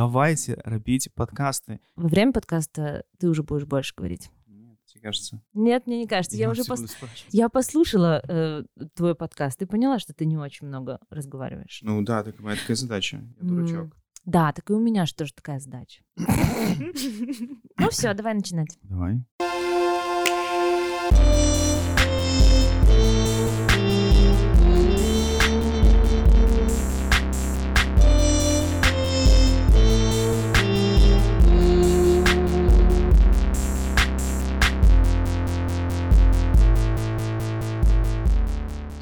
давайте 0.00 0.54
рабіць 0.64 1.08
подкасты 1.14 1.78
Во 1.96 2.08
время 2.08 2.32
подкаста 2.32 3.04
ты 3.20 3.28
уже 3.28 3.42
будешь 3.42 3.66
больше 3.66 3.92
говорить. 3.96 4.30
Нет, 4.46 4.78
тебе 4.86 5.02
кажется 5.02 5.42
Нет, 5.52 5.86
мне 5.86 5.98
не 5.98 6.06
кажется. 6.06 6.38
Я, 6.38 6.48
уже 6.50 6.62
всё 6.62 6.72
пос- 6.74 7.26
я 7.32 7.48
послушала 7.48 8.22
э, 8.28 8.62
твой 8.94 9.14
подкаст 9.14 9.60
и 9.62 9.66
поняла, 9.66 9.98
что 9.98 10.14
ты 10.14 10.24
не 10.24 10.38
очень 10.38 10.68
много 10.68 10.98
разговариваешь. 11.10 11.80
ну 11.82 12.02
да 12.02 12.22
так 12.22 12.40
моя 12.40 12.56
такая 12.56 12.76
задача 12.76 13.16
я 13.42 13.48
дурачок 13.48 13.96
Да, 14.24 14.52
так 14.52 14.70
и 14.70 14.72
у 14.72 14.80
меня 14.80 15.04
же 15.06 15.14
тоже 15.14 15.32
такая 15.34 15.58
задача. 15.60 16.00
Ну 17.78 17.88
все, 17.90 18.14
давай 18.14 18.34
начинать. 18.34 18.78
давай 18.82 19.20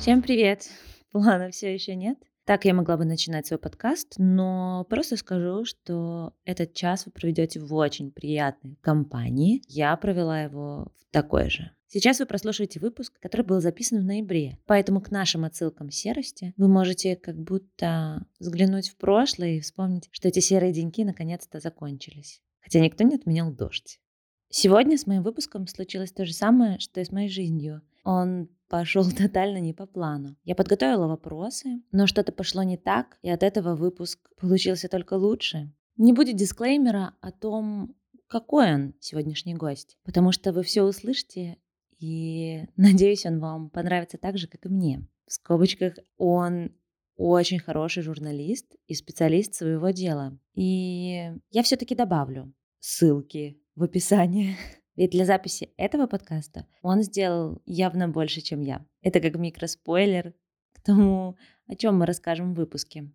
Всем 0.09 0.23
привет! 0.23 0.71
Плана 1.13 1.51
все 1.51 1.75
еще 1.75 1.95
нет. 1.95 2.17
Так 2.47 2.65
я 2.65 2.73
могла 2.73 2.97
бы 2.97 3.05
начинать 3.05 3.47
свой 3.47 3.59
подкаст, 3.59 4.15
но 4.17 4.87
просто 4.89 5.19
скажу, 5.19 5.67
что 5.67 6.33
этот 6.47 6.73
час 6.73 7.05
вы 7.05 7.13
проведете 7.13 7.61
в 7.61 7.75
очень 7.75 8.11
приятной 8.11 8.79
компании. 8.81 9.61
Я 9.69 9.95
провела 9.99 10.45
его 10.45 10.95
в 10.99 11.13
такой 11.13 11.51
же. 11.51 11.73
Сейчас 11.89 12.21
вы 12.21 12.25
прослушаете 12.25 12.81
выпуск, 12.81 13.21
который 13.21 13.45
был 13.45 13.61
записан 13.61 14.01
в 14.01 14.05
ноябре. 14.05 14.57
Поэтому 14.65 15.03
к 15.03 15.11
нашим 15.11 15.45
отсылкам 15.45 15.91
серости 15.91 16.55
вы 16.57 16.69
можете 16.69 17.15
как 17.15 17.39
будто 17.39 18.25
взглянуть 18.41 18.89
в 18.89 18.97
прошлое 18.97 19.57
и 19.57 19.61
вспомнить, 19.61 20.09
что 20.11 20.29
эти 20.29 20.39
серые 20.39 20.73
деньки 20.73 21.05
наконец-то 21.05 21.61
закончились. 21.61 22.41
Хотя 22.61 22.81
никто 22.81 23.05
не 23.05 23.17
отменял 23.17 23.53
дождь. 23.53 24.01
Сегодня 24.49 24.97
с 24.97 25.07
моим 25.07 25.23
выпуском 25.23 25.67
случилось 25.67 26.13
то 26.13 26.25
же 26.25 26.33
самое, 26.33 26.79
что 26.79 26.99
и 27.03 27.05
с 27.05 27.13
моей 27.13 27.29
жизнью. 27.29 27.83
Он 28.05 28.49
пошел 28.69 29.05
тотально 29.17 29.59
не 29.59 29.73
по 29.73 29.87
плану. 29.87 30.37
Я 30.45 30.55
подготовила 30.55 31.07
вопросы, 31.07 31.83
но 31.93 32.07
что-то 32.07 32.33
пошло 32.33 32.63
не 32.63 32.77
так, 32.77 33.19
и 33.23 33.31
от 33.31 33.43
этого 33.43 33.75
выпуск 33.75 34.31
получился 34.39 34.89
только 34.89 35.15
лучше. 35.15 35.73
Не 35.97 36.13
будет 36.13 36.37
дисклеймера 36.37 37.15
о 37.21 37.33
том, 37.33 37.97
какой 38.29 38.75
он 38.75 38.95
сегодняшний 39.01 39.55
гость, 39.55 39.99
потому 40.05 40.33
что 40.33 40.53
вы 40.53 40.63
все 40.63 40.83
услышите, 40.83 41.59
и 41.99 42.65
надеюсь, 42.77 43.27
он 43.27 43.41
вам 43.41 43.71
понравится 43.71 44.19
так 44.19 44.39
же, 44.39 44.47
как 44.47 44.67
и 44.67 44.69
мне. 44.69 45.07
В 45.27 45.33
скобочках 45.33 45.95
он 46.17 46.73
очень 47.17 47.59
хороший 47.59 48.03
журналист 48.03 48.77
и 48.87 48.95
специалист 48.95 49.55
своего 49.55 49.91
дела. 49.91 50.39
И 50.55 51.33
я 51.51 51.63
все-таки 51.63 51.95
добавлю 51.95 52.55
ссылки 52.79 53.61
в 53.75 53.83
описании. 53.83 54.57
Ведь 54.99 55.13
для 55.13 55.25
записи 55.25 55.71
этого 55.77 56.09
подкаста 56.09 56.67
он 56.83 57.03
сделал 57.03 57.63
явно 57.67 58.09
больше, 58.09 58.41
чем 58.41 58.61
я. 58.63 58.85
Это 59.01 59.21
как 59.21 59.37
микроспойлер 59.37 60.35
к 60.73 60.83
тому, 60.83 61.37
о 61.69 61.77
чем 61.77 62.01
мы 62.01 62.05
расскажем 62.05 62.53
в 62.53 62.57
выпуске. 62.57 63.09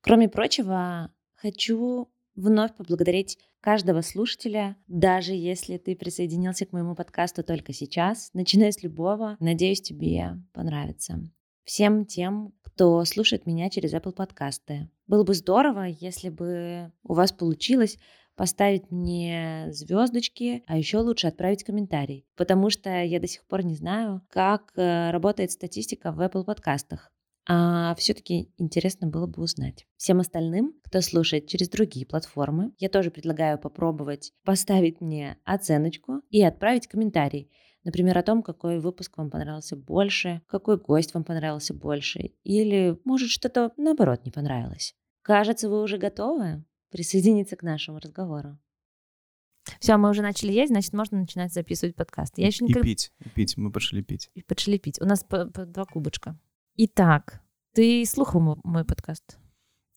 Кроме 0.00 0.30
прочего, 0.30 1.12
хочу 1.34 2.08
вновь 2.34 2.74
поблагодарить 2.74 3.36
каждого 3.60 4.00
слушателя, 4.00 4.78
даже 4.86 5.34
если 5.34 5.76
ты 5.76 5.94
присоединился 5.94 6.64
к 6.64 6.72
моему 6.72 6.94
подкасту 6.94 7.44
только 7.44 7.74
сейчас, 7.74 8.30
начиная 8.32 8.72
с 8.72 8.82
любого, 8.82 9.36
надеюсь, 9.40 9.82
тебе 9.82 10.38
понравится. 10.54 11.18
Всем 11.64 12.06
тем, 12.06 12.54
кто 12.62 13.04
слушает 13.04 13.44
меня 13.44 13.68
через 13.68 13.92
Apple 13.92 14.12
подкасты. 14.12 14.88
Было 15.10 15.24
бы 15.24 15.34
здорово, 15.34 15.86
если 15.88 16.28
бы 16.28 16.92
у 17.02 17.14
вас 17.14 17.32
получилось 17.32 17.98
поставить 18.36 18.92
мне 18.92 19.66
звездочки, 19.70 20.62
а 20.68 20.78
еще 20.78 20.98
лучше 20.98 21.26
отправить 21.26 21.64
комментарий, 21.64 22.28
потому 22.36 22.70
что 22.70 23.02
я 23.02 23.18
до 23.18 23.26
сих 23.26 23.44
пор 23.48 23.64
не 23.64 23.74
знаю, 23.74 24.22
как 24.30 24.70
э, 24.76 25.10
работает 25.10 25.50
статистика 25.50 26.12
в 26.12 26.20
Apple 26.20 26.44
подкастах. 26.44 27.10
А 27.48 27.96
все-таки 27.96 28.52
интересно 28.56 29.08
было 29.08 29.26
бы 29.26 29.42
узнать. 29.42 29.84
Всем 29.96 30.20
остальным, 30.20 30.74
кто 30.84 31.00
слушает 31.00 31.48
через 31.48 31.68
другие 31.68 32.06
платформы, 32.06 32.70
я 32.78 32.88
тоже 32.88 33.10
предлагаю 33.10 33.58
попробовать 33.58 34.32
поставить 34.44 35.00
мне 35.00 35.38
оценочку 35.44 36.20
и 36.30 36.40
отправить 36.40 36.86
комментарий. 36.86 37.50
Например, 37.82 38.16
о 38.16 38.22
том, 38.22 38.44
какой 38.44 38.78
выпуск 38.78 39.18
вам 39.18 39.28
понравился 39.28 39.74
больше, 39.74 40.42
какой 40.46 40.78
гость 40.78 41.14
вам 41.14 41.24
понравился 41.24 41.74
больше, 41.74 42.30
или, 42.44 42.96
может, 43.04 43.30
что-то 43.30 43.72
наоборот 43.76 44.24
не 44.24 44.30
понравилось. 44.30 44.94
Кажется, 45.29 45.69
вы 45.69 45.81
уже 45.81 45.97
готовы 45.97 46.63
присоединиться 46.91 47.55
к 47.55 47.63
нашему 47.63 47.99
разговору. 47.99 48.57
Все, 49.79 49.97
мы 49.97 50.09
уже 50.11 50.21
начали 50.21 50.51
есть, 50.51 50.71
значит, 50.71 50.93
можно 50.93 51.17
начинать 51.19 51.51
записывать 51.53 51.95
подкаст. 51.95 52.37
Я 52.37 52.47
еще 52.47 52.65
и 52.65 52.67
никогда... 52.69 52.85
пить 52.87 53.11
и 53.25 53.29
пить 53.29 53.57
мы 53.57 53.71
пошли 53.71 54.03
пить 54.03 54.29
И 54.35 54.41
Пошли 54.43 54.77
пить. 54.77 55.01
У 55.01 55.05
нас 55.05 55.23
по, 55.23 55.45
по 55.47 55.65
два 55.65 55.85
кубочка. 55.85 56.37
Итак, 56.77 57.41
ты 57.73 58.05
слухал 58.05 58.41
мо- 58.41 58.59
мой 58.63 58.85
подкаст? 58.85 59.37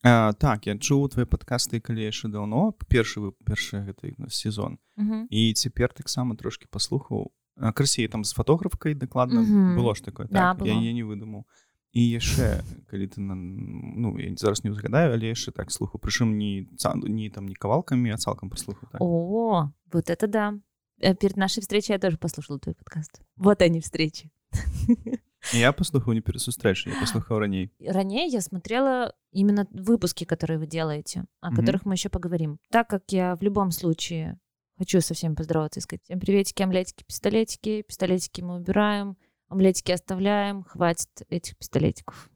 а, 0.05 0.33
так 0.33 0.67
я 0.67 0.79
чуў 0.79 1.09
твои 1.11 1.27
подкасты 1.27 1.81
калі 1.81 2.07
яшчэ 2.07 2.29
даўно 2.31 2.71
першы 2.89 3.19
вы 3.21 3.33
першы 3.45 3.83
гэты 3.83 4.15
ну, 4.17 4.29
сезон 4.31 4.79
Мгм. 4.97 5.27
і 5.29 5.53
цяпер 5.55 5.93
таксама 5.93 6.37
трошки 6.37 6.69
паслухаў 6.71 7.33
красей 7.75 8.07
там 8.09 8.25
з 8.25 8.33
фатографкай 8.33 8.95
дакладна 8.95 9.43
Мгм. 9.43 9.75
было 9.77 9.95
ж 9.97 10.03
такое 10.03 10.29
Да, 10.31 10.55
так, 10.55 10.67
я, 10.67 10.75
было. 10.75 10.83
я 10.83 10.93
не 10.93 11.03
выдумаў 11.03 11.45
і 11.93 12.03
яшчэ 12.21 12.63
калі 12.91 13.07
ты 13.09 13.21
на 13.21 13.35
ну 13.35 14.19
я 14.19 14.35
зараз 14.37 14.63
не 14.65 14.71
узгадаю 14.71 15.13
але 15.15 15.29
яшчэ 15.33 15.53
так 15.53 15.71
слуху 15.73 15.99
прычым 15.99 16.37
не 16.37 16.67
ца- 16.77 16.95
не 16.97 17.31
там 17.31 17.47
не 17.49 17.55
кавалкамі 17.55 18.11
а 18.13 18.17
цалкам 18.19 18.51
праслухаў 18.51 18.89
так. 18.93 19.01
О, 19.01 19.73
вот 19.93 20.11
это 20.11 20.27
да. 20.27 20.55
Э, 21.01 21.15
Перед 21.15 21.37
нашей 21.37 21.61
встречей 21.61 21.93
я 21.95 21.99
тоже 21.99 22.19
послушала 22.19 22.59
твой 22.59 22.75
подкаст. 22.75 23.23
Вот 23.37 23.63
они 23.63 23.81
встречи. 23.81 24.31
І 25.55 25.59
я 25.59 25.73
паслухаў 25.73 26.13
не 26.15 26.21
перад 26.21 26.43
сустрэчай 26.43 26.93
я 26.93 27.01
паслухаў 27.01 27.39
раней 27.39 27.71
Ранее 27.81 28.27
я 28.27 28.41
смотрела 28.41 29.15
именно 29.33 29.67
выпуски, 29.71 30.25
которые 30.25 30.59
вы 30.59 30.67
делаете, 30.67 31.25
о 31.41 31.51
Мгм. 31.51 31.57
которых 31.57 31.87
мы 31.87 31.95
еще 31.95 32.09
поговорим. 32.09 32.59
Так 32.71 32.89
как 32.89 33.03
я 33.13 33.37
в 33.37 33.43
любом 33.43 33.71
случае 33.71 34.39
хочу 34.79 35.01
со 35.01 35.15
всеми 35.15 35.35
поздороваться 35.35 35.81
и 35.81 35.83
сказать 35.83 36.03
всем 36.05 36.21
приветики, 36.21 36.63
омлетики, 36.63 37.05
пистолетики. 37.05 37.83
Пистолетики 37.83 38.41
мы 38.43 38.57
убираем, 38.57 39.17
омлетики 39.54 39.92
оставляем. 39.92 40.64
Хватит 40.64 41.10
этих 41.30 41.58
пистолетиков. 41.58 42.30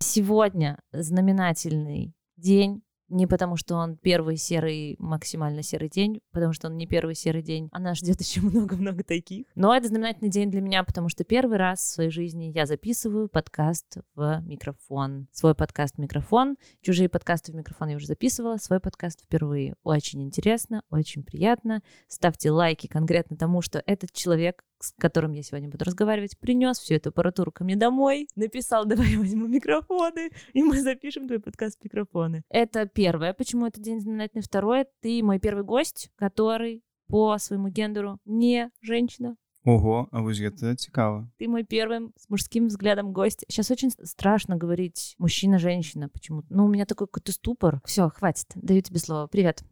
Сегодня 0.00 0.78
знаменательный 0.92 2.14
день. 2.36 2.83
Не 3.08 3.26
потому, 3.26 3.56
что 3.56 3.76
он 3.76 3.96
первый 3.96 4.36
серый, 4.36 4.96
максимально 4.98 5.62
серый 5.62 5.88
день, 5.88 6.20
потому 6.32 6.52
что 6.52 6.68
он 6.68 6.76
не 6.76 6.86
первый 6.86 7.14
серый 7.14 7.42
день, 7.42 7.68
а 7.72 7.78
нас 7.78 7.98
ждет 7.98 8.20
еще 8.20 8.40
много-много 8.40 9.04
таких. 9.04 9.46
Но 9.54 9.74
это 9.74 9.88
знаменательный 9.88 10.30
день 10.30 10.50
для 10.50 10.60
меня, 10.60 10.84
потому 10.84 11.08
что 11.08 11.24
первый 11.24 11.58
раз 11.58 11.80
в 11.80 11.94
своей 11.94 12.10
жизни 12.10 12.50
я 12.54 12.66
записываю 12.66 13.28
подкаст 13.28 13.98
в 14.14 14.40
микрофон. 14.44 15.28
Свой 15.32 15.54
подкаст 15.54 15.96
в 15.96 15.98
микрофон. 15.98 16.56
Чужие 16.80 17.08
подкасты 17.08 17.52
в 17.52 17.54
микрофон 17.54 17.88
я 17.88 17.96
уже 17.96 18.06
записывала, 18.06 18.56
свой 18.56 18.80
подкаст 18.80 19.22
впервые. 19.22 19.74
Очень 19.82 20.22
интересно, 20.22 20.82
очень 20.90 21.24
приятно. 21.24 21.82
Ставьте 22.08 22.50
лайки 22.50 22.86
конкретно 22.86 23.36
тому, 23.36 23.60
что 23.60 23.82
этот 23.86 24.12
человек, 24.12 24.64
с 24.78 24.92
которым 24.98 25.32
я 25.32 25.42
сегодня 25.42 25.68
буду 25.68 25.84
разговаривать, 25.84 26.38
принес 26.38 26.78
всю 26.78 26.94
эту 26.94 27.10
аппаратуру 27.10 27.52
ко 27.52 27.64
мне 27.64 27.76
домой, 27.76 28.28
написал, 28.34 28.84
давай 28.86 29.08
я 29.08 29.18
возьму 29.18 29.46
микрофоны, 29.46 30.30
и 30.52 30.62
мы 30.62 30.80
запишем 30.80 31.26
твой 31.26 31.40
подкаст 31.40 31.82
микрофоны. 31.82 32.42
Это 32.48 32.86
первое, 32.93 33.33
почему 33.33 33.65
этот 33.65 33.83
день 33.83 33.99
знаменательный. 34.01 34.43
Второе, 34.43 34.85
ты 35.01 35.21
мой 35.23 35.39
первый 35.39 35.63
гость, 35.63 36.09
который 36.15 36.83
по 37.07 37.37
своему 37.37 37.69
гендеру 37.69 38.19
не 38.25 38.69
женщина. 38.81 39.35
Ого 39.65 40.07
А 40.11 40.21
вось 40.21 40.39
гэта 40.39 40.75
цікава 40.75 41.29
Ты 41.37 41.47
мой 41.49 41.63
первый 41.63 42.11
с 42.15 42.29
мужским 42.29 42.67
взглядом 42.67 43.11
гость. 43.11 43.43
Сейчас 43.49 43.69
очень 43.71 43.91
с- 43.91 44.05
страшно 44.09 44.55
говорить 44.55 45.15
мужчина-женщина 45.17 46.07
почему-то. 46.07 46.47
Ну, 46.49 46.65
у 46.65 46.69
меня 46.69 46.85
такой 46.85 47.07
какой-то 47.07 47.33
ступор. 47.33 47.81
Все, 47.83 48.09
хватит. 48.09 48.47
Даю 48.55 48.81
тебе 48.81 48.99
слово. 48.99 49.27
Привет. 49.27 49.63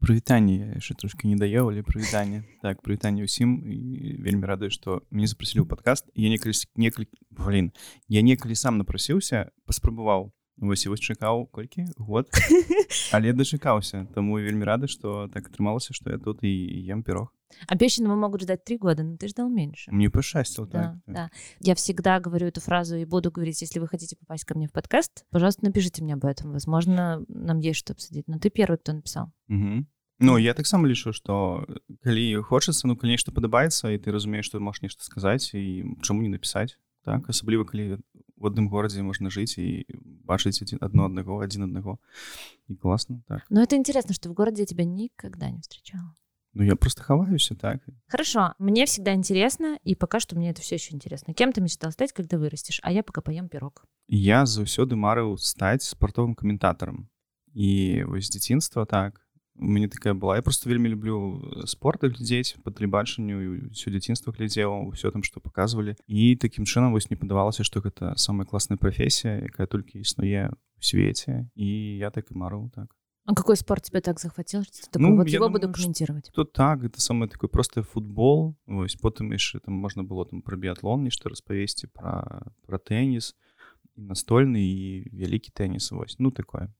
прывітанне 0.00 0.56
я 0.56 0.66
яшчэ 0.72 0.94
трошки 0.96 1.26
не 1.26 1.36
даеў 1.36 1.68
але 1.68 1.82
прывітанне 1.84 2.44
так 2.62 2.80
прывітанне 2.80 3.28
ўсім 3.28 3.60
і 3.68 4.16
вельмі 4.24 4.48
радую 4.48 4.70
што 4.72 5.02
мяне 5.12 5.28
запрасілі 5.28 5.62
ў 5.62 5.68
падкаст 5.68 6.08
я 6.16 6.32
некалі 6.32 6.56
некалькі 6.80 7.18
блин 7.28 7.72
я 8.08 8.22
некалі 8.24 8.56
сам 8.56 8.80
напрасіўся 8.80 9.52
паспрабаваў 9.68 10.32
Вось 10.57 10.85
і 10.85 10.89
вось 10.89 11.03
чакаў 11.09 11.47
колькі 11.51 11.87
год 11.97 12.29
але 13.11 13.33
дачакаўся 13.33 14.05
таму 14.13 14.39
вельмі 14.39 14.65
рады 14.65 14.87
што 14.87 15.27
так 15.33 15.49
атрымалася 15.49 15.93
што 15.93 16.11
я 16.11 16.17
тут 16.17 16.43
і 16.43 16.53
ем 16.89 17.03
пірог 17.03 17.33
Обещанного 17.67 18.15
могут 18.17 18.41
ждать 18.41 18.65
три 18.65 18.77
года, 18.77 19.03
но 19.03 19.15
ты 19.15 19.29
ждал 19.29 19.49
меньше. 19.49 19.89
мне 19.89 20.09
пашчасціла 20.09 20.67
Да, 20.67 20.79
так 21.05 21.15
да. 21.15 21.29
Я 21.61 21.75
всегда 21.75 22.19
говорю 22.19 22.47
эту 22.47 22.59
фразу 22.59 22.97
и 22.97 23.05
буду 23.05 23.31
говорить, 23.31 23.61
если 23.61 23.79
вы 23.79 23.87
хотите 23.87 24.17
попасть 24.17 24.43
ко 24.43 24.53
мне 24.53 24.67
в 24.67 24.73
подкаст, 24.73 25.25
пожалуйста, 25.31 25.63
напишите 25.63 26.03
мне 26.03 26.15
об 26.15 26.25
этом. 26.25 26.51
Возможно, 26.51 27.23
нам 27.29 27.59
есть 27.59 27.79
что 27.79 27.93
обсудить. 27.93 28.27
Но 28.27 28.37
ты 28.37 28.49
первый, 28.49 28.77
кто 28.77 28.91
написал. 28.91 29.31
Мгм. 29.47 29.87
Ну 30.19 30.37
я 30.37 30.53
таксама 30.57 30.87
лічу 30.89 31.13
што 31.13 31.61
калі 32.01 32.41
хочацца 32.41 32.89
ну 32.89 32.97
калі 32.97 33.13
нешта 33.13 33.29
падабаецца 33.29 33.93
і 33.93 34.01
ты 34.01 34.09
разумееш 34.09 34.49
што 34.49 34.57
можаш 34.57 34.81
нешта 34.81 35.05
сказаць 35.05 35.53
і 35.53 35.85
чаму 36.01 36.25
не 36.25 36.33
напісаць 36.33 36.81
так 37.05 37.29
асабліва 37.29 37.69
калі 37.69 38.01
в 38.36 38.46
адным 38.46 38.68
горадзе 38.68 39.02
можна 39.02 39.30
жыць 39.30 39.58
і 39.58 39.86
бачыць 40.26 40.62
адзін 40.62 40.82
адно 40.82 41.06
аднаго 41.06 41.38
адзін 41.44 41.68
аднаго 41.68 41.98
і 42.68 42.76
класна 42.76 43.22
так 43.28 43.46
но 43.50 43.62
это 43.62 43.76
интересно 43.76 44.14
что 44.14 44.30
в 44.30 44.34
городе 44.34 44.66
тебя 44.66 44.84
никогда 44.84 45.50
не 45.50 45.60
встречала 45.60 46.14
ну 46.52 46.64
я 46.64 46.76
просто 46.76 47.02
хаваюся 47.02 47.54
так 47.54 47.80
хорошо 48.08 48.54
мне 48.58 48.86
всегда 48.86 49.14
интересно 49.14 49.78
и 49.84 49.94
пока 49.94 50.20
что 50.20 50.36
мне 50.36 50.50
это 50.50 50.60
все 50.60 50.74
еще 50.74 50.94
интересно 50.94 51.34
кем 51.34 51.52
ты 51.52 51.60
мечтал 51.60 51.92
стать 51.92 52.12
когда 52.12 52.38
вырастешь 52.38 52.80
а 52.82 52.92
я 52.92 53.02
пока 53.02 53.20
поем 53.20 53.48
пирог 53.48 53.86
я 54.08 54.44
заўсёды 54.46 54.96
марыў 54.96 55.38
стаць 55.38 55.84
спартовым 55.84 56.34
каментатарам 56.34 57.08
і 57.54 58.04
вось 58.04 58.30
дзяцінства 58.30 58.84
так 58.84 59.20
у 59.25 59.25
Мяне 59.57 59.87
такая 59.87 60.13
была. 60.13 60.35
Я 60.35 60.41
просто 60.41 60.69
вельмі 60.69 60.89
люблю 60.89 61.51
спорт 61.65 62.01
глядзець 62.03 62.55
по 62.63 62.71
тэлебачанню 62.71 63.71
ўсё 63.73 63.91
дзяцінства 63.91 64.31
глядзеў 64.31 64.91
все 64.93 65.11
там 65.11 65.23
что 65.23 65.39
показывалі 65.39 65.95
і 66.07 66.35
такім 66.35 66.65
чынам 66.65 66.93
вось 66.93 67.09
не 67.09 67.17
падавалася 67.17 67.63
что 67.63 67.81
гэта 67.81 68.13
самая 68.17 68.45
класная 68.45 68.77
прафесія 68.77 69.41
якая 69.41 69.67
толькі 69.67 69.99
існуе 69.99 70.53
у 70.53 70.81
свеце 70.81 71.49
і 71.55 71.97
я 71.97 72.09
так 72.09 72.31
і 72.31 72.37
марыў 72.37 72.69
так. 72.69 72.93
А 73.27 73.35
какой 73.35 73.57
спорт 73.57 73.83
тебя 73.83 73.99
так 73.99 74.19
захватил? 74.21 74.63
Ну, 74.95 75.17
вот 75.17 75.27
его 75.27 75.47
думаю, 75.47 75.61
буду 75.61 75.73
комментировать 75.73 76.31
то 76.33 76.45
так 76.45 76.83
это 76.83 77.01
самый 77.01 77.27
такой 77.27 77.49
просты 77.49 77.81
футбол. 77.81 78.55
Вось 78.65 78.95
потым 78.95 79.31
яшчэ 79.33 79.59
там 79.59 79.73
можна 79.73 80.03
было 80.03 80.25
там 80.25 80.41
пра 80.41 80.55
біатлон 80.55 81.03
нешта 81.03 81.29
распавесці 81.29 81.87
про 81.87 82.45
про 82.65 82.77
тэніс 82.77 83.35
настольны 83.97 84.61
і 84.61 85.09
вялікі 85.11 85.51
тэніс 85.51 85.91
вось 85.91 86.15
ну 86.19 86.31
такое 86.31 86.71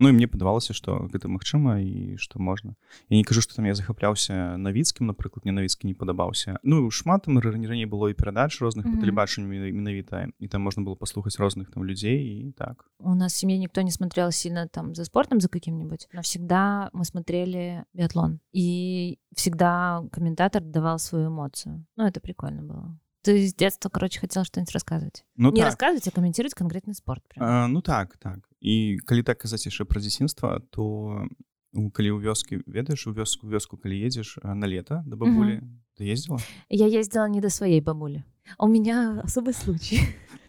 Ну 0.00 0.08
і 0.08 0.12
мне 0.12 0.28
падавалася 0.28 0.76
што 0.76 1.08
гэта 1.08 1.28
магчыма 1.32 1.80
і 1.80 2.20
што 2.20 2.36
можна 2.36 2.76
я 3.08 3.16
не 3.16 3.24
кажу 3.24 3.40
што 3.40 3.56
там 3.56 3.64
я 3.64 3.72
захапляўся 3.72 4.56
навіцкім 4.60 5.08
напрыклад 5.08 5.48
мне 5.48 5.56
навіцкі 5.56 5.88
не 5.88 5.96
падабаўся 5.96 6.60
ну 6.62 6.90
шмат 6.92 7.24
там 7.24 7.40
раней 7.40 7.88
было 7.88 8.12
і 8.12 8.14
перадач 8.14 8.60
розных 8.60 8.84
mm 8.84 8.92
-hmm. 8.92 9.00
тэлебачанню 9.00 9.48
менавіта 9.48 10.28
і 10.38 10.48
там 10.48 10.62
можна 10.62 10.84
было 10.84 10.96
паслухаць 10.96 11.40
розных 11.40 11.70
там 11.72 11.84
людзей 11.84 12.48
і 12.48 12.52
так 12.52 12.84
у 12.98 13.14
нас 13.14 13.34
семье 13.34 13.58
никто 13.58 13.82
не 13.82 13.90
смотрел 13.90 14.30
сильно 14.32 14.66
там 14.66 14.94
за 14.94 15.04
спортом 15.04 15.40
за 15.40 15.48
каким-нибудь 15.48 16.08
но 16.12 16.20
всегда 16.20 16.90
мы 16.92 17.04
смотрели 17.04 17.84
биатлон 17.94 18.40
и 18.52 19.18
всегда 19.34 20.02
комментатор 20.12 20.62
давал 20.62 20.98
свою 20.98 21.28
эмоцию 21.28 21.86
ну 21.96 22.04
это 22.04 22.20
прикольно 22.20 22.62
было 22.62 22.98
ты 23.26 23.48
с 23.48 23.54
детства, 23.54 23.88
короче, 23.88 24.20
хотел 24.20 24.44
что-нибудь 24.44 24.72
рассказывать. 24.72 25.24
Ну, 25.36 25.50
Не 25.50 25.56
так. 25.56 25.64
рассказывать, 25.64 26.06
а 26.06 26.10
комментировать 26.12 26.54
конкретный 26.54 26.94
спорт. 26.94 27.24
А, 27.36 27.66
ну 27.66 27.82
так, 27.82 28.16
так. 28.18 28.38
І 28.61 28.99
калі 29.05 29.23
так 29.23 29.41
казаць 29.41 29.65
яшчэ 29.65 29.85
пра 29.85 30.01
дзяцінства, 30.01 30.61
то 30.69 31.25
калі 31.73 32.09
ў 32.13 32.19
вёскі 32.21 32.61
ведаеш 32.67 33.07
у 33.07 33.13
вёску 33.13 33.47
вёску 33.47 33.77
калі 33.77 33.97
едзеш 34.05 34.37
на 34.43 34.67
лето 34.67 35.03
да 35.05 35.15
бабулі 35.15 35.59
-hmm. 35.59 35.99
ты 35.99 36.11
ездила? 36.13 36.39
Я 36.69 36.87
ездила 36.87 37.27
не 37.27 37.41
до 37.41 37.49
своей 37.49 37.81
бабулі 37.81 38.23
у 38.57 38.67
меня 38.67 39.21
особый 39.23 39.53
случай. 39.53 39.99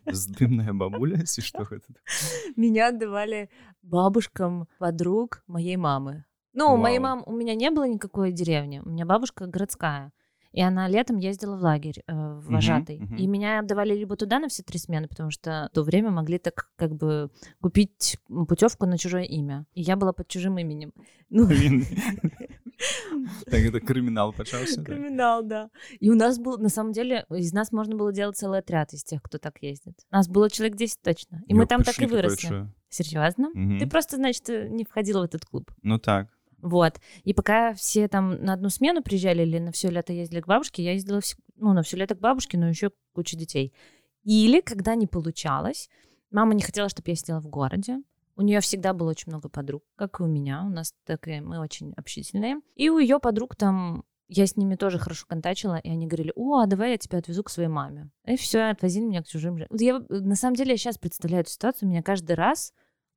Здымная 0.07 0.73
бабуля? 0.73 1.25
Что 1.27 1.67
меня 2.57 2.89
отдавали 2.89 3.51
бабушкам 3.83 4.67
подруг 4.79 5.43
моей 5.47 5.77
мамы. 5.77 6.25
Ну 6.53 6.69
Вау. 6.69 6.77
моей 6.77 6.99
мам 6.99 7.23
у 7.27 7.33
меня 7.33 7.55
не 7.55 7.71
было 7.71 7.89
никакой 7.89 8.33
деревни. 8.33 8.83
У 8.85 8.89
меня 8.89 9.07
бабушка 9.07 9.47
городская 9.47 10.13
и 10.53 10.61
она 10.61 10.89
летом 10.89 11.17
ездила 11.19 11.57
в 11.57 11.63
лагерь 11.63 12.03
э, 12.07 12.13
в 12.13 12.47
вожатый. 12.47 12.99
Uh-huh, 12.99 13.15
uh-huh. 13.15 13.19
И 13.19 13.27
меня 13.27 13.61
отдавали 13.61 13.95
либо 13.95 14.17
туда 14.17 14.39
на 14.39 14.49
все 14.49 14.63
три 14.63 14.79
смены, 14.79 15.09
потому 15.09 15.31
что 15.31 15.69
в 15.71 15.75
то 15.75 15.83
время 15.83 16.11
могли 16.11 16.39
так 16.39 16.71
как 16.77 16.95
бы 16.95 17.31
купить 17.61 18.19
путевку 18.29 18.87
на 18.87 18.99
чужое 18.99 19.25
имя. 19.25 19.67
И 19.75 19.83
я 19.83 19.97
была 19.97 20.13
под 20.13 20.29
чужим 20.29 20.59
именем. 20.59 20.93
Ну... 21.35 21.49
Так 23.47 23.61
это 23.61 23.81
криминал 23.81 24.33
почался. 24.33 24.83
Криминал, 24.83 25.43
да. 25.43 25.71
И 26.01 26.11
у 26.11 26.15
нас 26.15 26.39
был, 26.39 26.59
на 26.59 26.69
самом 26.69 26.93
деле, 26.93 27.25
из 27.31 27.53
нас 27.53 27.71
можно 27.71 27.97
было 27.97 28.13
делать 28.13 28.37
целый 28.37 28.59
отряд 28.59 28.93
из 28.93 29.05
тех, 29.05 29.23
кто 29.23 29.39
так 29.39 29.63
ездит. 29.63 29.95
У 30.11 30.17
нас 30.17 30.29
было 30.29 30.51
человек 30.51 30.77
10 30.77 31.01
точно. 31.01 31.43
И 31.47 31.55
мы 31.55 31.67
там 31.67 31.85
так 31.85 31.99
и 32.01 32.07
выросли. 32.07 32.69
Серьезно? 32.89 33.51
Ты 33.79 33.87
просто, 33.87 34.17
значит, 34.17 34.49
не 34.49 34.85
входила 34.85 35.21
в 35.21 35.25
этот 35.25 35.45
клуб. 35.45 35.71
Ну 35.83 35.99
так. 35.99 36.29
Вот. 36.63 37.01
И 37.25 37.35
пока 37.35 37.75
все 37.75 38.09
там 38.09 38.43
на 38.43 38.55
одну 38.55 38.71
смену 38.71 39.03
приезжали 39.03 39.43
или 39.43 39.59
на 39.59 39.73
все 39.73 39.91
лето 39.91 40.13
ездили 40.13 40.41
к 40.41 40.47
бабушке, 40.47 40.83
я 40.83 40.93
ездила 40.93 41.21
в, 41.21 41.25
ну, 41.57 41.73
на 41.73 41.83
все 41.83 41.97
лето 41.97 42.15
к 42.15 42.21
бабушке, 42.21 42.57
но 42.57 42.69
еще 42.69 42.93
куча 43.13 43.37
детей. 43.37 43.75
Или, 44.23 44.61
когда 44.61 44.95
не 44.95 45.09
получалось, 45.09 45.91
мама 46.31 46.55
не 46.55 46.63
хотела, 46.63 46.89
чтобы 46.89 47.11
я 47.11 47.17
сидела 47.17 47.41
в 47.41 47.49
городе. 47.49 47.99
У 48.37 48.43
нее 48.43 48.61
всегда 48.61 48.95
было 48.95 49.11
очень 49.11 49.31
много 49.31 49.49
подруг, 49.49 49.83
как 49.97 50.21
и 50.21 50.23
у 50.23 50.27
меня. 50.27 50.65
У 50.65 50.71
нас 50.71 50.95
такие, 51.05 51.43
мы 51.43 51.59
очень 51.59 51.93
общительные. 51.97 52.61
И 52.77 52.89
у 52.89 52.99
ее 52.99 53.19
подруг 53.19 53.57
там 53.57 54.05
я 54.29 54.47
с 54.47 54.57
ними 54.57 54.77
тоже 54.77 54.99
хорошо 54.99 55.27
контачила, 55.29 55.77
и 55.77 55.91
они 55.91 56.07
говорили, 56.07 56.33
о, 56.35 56.61
а 56.61 56.67
давай 56.67 56.93
я 56.93 56.97
тебя 56.97 57.19
отвезу 57.19 57.43
к 57.45 57.51
своей 57.51 57.69
маме. 57.69 58.09
И 58.25 58.37
все, 58.37 58.71
отвозили 58.71 59.05
меня 59.05 59.23
к 59.23 59.27
чужим. 59.27 59.59
Я, 59.71 59.99
на 60.09 60.37
самом 60.37 60.57
деле, 60.57 60.71
я 60.71 60.77
сейчас 60.79 60.97
представляю 60.97 61.43
эту 61.43 61.51
ситуацию, 61.51 61.89
меня 61.91 62.03
каждый 62.03 62.35
раз 62.35 62.73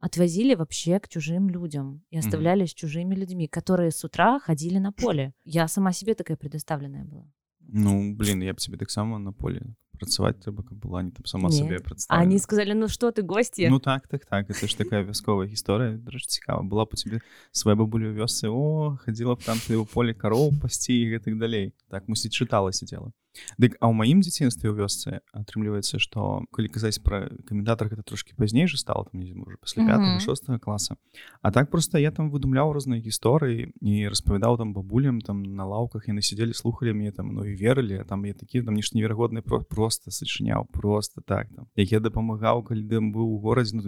отвозили 0.05 0.53
вообще 0.55 0.99
к 0.99 1.07
чужим 1.07 1.49
людям 1.49 2.03
и 2.11 2.17
оставляли 2.17 2.63
mm-hmm. 2.63 2.67
с 2.67 2.73
чужими 2.73 3.15
людьми, 3.15 3.47
которые 3.47 3.89
с 3.89 4.03
утра 4.03 4.39
ходили 4.39 4.77
на 4.77 4.91
поле. 4.91 5.33
Я 5.43 5.67
сама 5.67 5.93
себе 5.93 6.13
такая 6.13 6.37
предоставленная 6.37 7.05
была. 7.05 7.25
Ну, 7.59 8.15
блин, 8.15 8.43
я 8.43 8.53
бы 8.53 8.59
тебе 8.59 8.77
так 8.77 8.91
само 8.91 9.17
на 9.17 9.33
поле 9.33 9.61
працаваць 9.95 10.35
трэба 10.43 10.61
каб 10.63 10.77
была 10.77 11.01
не 11.01 11.11
там 11.11 11.25
сама 11.25 11.49
Нет. 11.49 11.57
сабе 11.57 11.79
они 12.09 12.37
сказали 12.37 12.73
ну 12.73 12.89
что 12.89 13.11
ты 13.11 13.21
гости 13.21 13.67
ну 13.69 13.79
так 13.79 14.09
так 14.09 14.25
так 14.25 14.49
это 14.49 14.67
ж 14.67 14.75
такая 14.75 15.03
вясковая 15.03 15.47
гісторыя 15.47 15.97
драж 15.97 16.27
цікава 16.27 16.67
была 16.67 16.83
бы 16.83 16.97
тебе 16.97 17.21
свая 17.51 17.75
бабуля 17.75 18.11
вёсцы 18.11 18.49
о 18.51 18.97
хадзіла 19.05 19.35
б 19.35 19.43
там 19.45 19.57
ты 19.57 19.79
ў 19.79 19.87
поле 19.87 20.13
кароў 20.13 20.51
пасці 20.61 20.91
і 20.91 21.15
гэтых 21.15 21.39
далей 21.39 21.71
так 21.89 22.09
мусіць 22.11 22.35
чытала 22.35 22.73
сидела 22.73 23.13
Дык 23.57 23.77
а 23.79 23.89
ў 23.89 23.93
маім 23.93 24.19
дзяцінстве 24.21 24.71
ў 24.71 24.75
вёсцы 24.79 25.19
атрымліваецца 25.35 25.99
што 25.99 26.45
калі 26.55 26.67
казаць 26.71 26.99
пра 27.03 27.29
каментатар 27.47 27.91
гэта 27.91 28.03
трошки 28.03 28.35
пазней 28.35 28.67
же 28.67 28.77
стала 28.77 29.05
там 29.05 29.21
можа 29.35 29.57
пасля 29.59 29.85
5 29.85 30.21
6 30.21 30.59
класа. 30.61 30.97
А 31.41 31.51
так 31.51 31.69
просто 31.69 31.97
я 31.99 32.11
там 32.11 32.31
выдумляў 32.31 32.73
розныя 32.73 33.01
гісторыі 33.01 33.71
і 33.81 34.07
распавядаў 34.07 34.57
там 34.57 34.73
бабулям 34.73 35.21
там 35.21 35.43
на 35.43 35.65
лаўках 35.65 36.07
яны 36.07 36.21
сидзелі 36.21 36.53
слухали 36.53 36.93
мне 36.93 37.11
там 37.11 37.33
ну 37.33 37.45
і 37.45 37.55
верылі 37.55 38.03
там 38.07 38.25
я 38.25 38.33
такі 38.33 38.61
там 38.61 38.75
ніж 38.75 38.93
неверагодны 38.93 39.41
про 39.41 39.61
просто 39.61 40.11
сачыняў 40.11 40.67
просто 40.71 41.21
так 41.21 41.47
там. 41.55 41.67
Як 41.75 41.91
я 41.91 41.99
дапамагаў 41.99 42.63
калі 42.63 42.83
дэм 42.83 43.11
быў 43.11 43.35
у 43.35 43.39
горадзе 43.39 43.77
ну, 43.77 43.83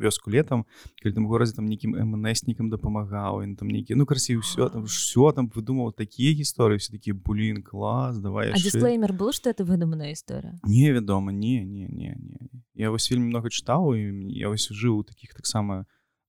вёску 0.00 0.30
летом 0.30 0.66
калі 1.02 1.14
там 1.14 1.26
горадзе 1.26 1.56
там 1.56 1.66
нейкім 1.66 1.92
мнеснікам 1.92 2.70
дапамагаў 2.70 3.42
ён 3.44 3.56
там 3.56 3.68
нейкі 3.68 3.94
ну 3.94 4.06
красі 4.06 4.40
ўсё 4.40 4.70
там 4.70 4.84
все 4.90 5.32
там 5.32 5.50
выдумаў 5.52 5.92
такія 5.92 6.32
гісторыі 6.32 6.78
все 6.78 6.92
такі 6.92 7.12
булін 7.12 7.62
клас 7.62 8.18
давай 8.18 8.52
дисклеймер 8.86 9.12
был 9.12 9.32
что 9.32 9.50
это 9.50 9.64
выдуманная 9.64 10.12
история? 10.12 10.58
Невядома 10.64 11.32
не 11.32 11.64
не 11.64 11.86
не 11.88 12.14
не. 12.18 12.50
Я 12.74 12.90
вось 12.90 13.10
вельмі 13.10 13.26
много 13.26 13.48
чытаў 13.48 13.94
і 13.96 14.32
я 14.32 14.48
вось 14.48 14.70
жыў 14.70 15.00
у 15.00 15.04
таких 15.04 15.34
таксама 15.34 15.86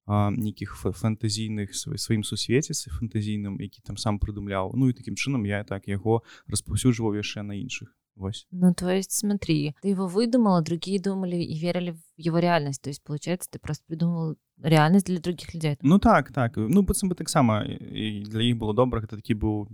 нейкіх 0.08 0.80
фэнтазійных 0.80 1.76
сваім 1.76 2.24
сусвеціцы 2.24 2.90
фэнтазійным 2.90 3.60
які 3.60 3.82
там 3.84 3.98
сам 3.98 4.20
прыдумляў 4.20 4.72
ну 4.76 4.90
і 4.90 4.94
такім 4.94 5.16
чынам 5.16 5.46
я 5.46 5.64
так 5.64 5.88
яго 5.88 6.24
распаўсюджваў 6.48 7.20
яшчэ 7.20 7.44
на 7.44 7.54
іншых 7.54 7.94
Вось. 8.18 8.48
Ну, 8.50 8.74
то 8.74 8.90
есть, 8.90 9.12
смотри, 9.12 9.76
ты 9.80 9.90
его 9.90 10.08
выдумала, 10.08 10.64
другие 10.64 11.00
думали 11.00 11.36
и 11.36 11.56
верили 11.56 11.92
в 11.92 12.02
его 12.18 12.40
реальность. 12.40 12.82
То 12.82 12.90
есть, 12.90 13.04
получается, 13.04 13.48
ты 13.52 13.60
просто 13.60 13.84
придумал 13.86 14.38
реальнасць 14.64 15.06
для 15.06 15.20
других 15.20 15.54
людзей 15.54 15.78
ну 15.82 16.00
так 16.00 16.32
так. 16.32 16.58
Ну 16.58 16.82
быццам 16.82 17.10
бы 17.10 17.16
таксама 17.16 17.64
і 17.66 18.24
для 18.26 18.42
іх 18.42 18.58
было 18.58 18.74
добра 18.74 19.02
гэта 19.02 19.18
такі 19.18 19.34
быў 19.34 19.68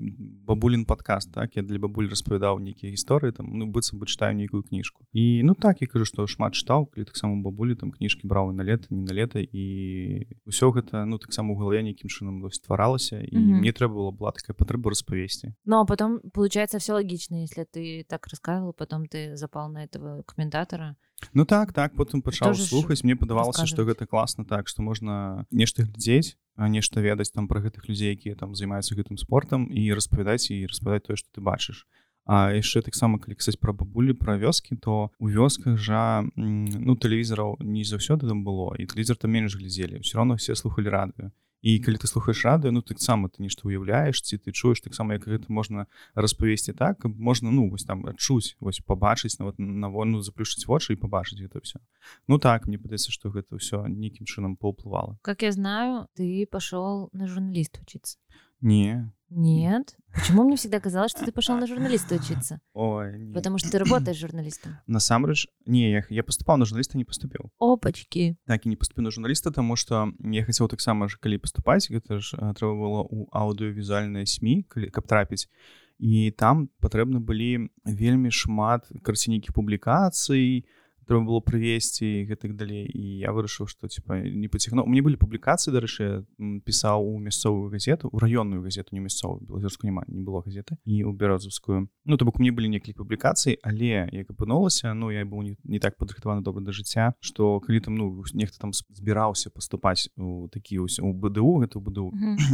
бабулін 0.46 0.86
падкаст 0.86 1.32
так? 1.34 1.56
Я 1.56 1.64
для 1.64 1.80
бабуль 1.80 2.10
распавядаў 2.10 2.60
нейкія 2.60 2.92
гісторыі 2.92 3.32
там 3.32 3.48
ну 3.52 3.66
быццам 3.66 4.00
бы 4.00 4.06
чытаю 4.06 4.36
нейкую 4.36 4.64
кніжку 4.64 5.06
і 5.14 5.44
ну 5.44 5.56
так 5.56 5.82
я 5.82 5.88
кажу 5.88 6.06
што 6.06 6.28
шмат 6.28 6.54
чытаў 6.54 6.88
калі 6.92 7.06
таксама 7.06 7.42
бабулі 7.42 7.76
там 7.76 7.92
кніжкі 7.92 8.28
браў 8.28 8.52
на 8.52 8.64
лета 8.64 8.88
не 8.90 9.04
на 9.04 9.14
лета 9.14 9.40
і 9.40 10.28
ўсё 10.48 10.72
гэта 10.76 11.06
ну 11.06 11.18
таксама 11.18 11.54
у 11.54 11.58
галаве 11.58 11.84
нейкім 11.84 12.10
чынам 12.10 12.44
стваралася 12.52 13.20
і 13.20 13.38
mm 13.38 13.44
-hmm. 13.44 13.60
мне 13.60 13.72
трэба 13.72 13.94
было 13.94 14.12
была 14.12 14.32
такая 14.32 14.56
патрэба 14.56 14.90
распавесці 14.90 15.54
Ну 15.66 15.80
а 15.80 15.86
потом 15.86 16.20
получается 16.34 16.78
все 16.78 16.94
логично 16.94 17.36
если 17.36 17.64
ты 17.64 18.04
так 18.08 18.28
рассказывал 18.28 18.74
потом 18.74 19.06
ты 19.06 19.36
запал 19.36 19.72
на 19.72 19.86
этого 19.86 20.24
каментатора 20.24 20.96
Ну 21.34 21.46
так 21.46 21.74
так 21.74 21.96
потым 21.96 22.22
пачаў 22.22 22.56
слухаць 22.56 23.04
мне 23.04 23.16
падавалася 23.16 23.66
што 23.66 23.88
гэта 23.88 24.06
класна 24.06 24.46
так 24.46 24.68
што 24.68 24.84
можна 24.84 25.46
нешта 25.52 25.84
глядзець 25.88 26.36
нешта 26.58 27.02
ведаць 27.02 27.32
там 27.32 27.48
пра 27.48 27.62
гэтых 27.62 27.90
людзей 27.90 28.14
якія 28.14 28.36
там 28.36 28.56
займаюцца 28.56 28.96
гэтым 28.96 29.18
спортам 29.18 29.68
і 29.72 29.94
распавядаць 29.94 30.52
і 30.52 30.66
распавядаць 30.66 31.08
тое 31.08 31.18
што 31.18 31.30
ты 31.34 31.42
бачыш. 31.42 31.88
А 32.26 32.56
яшчэ 32.56 32.80
таксама 32.82 33.20
калі 33.20 33.36
ксаць 33.36 33.60
пра 33.60 33.74
бабулі 33.76 34.16
пра 34.16 34.40
вёскі 34.40 34.80
то 34.80 35.12
у 35.20 35.28
вёсках 35.28 35.76
жа 35.76 36.24
ну 36.36 36.96
тэлевізараў 36.96 37.60
не 37.60 37.84
заўсёды 37.84 38.30
там 38.30 38.46
было 38.48 38.72
і 38.80 38.88
тэлевізор 38.88 39.18
там 39.18 39.32
менш 39.32 39.56
глядзелі. 39.56 40.00
Все 40.00 40.18
равно 40.18 40.36
все 40.36 40.56
слухали 40.56 40.88
радыё 40.88 41.32
і 41.64 41.80
калі 41.80 41.98
ты 41.98 42.08
слухаеш 42.12 42.44
радыё 42.44 42.76
ну 42.76 42.84
таксама 42.84 43.32
ты 43.32 43.40
нешта 43.40 43.64
уяўляеш 43.64 44.20
ці 44.20 44.38
ты 44.38 44.52
чуеш 44.52 44.84
таксама 44.84 45.16
як 45.16 45.24
гэта 45.24 45.48
можна 45.48 45.88
распавесці 46.14 46.76
так 46.76 47.08
можна 47.08 47.56
ну 47.56 47.72
вось 47.72 47.88
там 47.88 48.04
адчуць 48.06 48.60
вось 48.60 48.84
пабачыць 48.84 49.40
нават 49.40 49.56
на 49.58 49.88
вону 49.88 50.20
заплюшыць 50.20 50.68
вочы 50.68 50.94
і 50.94 51.00
пабачыць 51.00 51.40
гэта 51.40 51.64
все 51.64 51.80
ну 52.28 52.38
так 52.38 52.68
мне 52.68 52.78
падаецца 52.78 53.16
што 53.16 53.32
гэта 53.32 53.56
ўсё 53.56 53.88
нейкім 53.88 54.28
чынам 54.28 54.60
паўплывала. 54.60 55.18
Как 55.24 55.42
я 55.42 55.56
знаю 55.56 56.12
ты 56.20 56.46
пашоў 56.52 57.10
на 57.16 57.32
журналіст 57.32 57.80
учиться 57.80 58.20
не 58.60 59.12
Нет. 59.36 59.98
Почему 60.14 60.44
мне 60.44 60.56
всегда 60.56 60.80
казалось, 60.80 61.12
что 61.12 61.26
ты 61.26 61.32
пошел 61.32 61.58
на 61.58 61.66
журналиста 61.66 62.16
учиться? 62.16 62.60
Ой, 62.74 63.18
не. 63.18 63.34
Потому 63.34 63.58
что 63.58 63.72
ты 63.72 63.80
работаешь 63.80 64.18
журналистом. 64.18 64.78
Насамрэч 64.86 65.48
не 65.66 65.92
я, 65.92 66.04
я 66.10 66.24
паступаў 66.24 66.58
на 66.58 66.66
журналіста 66.66 66.98
не 66.98 67.06
паступіў 67.06 67.50
Опачки. 67.58 68.38
так 68.46 68.66
і 68.66 68.70
не 68.70 68.76
паступіў 68.76 69.04
на 69.04 69.12
журналіста 69.12 69.52
таму 69.52 69.76
што 69.76 70.12
я 70.20 70.46
хацеў 70.46 70.70
таксама 70.70 71.10
ж 71.10 71.18
калі 71.20 71.38
паступаць 71.38 71.90
гэта 71.90 72.20
ж 72.20 72.38
а, 72.38 72.54
трэба 72.54 72.78
было 72.78 73.02
ў 73.10 73.26
аўдыёвізуальныя 73.34 74.26
сМ 74.30 74.62
калі 74.70 74.94
каб 74.94 75.08
трапіць 75.08 75.50
і 75.98 76.32
там 76.38 76.70
патрэбны 76.80 77.20
былі 77.20 77.70
вельмі 77.86 78.30
шмат 78.30 78.86
карцінейкіх 79.02 79.54
публікацый 79.54 80.66
трэба 81.08 81.24
было 81.26 81.40
прывесці 81.40 82.26
гэтак 82.30 82.56
далей 82.56 82.86
і 82.88 83.20
я 83.24 83.32
вырашыў 83.36 83.68
што 83.68 83.88
типа 83.88 84.20
не 84.22 84.48
пацягнуў 84.48 84.88
мне 84.88 85.02
былі 85.06 85.20
публікацыі 85.20 85.74
дарэчы 85.74 86.26
пісаў 86.66 87.04
у 87.04 87.20
мясцовую 87.20 87.70
газету 87.70 88.10
у 88.12 88.20
раённую 88.20 88.62
газету 88.64 88.96
не 88.96 89.02
мясцовую 89.04 89.44
белазерску 89.46 89.88
няма 89.88 90.04
не 90.08 90.24
было 90.24 90.44
газеты 90.46 90.78
і 90.86 91.04
ў 91.04 91.12
беразаўскую 91.14 91.88
ну 92.06 92.18
то 92.18 92.26
бок 92.26 92.40
мне 92.40 92.52
былі 92.52 92.70
некалькі 92.70 93.00
публікацый 93.04 93.60
але 93.64 94.10
як 94.12 94.32
апынулася 94.32 94.94
ну 94.94 95.12
я 95.12 95.26
быў 95.26 95.44
не, 95.44 95.54
не 95.64 95.80
так 95.80 95.98
падрыхтаваны 95.98 96.42
добра 96.42 96.64
да 96.64 96.72
жыцця 96.72 97.14
што 97.20 97.60
калі 97.60 97.80
там 97.80 97.96
ну 97.96 98.24
нехта 98.34 98.60
там 98.64 98.74
збіраўся 98.74 99.50
паступаць 99.50 100.10
у 100.18 100.48
такі 100.48 100.84
ўсё 100.88 101.04
у 101.04 101.14
БДУ 101.14 101.64
гэта 101.64 101.80
буду 101.80 102.12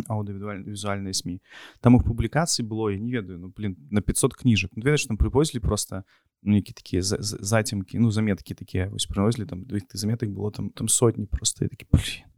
аўдывідуальна 0.07 0.65
візуальныя 0.65 1.13
сМ 1.13 1.39
там 1.81 1.95
іх 1.95 2.03
публікацый 2.03 2.65
было 2.65 2.89
я 2.89 2.99
не 2.99 3.11
ведаю 3.11 3.39
ну 3.39 3.53
блин 3.53 3.77
на 3.89 4.01
500 4.01 4.33
кніжак 4.33 4.71
ну, 4.75 4.83
ведаеш 4.83 5.05
там 5.05 5.17
прывозілі 5.17 5.59
просто 5.59 6.03
нейкі 6.41 6.73
такія 6.73 7.01
зацемкі 7.03 7.99
ну 7.99 8.11
заметкі 8.11 8.53
такія 8.53 8.87
вось 8.87 9.07
прывозілі 9.07 9.45
там 9.45 9.65
ты 9.67 9.97
заметак 9.97 10.29
было 10.29 10.51
там 10.51 10.69
там 10.69 10.87
сотні 10.87 11.25
просто 11.25 11.67
такі 11.67 11.85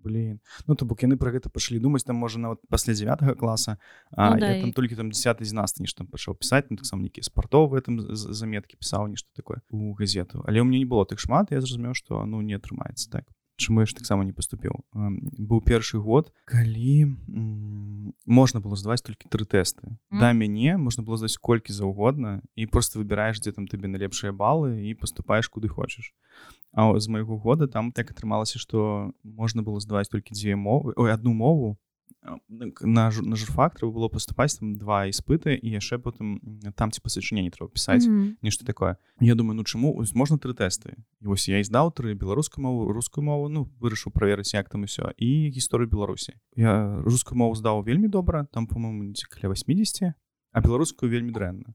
блин 0.03 0.39
ну 0.67 0.75
то 0.75 0.85
бок 0.85 1.03
яны 1.03 1.17
про 1.17 1.31
гэта 1.31 1.49
пашлі 1.49 1.79
думаць 1.79 2.03
там 2.03 2.15
можа 2.15 2.39
нават 2.39 2.59
пасля 2.69 2.93
9 2.93 3.37
класа 3.37 3.77
а 4.11 4.35
ну, 4.35 4.45
я 4.45 4.61
там 4.61 4.73
толькі 4.73 4.95
там 4.95 5.11
10 5.11 5.45
з 5.45 5.53
нас 5.53 5.77
нешта 5.79 6.03
пачаў 6.03 6.35
пісаць 6.35 6.65
ну, 6.69 6.77
таксама 6.77 7.03
нейкія 7.03 7.23
спартовы 7.23 7.81
там 7.81 8.01
заметкі 8.15 8.77
пісаў 8.77 9.07
нешта 9.07 9.29
такое 9.35 9.61
у 9.69 9.93
газету. 9.93 10.41
Але 10.47 10.61
ў 10.61 10.65
мне 10.65 10.79
не 10.79 10.89
было 10.89 11.05
так 11.05 11.19
шмат 11.19 11.51
я 11.51 11.61
зразумеў 11.61 11.93
што 11.93 12.25
ну 12.25 12.41
не 12.41 12.57
атрымаецца 12.57 13.09
так 13.11 13.29
чаму 13.57 13.81
я 13.81 13.85
ж 13.85 13.95
таксама 13.95 14.23
не 14.23 14.33
паступіў. 14.33 14.83
Быў 14.93 15.61
першы 15.61 15.97
год 15.97 16.31
калі 16.45 17.13
можна 18.25 18.59
было 18.59 18.75
здаваць 18.75 19.01
толькі 19.01 19.29
тры 19.29 19.45
тэсты. 19.45 19.97
Mm. 20.11 20.19
да 20.19 20.33
мяне 20.33 20.77
можна 20.77 21.03
было 21.03 21.17
здаць 21.17 21.37
колькі 21.37 21.73
заўгодна 21.73 22.41
і 22.55 22.65
просто 22.67 22.99
выбіраеш 22.99 23.41
дзе 23.41 23.51
там 23.51 23.67
табе 23.67 23.87
найлепшыя 23.87 24.31
балы 24.31 24.89
і 24.89 24.93
паступаеш 24.95 25.47
куды 25.49 25.67
хочаш. 25.67 26.13
А 26.73 26.87
з 26.99 27.07
майго 27.07 27.37
года 27.37 27.67
там 27.67 27.91
так 27.91 28.11
атрымалася 28.11 28.59
што 28.59 29.11
можна 29.23 29.61
было 29.61 29.79
здаваць 29.79 30.09
толькі 30.09 30.33
дзве 30.33 30.55
мовы 30.55 30.93
ой 30.95 31.11
одну 31.11 31.33
мову 31.33 31.77
на 32.23 33.09
на 33.09 33.35
журфак 33.35 33.75
трэба 33.79 33.91
было 33.91 34.07
паступаць 34.07 34.59
там 34.59 34.75
два 34.77 35.09
іспыты 35.09 35.57
і 35.57 35.69
яшчэ 35.73 35.97
потым 35.97 36.37
там 36.77 36.91
ці 36.91 37.01
пасачыненне 37.01 37.49
трэба 37.49 37.73
пісаць 37.73 38.05
mm 38.05 38.13
-hmm. 38.13 38.35
нешта 38.41 38.65
такое 38.65 38.97
Я 39.19 39.35
думаю 39.35 39.55
ну 39.55 39.63
чаму 39.63 39.97
ось 39.97 40.13
можна 40.15 40.37
тры 40.37 40.53
тэсты 40.53 40.93
і 41.21 41.25
вось 41.25 41.47
я 41.47 41.63
здаў 41.63 41.91
тры 41.91 42.13
беларускую 42.13 42.63
мову 42.63 42.93
рускую 42.93 43.25
мову 43.25 43.49
ну 43.49 43.69
вырашыў 43.81 44.11
праверыць 44.13 44.53
як 44.53 44.69
там 44.69 44.83
усё 44.83 45.11
і 45.17 45.49
гісторыю 45.49 45.89
беларусі 45.89 46.33
я 46.55 47.01
рускую 47.01 47.37
мову 47.37 47.55
здаў 47.55 47.83
вельмі 47.83 48.07
добра 48.07 48.45
там 48.53 48.67
по-моему 48.67 49.13
каля 49.29 49.49
80 49.49 50.13
а 50.51 50.61
беларускую 50.61 51.11
вельмі 51.11 51.31
дрэнна 51.31 51.73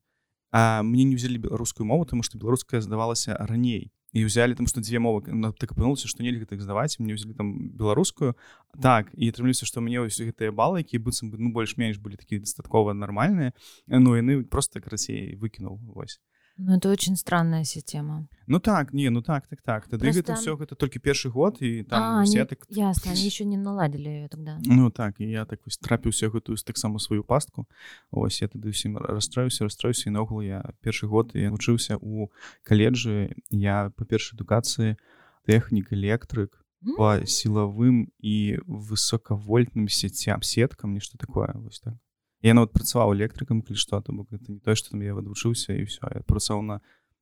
А 0.52 0.82
мне 0.82 1.04
не 1.04 1.16
взялі 1.16 1.38
беларускую 1.38 1.86
мову 1.86 2.04
тому 2.04 2.22
что 2.22 2.38
беларуская 2.38 2.80
здавалася 2.80 3.36
раней 3.40 3.92
і 4.12 4.24
ўзялі 4.26 4.54
там 4.54 4.66
што 4.70 4.80
дзве 4.80 5.02
мовы 5.02 5.26
так 5.58 5.72
апынулася 5.74 6.08
што 6.08 6.22
нельга 6.22 6.46
так 6.46 6.62
здаваць 6.62 6.98
мне 6.98 7.16
ўзялі 7.16 7.34
там 7.34 7.74
беларускую 7.74 8.36
так 8.80 9.10
і 9.14 9.30
атрымлюся 9.32 9.66
што 9.66 9.82
мне 9.82 10.00
ўсе 10.04 10.30
гэтыя 10.30 10.54
балы 10.54 10.86
якія 10.86 11.02
быццам 11.02 11.30
бы 11.30 11.40
ну 11.42 11.50
больш-менш 11.50 11.98
былі 11.98 12.16
такія 12.20 12.40
дастаткова 12.40 12.94
нармальныя 12.94 13.52
ну 13.86 14.14
яны 14.14 14.44
просто 14.44 14.80
карацей 14.80 15.34
выкінуў 15.36 15.80
вось 15.90 16.20
Ну, 16.58 16.76
это 16.76 16.90
очень 16.90 17.16
странная 17.16 17.64
система. 17.64 18.28
Ну 18.46 18.60
так, 18.60 18.94
не, 18.94 19.10
ну 19.10 19.20
так, 19.20 19.46
так, 19.46 19.60
так. 19.60 19.88
Тогда 19.88 20.04
Просто... 20.04 20.20
это 20.20 20.34
все, 20.36 20.56
это 20.56 20.74
только 20.74 20.98
первый 20.98 21.30
год, 21.30 21.60
и 21.60 21.82
там 21.82 22.20
а, 22.20 22.24
все 22.24 22.40
они... 22.40 22.48
так... 22.48 22.58
Ясно, 22.68 23.12
они 23.12 23.20
еще 23.24 23.44
не 23.44 23.58
наладили 23.58 24.08
ее 24.08 24.28
тогда. 24.28 24.58
Ну 24.64 24.90
так, 24.90 25.20
и 25.20 25.28
я 25.28 25.44
так 25.44 25.60
ось 25.66 25.76
трапіўся 25.76 26.28
гэтую 26.28 26.56
так 26.56 26.78
само 26.78 26.98
свою 26.98 27.24
пастку. 27.24 27.66
Ось 28.10 28.40
я 28.40 28.48
тады 28.48 28.72
ўсім 28.72 28.96
расстроюся, 28.96 29.64
расстроюся, 29.64 30.08
і 30.08 30.16
наогул 30.16 30.40
я 30.40 30.64
першы 30.80 31.06
год 31.06 31.34
я 31.34 31.50
вучыўся 31.50 31.98
у 32.00 32.32
каледжы, 32.64 33.36
я 33.50 33.92
па 33.96 34.04
першай 34.04 34.40
адукацыі 34.40 34.96
тэхнік, 35.44 35.92
электрык, 35.92 36.64
по 36.96 37.20
сілавым 37.26 38.08
і 38.18 38.58
высокавольтным 38.64 39.88
сетям, 39.88 40.40
сеткам, 40.40 40.94
нешта 40.94 41.18
такое, 41.18 41.52
вось 41.54 41.80
так 41.80 42.00
я 42.46 42.54
нават 42.54 42.72
працаваў 42.72 43.14
электрыкам 43.18 43.62
калі 43.66 43.78
што 43.80 43.98
то 44.00 44.14
бок 44.14 44.30
гэта 44.30 44.52
не 44.54 44.60
тое 44.62 44.78
што 44.78 44.94
там 44.94 45.02
я 45.02 45.18
вывучыўся 45.18 45.74
і 45.74 45.84
все 45.90 46.06
я 46.14 46.22
працаваў 46.22 46.62
на 46.62 46.78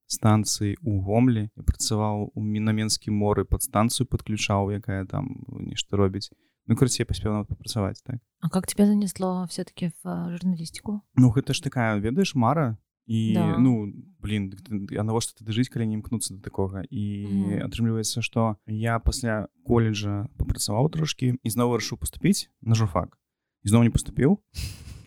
станцыі 0.07 0.77
у 0.85 1.01
гомлі 1.01 1.49
я 1.49 1.63
працаваў 1.65 2.29
у 2.35 2.41
мінаменскі 2.45 3.11
моры 3.11 3.49
пад 3.49 3.65
станцыю 3.65 4.07
подключаў 4.07 4.69
якая 4.77 5.05
там 5.09 5.49
нешта 5.49 5.97
робіць 5.97 6.29
ну 6.69 6.77
карці 6.77 7.03
я 7.03 7.09
паспеў 7.09 7.45
папрацаваць 7.49 8.05
так. 8.05 8.21
А 8.41 8.49
как 8.49 8.67
тебя 8.67 8.87
занесло 8.87 9.47
все-таки 9.49 9.93
в 10.05 10.31
журналістику 10.37 11.01
Ну 11.17 11.31
гэта 11.33 11.55
ж 11.55 11.63
такая 11.65 11.97
ведаеш 11.97 12.35
мара 12.35 12.77
і 13.07 13.33
да. 13.35 13.57
ну 13.57 13.89
блин 14.21 14.53
а 14.93 15.03
навошта 15.03 15.41
ты 15.41 15.45
дажыць 15.49 15.73
калі 15.73 15.89
не 15.89 15.97
імкнуцца 15.97 16.37
до 16.37 16.45
такога 16.45 16.85
і 16.91 17.65
атрымліваецца 17.65 18.21
што 18.21 18.57
я 18.69 19.01
пасля 19.01 19.49
колледжа 19.65 20.29
папрацаваў 20.37 20.93
трошки 20.93 21.37
і 21.41 21.49
зноў 21.49 21.73
вырашыў 21.73 21.97
паступіць 21.97 22.53
на 22.61 22.77
журфак. 22.77 23.17
Ізноў 23.65 23.89
не 23.89 23.93
паступіў 23.93 24.41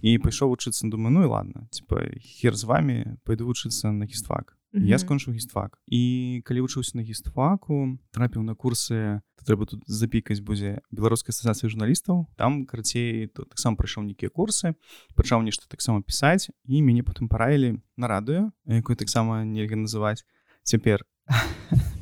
і 0.02 0.18
пайшоў 0.18 0.54
вучыцца 0.54 0.90
думаю 0.90 1.14
ну 1.14 1.24
і 1.24 1.32
ладно 1.32 1.68
типа 1.72 2.02
хер 2.22 2.56
з 2.56 2.64
вами 2.64 3.18
пойду 3.24 3.48
вучыцца 3.48 3.92
на 3.92 4.06
гістфак 4.06 4.58
mm 4.74 4.82
-hmm. 4.82 4.86
я 4.86 4.98
скончыў 4.98 5.34
гістфак 5.34 5.80
і 5.88 6.42
калі 6.46 6.62
вучыўся 6.62 6.92
на 6.98 7.02
гістфаку 7.02 7.98
трапіў 8.12 8.44
на 8.44 8.54
курсы 8.54 9.22
трэба 9.48 9.66
тут 9.66 9.84
запікаць 9.88 10.40
будзе 10.40 10.82
беларускай 10.92 11.32
асацыяцыі 11.34 11.70
журналістаў 11.70 12.28
там 12.36 12.66
карацей 12.66 13.28
то 13.28 13.44
таксама 13.44 13.76
прайшоў 13.76 14.04
нейкія 14.04 14.30
курсы 14.30 14.76
пачаў 15.16 15.42
нешта 15.42 15.66
таксама 15.68 16.02
пісаць 16.02 16.50
і 16.66 16.82
мяне 16.82 17.04
потым 17.04 17.28
параілі 17.28 17.80
на 17.98 18.08
радыё 18.08 18.52
якую 18.66 18.96
таксама 18.96 19.46
нельга 19.46 19.76
называць 19.76 20.24
цяпер 20.64 21.06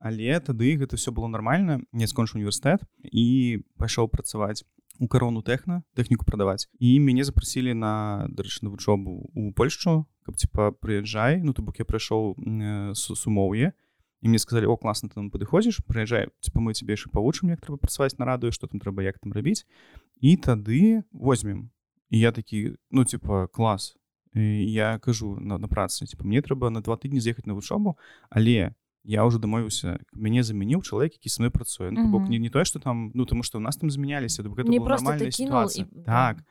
але 0.00 0.40
тады 0.40 0.76
гэта 0.76 0.96
все 0.96 1.12
было 1.12 1.28
нормально. 1.28 1.84
Не 1.92 2.08
скончыў 2.08 2.40
універсітэт 2.40 2.82
і 3.04 3.60
пайшоў 3.76 4.08
працаваць 4.08 4.64
у 5.00 5.08
карону 5.08 5.40
тэхна 5.42 5.82
тэхніку 5.96 6.28
прадаваць. 6.28 6.68
І 6.78 7.00
мяне 7.00 7.24
запрасілі 7.24 7.72
на 7.72 8.28
дарэчы 8.28 8.68
на 8.68 8.70
вучобу 8.70 9.32
у 9.32 9.50
Польшчу 9.56 10.04
каб 10.22 10.36
типа 10.36 10.70
прыязджай. 10.70 11.40
Ну 11.40 11.56
то 11.56 11.62
бок 11.64 11.80
я 11.80 11.88
прыйшоў 11.88 12.36
э, 12.36 12.94
сумоўе. 12.94 13.72
І 14.20 14.28
мне 14.28 14.38
сказалі 14.38 14.68
о 14.68 14.76
класна 14.76 15.08
там 15.08 15.32
падыходзіш 15.32 15.80
прыязджай 15.88 16.28
типа 16.44 16.60
мы 16.60 16.76
цябе 16.76 16.92
яшчэ 16.92 17.08
павучым 17.08 17.48
як 17.48 17.64
трэба 17.64 17.80
працаваць 17.80 18.20
на 18.20 18.28
радыё 18.28 18.52
што 18.52 18.68
там 18.68 18.76
трэба 18.76 19.00
як 19.02 19.18
там 19.18 19.32
рабіць 19.32 19.64
і 20.20 20.36
тады 20.36 21.02
возьмем. 21.10 21.72
І 22.12 22.20
я 22.20 22.32
такі 22.32 22.76
ну 22.92 23.08
типа 23.08 23.48
клас 23.48 23.96
і 24.36 24.44
я 24.70 25.00
кажу 25.00 25.40
на, 25.40 25.56
на 25.56 25.66
працы 25.66 26.04
типа 26.04 26.28
мне 26.28 26.44
трэба 26.44 26.68
на 26.68 26.84
два 26.84 27.00
тыдні 27.00 27.24
з'ехаць 27.24 27.48
на 27.48 27.56
вучобу 27.56 27.96
але 28.28 28.76
я 29.02 29.24
уже 29.24 29.38
дамовіўся 29.38 29.98
мяне 30.12 30.42
замяніў 30.42 30.82
чалавек 30.82 31.12
які 31.12 31.28
са 31.28 31.42
мной 31.42 31.50
працуе 31.50 31.90
ну, 31.90 32.08
бок 32.10 32.28
не, 32.28 32.38
не 32.38 32.50
тое 32.50 32.64
что 32.64 32.78
там 32.78 33.10
ну 33.14 33.24
тому 33.24 33.42
что 33.42 33.58
у 33.58 33.60
нас 33.60 33.76
там 33.76 33.90
змяняліся 33.90 34.42
нормальная 34.42 35.30
ситуация. 35.30 35.86
так. 36.04 36.44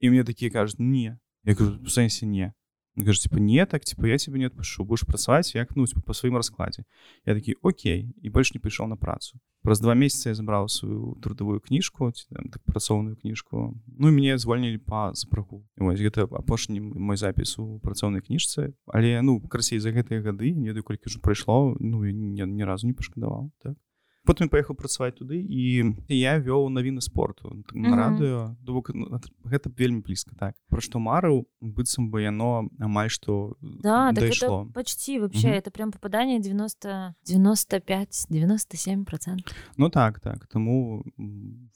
І 0.00 0.10
мне 0.10 0.24
такія 0.24 0.50
кажуць 0.50 0.78
не 0.78 1.18
я 1.44 1.54
кажу 1.54 1.78
сэнсе 1.86 2.26
не 2.26 2.52
кажу 2.96 3.20
типа 3.20 3.40
не 3.40 3.66
так 3.66 3.84
типа 3.84 4.06
я 4.06 4.18
тебе 4.18 4.38
не 4.38 4.46
адпишу 4.46 4.84
будешь 4.84 5.06
працаваць 5.06 5.54
як 5.54 5.76
ну 5.76 5.86
по 6.06 6.14
сваім 6.14 6.36
раскладзе 6.36 6.84
я 7.26 7.34
такі 7.34 7.54
Окей 7.62 8.12
і 8.22 8.30
больш 8.30 8.54
не 8.54 8.60
прыйшоў 8.60 8.88
на 8.88 8.96
працу. 8.96 9.38
Праз 9.62 9.80
два 9.80 9.94
месяца 9.94 10.28
я 10.30 10.34
забраў 10.34 10.68
сваю 10.68 11.16
трудовую 11.22 11.60
кніжку 11.60 12.12
так, 12.12 12.62
працоўную 12.64 13.16
кніжку 13.16 13.80
Ну 13.86 14.10
мяне 14.10 14.38
звольнілі 14.38 14.78
па 14.78 15.14
запрагу 15.14 15.64
вось 15.76 16.00
гэта 16.00 16.28
апошні 16.28 16.80
мой 16.80 17.16
запіс 17.16 17.58
у 17.58 17.78
працоўнай 17.80 18.20
кніжцы 18.20 18.74
але 18.86 19.22
ну 19.22 19.40
красей 19.40 19.78
за 19.78 19.92
гэтыя 19.92 20.20
гады 20.20 20.52
не 20.52 20.68
ведаю 20.68 20.84
колькі 20.84 21.08
ж 21.08 21.20
прайшло 21.20 21.76
ну 21.80 22.04
ні, 22.04 22.44
ні 22.46 22.64
разу 22.64 22.86
не 22.86 22.94
пашкадаваў 22.94 23.52
так 23.62 23.76
потым 24.26 24.48
паехаў 24.48 24.76
працаваць 24.78 25.16
туды 25.18 25.40
і 25.42 25.94
я 26.08 26.38
вёў 26.38 26.68
навіны 26.70 27.00
спорту. 27.00 27.50
На 27.74 27.96
радыё 27.96 28.54
бок 28.62 28.90
ну, 28.94 29.20
гэта 29.44 29.70
вельмі 29.76 30.02
блізка 30.02 30.36
так. 30.38 30.54
Пра 30.70 30.80
што 30.80 31.02
марыў 31.02 31.46
быццам 31.60 32.10
бы 32.10 32.22
яно 32.22 32.68
амаль 32.78 33.10
што 33.10 33.56
да, 33.60 34.12
дайшло 34.12 34.64
так 34.64 34.74
почти 34.74 35.18
вообще 35.18 35.48
mm 35.48 35.54
-hmm. 35.54 35.60
это 35.60 35.70
прям 35.70 35.90
попадание 35.90 36.40
90 36.40 37.14
95 37.26 38.26
97 38.30 39.04
процент 39.04 39.54
ну 39.76 39.90
так 39.90 40.20
так. 40.20 40.46
Тому 40.46 41.04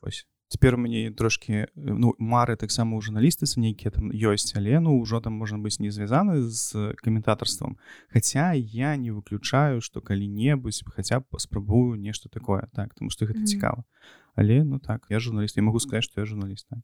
вось 0.03 0.27
цяпер 0.49 0.77
мне 0.77 1.11
трошки 1.11 1.69
ну 1.75 2.15
мары 2.19 2.57
таксама 2.57 2.97
у 2.97 3.01
журналістыцы 3.01 3.61
нейкія 3.61 3.91
там 3.91 4.11
ёсць 4.11 4.55
але 4.55 4.79
ну 4.81 4.95
ўжо 5.01 5.21
там 5.21 5.35
можна 5.35 5.59
быць 5.59 5.81
не 5.81 5.91
звязаны 5.91 6.43
з 6.43 6.95
каментатарствам 7.03 7.79
Хаця 8.09 8.53
я 8.55 8.97
не 8.97 9.11
выключаю 9.11 9.81
што 9.81 10.01
калі-небудзь 10.01 10.85
хаця 10.95 11.21
б 11.21 11.25
паспрабую 11.31 11.99
нешта 11.99 12.29
такое 12.29 12.69
так 12.75 12.95
тому 12.95 13.11
что 13.11 13.27
гэта 13.27 13.41
mm 13.41 13.43
-hmm. 13.43 13.47
цікава 13.47 13.85
але 14.35 14.65
ну 14.65 14.79
так 14.79 15.07
я 15.11 15.19
журналіст 15.19 15.57
я 15.57 15.63
могу 15.63 15.81
сказаць 15.81 16.05
што 16.05 16.21
я 16.21 16.27
журналіст 16.27 16.69
так. 16.69 16.79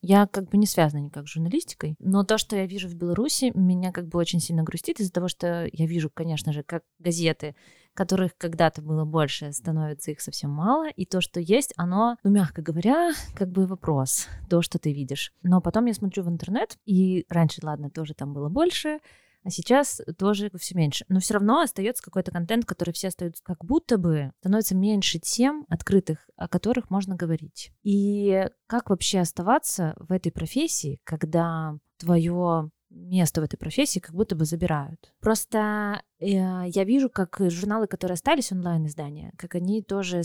Я 0.00 0.26
как 0.26 0.44
бы 0.44 0.56
не 0.56 0.66
связана 0.66 1.00
никак 1.00 1.26
с 1.26 1.32
журналистикой, 1.32 1.96
но 1.98 2.22
то, 2.24 2.38
что 2.38 2.56
я 2.56 2.66
вижу 2.66 2.88
в 2.88 2.94
Беларуси, 2.94 3.50
меня 3.54 3.90
как 3.90 4.06
бы 4.06 4.18
очень 4.18 4.40
сильно 4.40 4.62
грустит 4.62 5.00
из-за 5.00 5.12
того, 5.12 5.28
что 5.28 5.68
я 5.72 5.86
вижу, 5.86 6.08
конечно 6.08 6.52
же, 6.52 6.62
как 6.62 6.84
газеты 7.00 7.56
которых 7.98 8.38
когда-то 8.38 8.80
было 8.80 9.04
больше, 9.04 9.52
становится 9.52 10.12
их 10.12 10.20
совсем 10.20 10.52
мало, 10.52 10.88
и 10.88 11.04
то, 11.04 11.20
что 11.20 11.40
есть, 11.40 11.74
оно, 11.76 12.16
ну, 12.22 12.30
мягко 12.30 12.62
говоря, 12.62 13.10
как 13.34 13.50
бы 13.50 13.66
вопрос, 13.66 14.28
то, 14.48 14.62
что 14.62 14.78
ты 14.78 14.92
видишь. 14.92 15.32
Но 15.42 15.60
потом 15.60 15.86
я 15.86 15.94
смотрю 15.94 16.22
в 16.22 16.28
интернет, 16.28 16.78
и 16.86 17.26
раньше, 17.28 17.60
ладно, 17.64 17.90
тоже 17.90 18.14
там 18.14 18.34
было 18.34 18.48
больше, 18.48 19.00
а 19.42 19.50
сейчас 19.50 20.00
тоже 20.16 20.48
все 20.60 20.76
меньше. 20.76 21.06
Но 21.08 21.18
все 21.18 21.34
равно 21.34 21.60
остается 21.60 22.04
какой-то 22.04 22.30
контент, 22.30 22.66
который 22.66 22.94
все 22.94 23.08
остаются 23.08 23.42
как 23.42 23.64
будто 23.64 23.98
бы 23.98 24.30
становится 24.38 24.76
меньше 24.76 25.18
тем 25.18 25.66
открытых, 25.68 26.30
о 26.36 26.46
которых 26.46 26.90
можно 26.90 27.16
говорить. 27.16 27.72
И 27.82 28.46
как 28.68 28.90
вообще 28.90 29.18
оставаться 29.18 29.96
в 29.98 30.12
этой 30.12 30.30
профессии, 30.30 31.00
когда 31.02 31.76
твое 31.96 32.70
место 32.98 33.40
в 33.40 33.44
этой 33.44 33.56
профессии 33.56 34.00
как 34.00 34.14
будто 34.14 34.36
бы 34.36 34.44
забирают. 34.44 35.12
Просто 35.20 36.02
э, 36.18 36.26
я 36.26 36.84
вижу, 36.84 37.08
как 37.10 37.38
журналы, 37.40 37.86
которые 37.86 38.14
остались 38.14 38.52
онлайн-издания, 38.52 39.32
как 39.38 39.54
они 39.54 39.82
тоже 39.82 40.22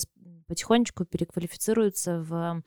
потихонечку 0.47 1.05
переквалифицируются 1.05 2.21
в 2.21 2.63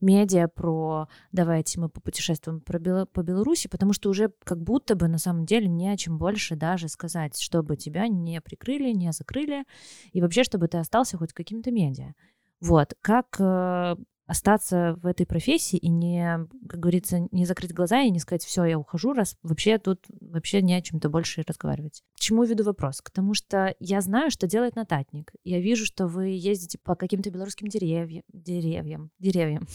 медиа 0.00 0.48
про 0.48 1.08
давайте 1.32 1.80
мы 1.80 1.88
попутешествуем 1.88 2.60
про 2.60 2.78
Бел... 2.78 3.06
по 3.06 3.22
Беларуси, 3.22 3.68
потому 3.68 3.92
что 3.92 4.10
уже 4.10 4.32
как 4.44 4.62
будто 4.62 4.94
бы 4.94 5.08
на 5.08 5.18
самом 5.18 5.44
деле 5.44 5.68
не 5.68 5.88
о 5.88 5.96
чем 5.96 6.18
больше 6.18 6.56
даже 6.56 6.88
сказать, 6.88 7.38
чтобы 7.40 7.76
тебя 7.76 8.08
не 8.08 8.40
прикрыли, 8.40 8.92
не 8.92 9.12
закрыли, 9.12 9.64
и 10.12 10.20
вообще, 10.20 10.44
чтобы 10.44 10.68
ты 10.68 10.78
остался 10.78 11.18
хоть 11.18 11.32
каким-то 11.32 11.70
медиа. 11.70 12.14
Вот, 12.60 12.94
как 13.02 13.36
э, 13.38 13.96
остаться 14.26 14.98
в 15.02 15.06
этой 15.06 15.26
профессии 15.26 15.76
и 15.76 15.88
не, 15.88 16.46
как 16.68 16.80
говорится, 16.80 17.28
не 17.30 17.44
закрыть 17.44 17.74
глаза 17.74 18.00
и 18.02 18.10
не 18.10 18.18
сказать, 18.18 18.44
все, 18.44 18.64
я 18.64 18.78
ухожу, 18.78 19.12
раз 19.12 19.36
вообще 19.42 19.78
тут 19.78 20.04
вообще 20.20 20.62
не 20.62 20.74
о 20.74 20.82
чем-то 20.82 21.10
больше 21.10 21.44
разговаривать. 21.46 22.02
К 22.16 22.20
чему 22.20 22.44
веду 22.44 22.64
вопрос? 22.64 23.00
К 23.02 23.10
тому 23.10 23.34
что 23.34 23.74
я 23.80 24.00
знаю, 24.00 24.30
что 24.30 24.46
делает 24.46 24.76
нотатник. 24.76 25.32
Я 25.44 25.60
вижу, 25.60 25.84
что 25.84 26.06
вы 26.06 26.28
ездите 26.28 26.78
по 26.82 26.94
каким-то 26.94 27.30
белорусским 27.30 27.68
деревьям, 27.68 28.22
деревьям, 28.32 29.10
деревьям. 29.18 29.66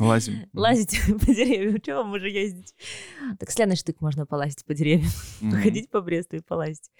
Лазим. 0.00 0.48
Лазите 0.52 0.98
по 1.20 1.26
деревьям. 1.26 1.80
Чего 1.80 1.98
вам 1.98 2.12
уже 2.12 2.28
ездить? 2.28 2.74
Так 3.38 3.50
с 3.50 3.58
Леной 3.58 3.76
Штык 3.76 4.00
можно 4.00 4.26
полазить 4.26 4.64
по 4.64 4.74
деревьям. 4.74 5.10
Походить 5.40 5.90
по 5.90 6.00
Бресту 6.00 6.36
и 6.36 6.40
полазить. 6.40 6.90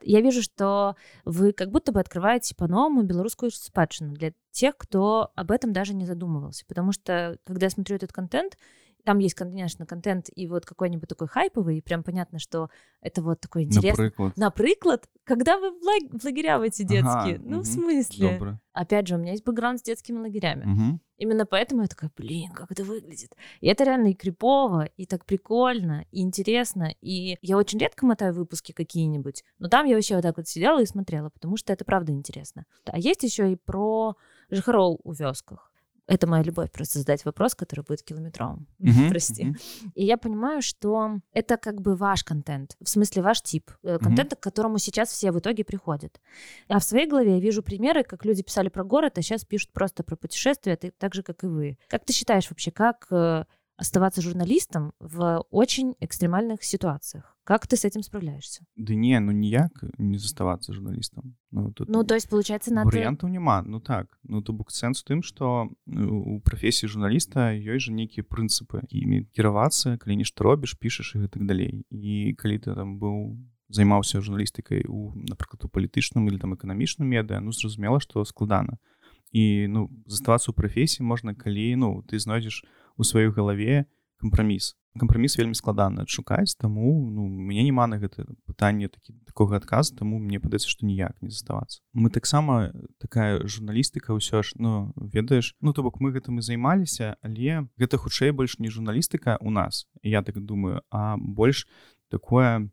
Я 0.00 0.20
вижу, 0.20 0.42
что 0.42 0.96
вы 1.24 1.52
как 1.52 1.70
будто 1.70 1.92
бы 1.92 2.00
открываете 2.00 2.54
по-новому 2.54 3.02
белорусскую 3.02 3.50
спадщину 3.50 4.12
для 4.12 4.32
тех, 4.52 4.76
кто 4.76 5.32
об 5.34 5.50
этом 5.50 5.72
даже 5.72 5.94
не 5.94 6.06
задумывался. 6.06 6.51
Потому 6.66 6.92
что, 6.92 7.38
когда 7.44 7.66
я 7.66 7.70
смотрю 7.70 7.96
этот 7.96 8.12
контент, 8.12 8.56
там 9.04 9.18
есть, 9.18 9.34
конечно, 9.34 9.84
контент 9.84 10.28
и 10.34 10.46
вот 10.46 10.64
какой-нибудь 10.64 11.08
такой 11.08 11.26
хайповый, 11.26 11.78
и 11.78 11.80
прям 11.80 12.02
понятно, 12.02 12.38
что 12.38 12.70
это 13.00 13.22
вот 13.22 13.40
такой 13.40 13.64
интересный. 13.64 14.04
Наприклад. 14.04 14.36
Наприклад, 14.36 15.08
когда 15.24 15.58
вы 15.58 15.70
в, 15.70 15.82
лаг... 15.82 16.20
в 16.20 16.24
лагеря 16.24 16.58
в 16.58 16.62
эти 16.62 16.82
детские. 16.82 17.36
Ага, 17.36 17.42
ну, 17.44 17.56
угу. 17.58 17.62
в 17.62 17.66
смысле? 17.66 18.32
Добре. 18.32 18.60
Опять 18.72 19.08
же, 19.08 19.16
у 19.16 19.18
меня 19.18 19.32
есть 19.32 19.44
бэкграунд 19.44 19.80
с 19.80 19.82
детскими 19.82 20.18
лагерями. 20.18 20.62
Угу. 20.62 21.00
Именно 21.18 21.46
поэтому 21.46 21.82
я 21.82 21.88
такая, 21.88 22.10
блин, 22.16 22.52
как 22.52 22.70
это 22.70 22.84
выглядит. 22.84 23.36
И 23.60 23.66
это 23.66 23.84
реально 23.84 24.08
и 24.08 24.14
крипово, 24.14 24.84
и 24.96 25.06
так 25.06 25.24
прикольно, 25.24 26.04
и 26.10 26.22
интересно. 26.22 26.94
И 27.00 27.38
я 27.42 27.56
очень 27.56 27.78
редко 27.78 28.06
мотаю 28.06 28.34
выпуски 28.34 28.72
какие-нибудь, 28.72 29.44
но 29.58 29.68
там 29.68 29.86
я 29.86 29.94
вообще 29.94 30.14
вот 30.14 30.22
так 30.22 30.36
вот 30.36 30.48
сидела 30.48 30.80
и 30.80 30.86
смотрела, 30.86 31.28
потому 31.28 31.56
что 31.56 31.72
это 31.72 31.84
правда 31.84 32.12
интересно. 32.12 32.66
А 32.86 32.98
есть 32.98 33.22
еще 33.22 33.52
и 33.52 33.56
про 33.56 34.16
жихарол 34.50 35.00
у 35.04 35.12
вёсках. 35.12 35.71
Это 36.08 36.26
моя 36.26 36.42
любовь, 36.42 36.70
просто 36.72 36.98
задать 36.98 37.24
вопрос, 37.24 37.54
который 37.54 37.84
будет 37.84 38.02
километровым. 38.02 38.66
Мгм, 38.78 39.10
Прости. 39.10 39.44
мгм. 39.44 39.56
И 39.94 40.04
я 40.04 40.16
понимаю, 40.16 40.60
что 40.60 41.18
это 41.32 41.56
как 41.56 41.80
бы 41.80 41.94
ваш 41.94 42.24
контент, 42.24 42.76
в 42.80 42.88
смысле 42.88 43.22
ваш 43.22 43.40
тип 43.42 43.70
э, 43.82 43.98
контента, 43.98 44.36
к 44.36 44.40
которому 44.40 44.78
сейчас 44.78 45.10
все 45.10 45.30
в 45.30 45.38
итоге 45.38 45.64
приходят. 45.64 46.20
А 46.68 46.78
в 46.78 46.84
своей 46.84 47.06
голове 47.06 47.34
я 47.34 47.40
вижу 47.40 47.62
примеры, 47.62 48.02
как 48.02 48.24
люди 48.24 48.42
писали 48.42 48.68
про 48.68 48.84
город, 48.84 49.18
а 49.18 49.22
сейчас 49.22 49.44
пишут 49.44 49.72
просто 49.72 50.02
про 50.02 50.16
путешествия, 50.16 50.76
так 50.76 51.14
же, 51.14 51.22
как 51.22 51.44
и 51.44 51.46
вы. 51.46 51.78
Как 51.88 52.04
ты 52.04 52.12
считаешь 52.12 52.50
вообще, 52.50 52.70
как 52.70 53.06
э, 53.10 53.44
оставаться 53.76 54.22
журналистом 54.22 54.92
в 55.00 55.44
очень 55.50 55.94
экстремальных 56.00 56.62
ситуациях? 56.62 57.36
Как 57.44 57.66
ты 57.66 57.76
с 57.76 57.84
этим 57.84 58.02
справляешься? 58.02 58.64
Ды 58.76 58.94
не 58.94 59.18
ну 59.18 59.32
ніяк 59.32 59.72
не 59.98 60.18
заставацца 60.18 60.72
журналістам 60.72 61.34
ну, 61.50 61.72
тут 61.72 61.88
Ну, 61.88 62.04
то 62.04 62.14
есть, 62.14 62.28
получается, 62.28 62.72
надо... 62.72 62.88
варыянтаў 62.88 63.28
няма 63.28 63.62
ну 63.62 63.80
так 63.80 64.06
ну 64.22 64.42
то 64.42 64.52
бок 64.52 64.70
сэнс 64.70 65.02
у 65.02 65.04
тым 65.04 65.22
што 65.22 65.68
у 65.86 66.40
прафесіі 66.40 66.88
журналіста 66.88 67.50
ёсць 67.58 67.90
жа 67.90 67.92
нейкія 67.92 68.22
прынцыпы 68.22 68.86
імі 68.88 69.26
кіравацца 69.34 69.98
калі 69.98 70.16
нешта 70.22 70.44
робіш 70.44 70.78
пішаш 70.78 71.16
і 71.16 71.26
гэтак 71.26 71.46
далей 71.46 71.82
і 71.90 72.34
калі 72.38 72.58
ты 72.62 72.74
там 72.74 73.00
быў 73.02 73.34
займаўся 73.68 74.22
журналістыкай 74.22 74.86
у 74.86 75.10
напрыклад 75.16 75.64
у 75.64 75.68
палітычным 75.68 76.28
или 76.30 76.38
там 76.38 76.54
эканамічным 76.54 77.10
медыа 77.10 77.40
ну 77.40 77.50
зразумела 77.50 77.98
што 77.98 78.22
складана 78.24 78.78
і 79.32 79.66
ну 79.66 79.90
заставацца 80.06 80.52
ў 80.52 80.54
прафесіі 80.54 81.02
можна 81.02 81.34
калі 81.34 81.74
ну 81.74 82.06
ты 82.06 82.22
знойдзеш 82.22 82.62
у 82.62 82.81
сваёй 83.00 83.32
галаве 83.32 83.86
кампраміс. 84.22 84.76
Кампраміс 84.98 85.38
вельмі 85.38 85.56
складана 85.56 86.04
адшукаць 86.04 86.54
таму 86.60 86.92
ну 87.10 87.24
мяне 87.24 87.64
няма 87.64 87.88
на 87.88 87.96
гэта 87.96 88.28
пытанне 88.44 88.92
такі 88.92 89.16
такога 89.24 89.56
адказу 89.56 89.96
таму 89.96 90.20
мне 90.20 90.36
падаецца 90.36 90.68
што 90.68 90.84
ніяк 90.84 91.16
не 91.24 91.32
заставацца. 91.32 91.80
Мы 91.96 92.12
таксама 92.12 92.76
такая 93.00 93.40
журналістыка 93.40 94.12
ўсё 94.12 94.44
ж 94.44 94.52
ну 94.60 94.92
ведаеш 94.96 95.56
ну 95.64 95.72
то 95.72 95.82
бок 95.82 95.96
мы 96.04 96.12
гэтым 96.12 96.38
і 96.38 96.44
займаліся 96.44 97.16
але 97.24 97.72
гэта 97.80 97.96
хутчэй 97.96 98.36
больш 98.36 98.60
не 98.60 98.68
журналістыка 98.68 99.40
у 99.40 99.50
нас. 99.50 99.88
Я 100.04 100.22
так 100.22 100.36
думаю 100.44 100.84
а 100.92 101.16
больш 101.16 101.66
такое 102.12 102.68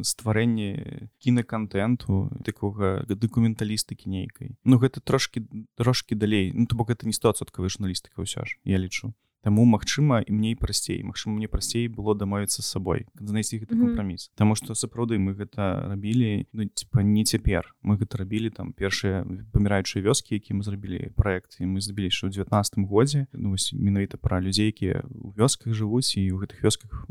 стварэнне 0.00 1.12
кінакантэнту 1.20 2.40
такога 2.40 3.04
дакументалістыкі 3.04 4.08
нейкай. 4.08 4.56
Ну 4.64 4.80
гэта 4.80 5.04
трошки 5.04 5.44
трошки 5.76 6.16
далей. 6.16 6.56
Ну 6.56 6.64
то 6.64 6.74
бок 6.76 6.88
это 6.88 7.04
не 7.04 7.12
стосоткавая 7.12 7.68
журналістыка 7.68 8.24
ўсё 8.24 8.48
ж 8.48 8.56
я 8.64 8.80
лічу 8.80 9.12
Таму 9.44 9.68
магчыма 9.68 10.24
і 10.24 10.32
мне 10.32 10.56
прасцей. 10.56 11.02
Магчыма 11.04 11.36
мне 11.36 11.48
прасцей 11.52 11.88
было 11.92 12.16
дамовіцца 12.16 12.64
з 12.64 12.66
сабой 12.66 13.04
знайсці 13.20 13.60
гэты 13.60 13.76
кампраміс. 13.76 14.32
Таму 14.40 14.56
што 14.56 14.72
сапраўды 14.72 15.20
мы 15.20 15.36
гэта 15.36 15.92
рабілі 15.92 16.48
ну 16.56 16.64
типа 16.64 17.04
не 17.04 17.28
цяпер. 17.28 17.68
Мы 17.84 18.00
гэта 18.00 18.24
рабілі 18.24 18.48
там 18.48 18.72
першыя 18.72 19.20
паміраючыя 19.52 20.00
вёскі 20.00 20.40
які 20.40 20.56
мы 20.56 20.64
зрабілі 20.64 21.12
проект 21.12 21.60
і 21.60 21.68
мы 21.68 21.84
зрабілі 21.84 22.08
яшчэ 22.08 22.32
ў 22.32 22.48
19 22.48 22.88
годзе. 22.88 23.28
Ну, 23.36 23.52
менавіта 23.76 24.16
пра 24.16 24.40
людзей 24.40 24.72
якія 24.72 25.04
ў 25.04 25.36
вёсках 25.36 25.76
жывуць 25.76 26.16
і 26.16 26.24
ў 26.32 26.40
гэтых 26.40 26.64
вёсках 26.64 27.04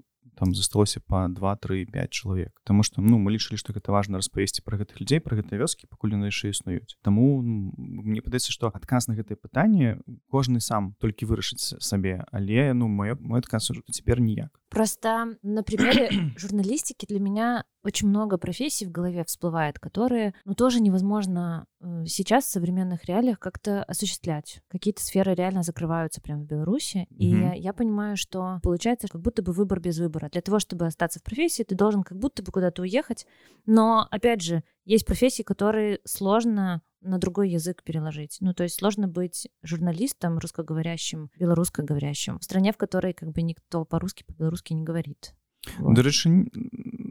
там 0.44 0.54
засталося 0.54 1.00
па 1.00 1.28
2 1.28 1.56
3 1.56 1.86
5 1.86 2.10
чалавек 2.12 2.52
Таму 2.68 2.84
што 2.84 3.02
ну 3.02 3.16
мы 3.18 3.32
лічылі 3.32 3.56
што 3.56 3.72
гэта 3.72 3.96
важна 3.96 4.20
распавесці 4.20 4.60
пра 4.68 4.76
гэтых 4.76 5.00
людзей 5.00 5.24
пра 5.24 5.40
гэтыя 5.40 5.64
вёскі 5.64 5.88
пакуль 5.88 6.20
яны 6.20 6.28
яшчэ 6.28 6.52
існуюць 6.52 7.00
Таму 7.00 7.40
мне 7.40 8.20
падаецца 8.20 8.52
што 8.52 8.68
адказ 8.68 9.08
на 9.08 9.16
гэтае 9.16 9.40
пытанне 9.40 10.04
кожны 10.28 10.60
сам 10.60 11.00
толькі 11.00 11.32
вырашыць 11.32 11.80
сабе 11.80 12.28
але 12.36 12.76
ну 12.76 12.92
мой 12.92 13.16
мой 13.16 13.40
адказ 13.40 13.72
цяпер 13.88 14.20
ніяк 14.20 14.52
Просто 14.68 15.38
на 15.44 15.64
примере 15.64 16.12
журналистики 16.38 17.06
для 17.06 17.20
меня 17.24 17.64
очень 17.84 18.08
много 18.08 18.38
профессий 18.38 18.86
в 18.86 18.92
голове 18.92 19.24
всплывает, 19.26 19.80
которые, 19.80 20.34
ну, 20.46 20.54
тоже 20.56 20.80
невозможно 20.80 21.66
э, 21.82 22.06
сейчас 22.08 22.46
в 22.46 22.50
современных 22.52 23.06
реалиях 23.06 23.40
как-то 23.40 23.84
осуществлять. 23.84 24.62
Какие-то 24.70 25.02
сферы 25.04 25.34
реально 25.36 25.64
закрываются 25.64 26.22
прямо 26.22 26.44
в 26.44 26.48
Беларуси, 26.48 27.08
и 27.10 27.34
Мгм. 27.36 27.54
я 27.54 27.74
понимаю, 27.74 28.16
что 28.18 28.60
получается 28.64 29.08
как 29.08 29.22
будто 29.22 29.42
бы 29.44 29.52
выбор 29.52 29.80
без 29.80 30.00
выбора. 30.00 30.30
Для 30.32 30.42
того, 30.42 30.60
чтобы 30.60 30.86
остаться 30.86 31.20
в 31.20 31.24
профессии, 31.24 31.64
ты 31.64 31.76
должен 31.76 32.04
как 32.04 32.18
будто 32.18 32.42
бы 32.42 32.52
куда-то 32.52 32.82
уехать, 32.82 33.26
но, 33.66 34.08
опять 34.12 34.42
же, 34.42 34.64
есть 34.86 35.06
профессии, 35.06 35.44
которые 35.44 36.00
сложно 36.06 36.82
на 37.02 37.18
другой 37.18 37.50
язык 37.50 37.84
переложить. 37.84 38.38
Ну, 38.40 38.54
то 38.54 38.64
есть 38.64 38.76
сложно 38.76 39.10
быть 39.10 39.50
журналистом 39.62 40.40
русскоговорящим, 40.40 41.30
белорусскоговорящим 41.38 42.40
в 42.40 42.44
стране, 42.46 42.72
в 42.72 42.78
которой 42.78 43.14
как 43.14 43.32
бы 43.34 43.42
никто 43.42 43.84
по-русски, 43.84 44.24
по-белорусски 44.24 44.72
не 44.74 44.84
говорит. 44.84 45.34
Вот. 45.80 45.96
Н- 45.98 46.50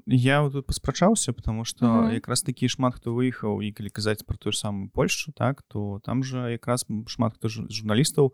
я 0.07 0.43
вот 0.43 0.53
тут 0.53 0.67
паспрачаўся 0.67 1.33
потому 1.33 1.65
что 1.65 1.87
Мгм. 1.87 2.13
якраз 2.15 2.43
такі 2.43 2.69
шмат 2.69 2.95
хто 2.95 3.15
выехаў 3.15 3.63
і 3.63 3.73
калі 3.73 3.91
казаць 3.91 4.23
про 4.27 4.37
тую 4.37 4.53
самую 4.53 4.89
Польшу 4.91 5.33
так 5.33 5.63
то 5.63 6.01
там 6.05 6.23
же 6.25 6.39
якраз 6.51 6.87
шмат 7.07 7.35
хто 7.35 7.49
журналістаў 7.49 8.33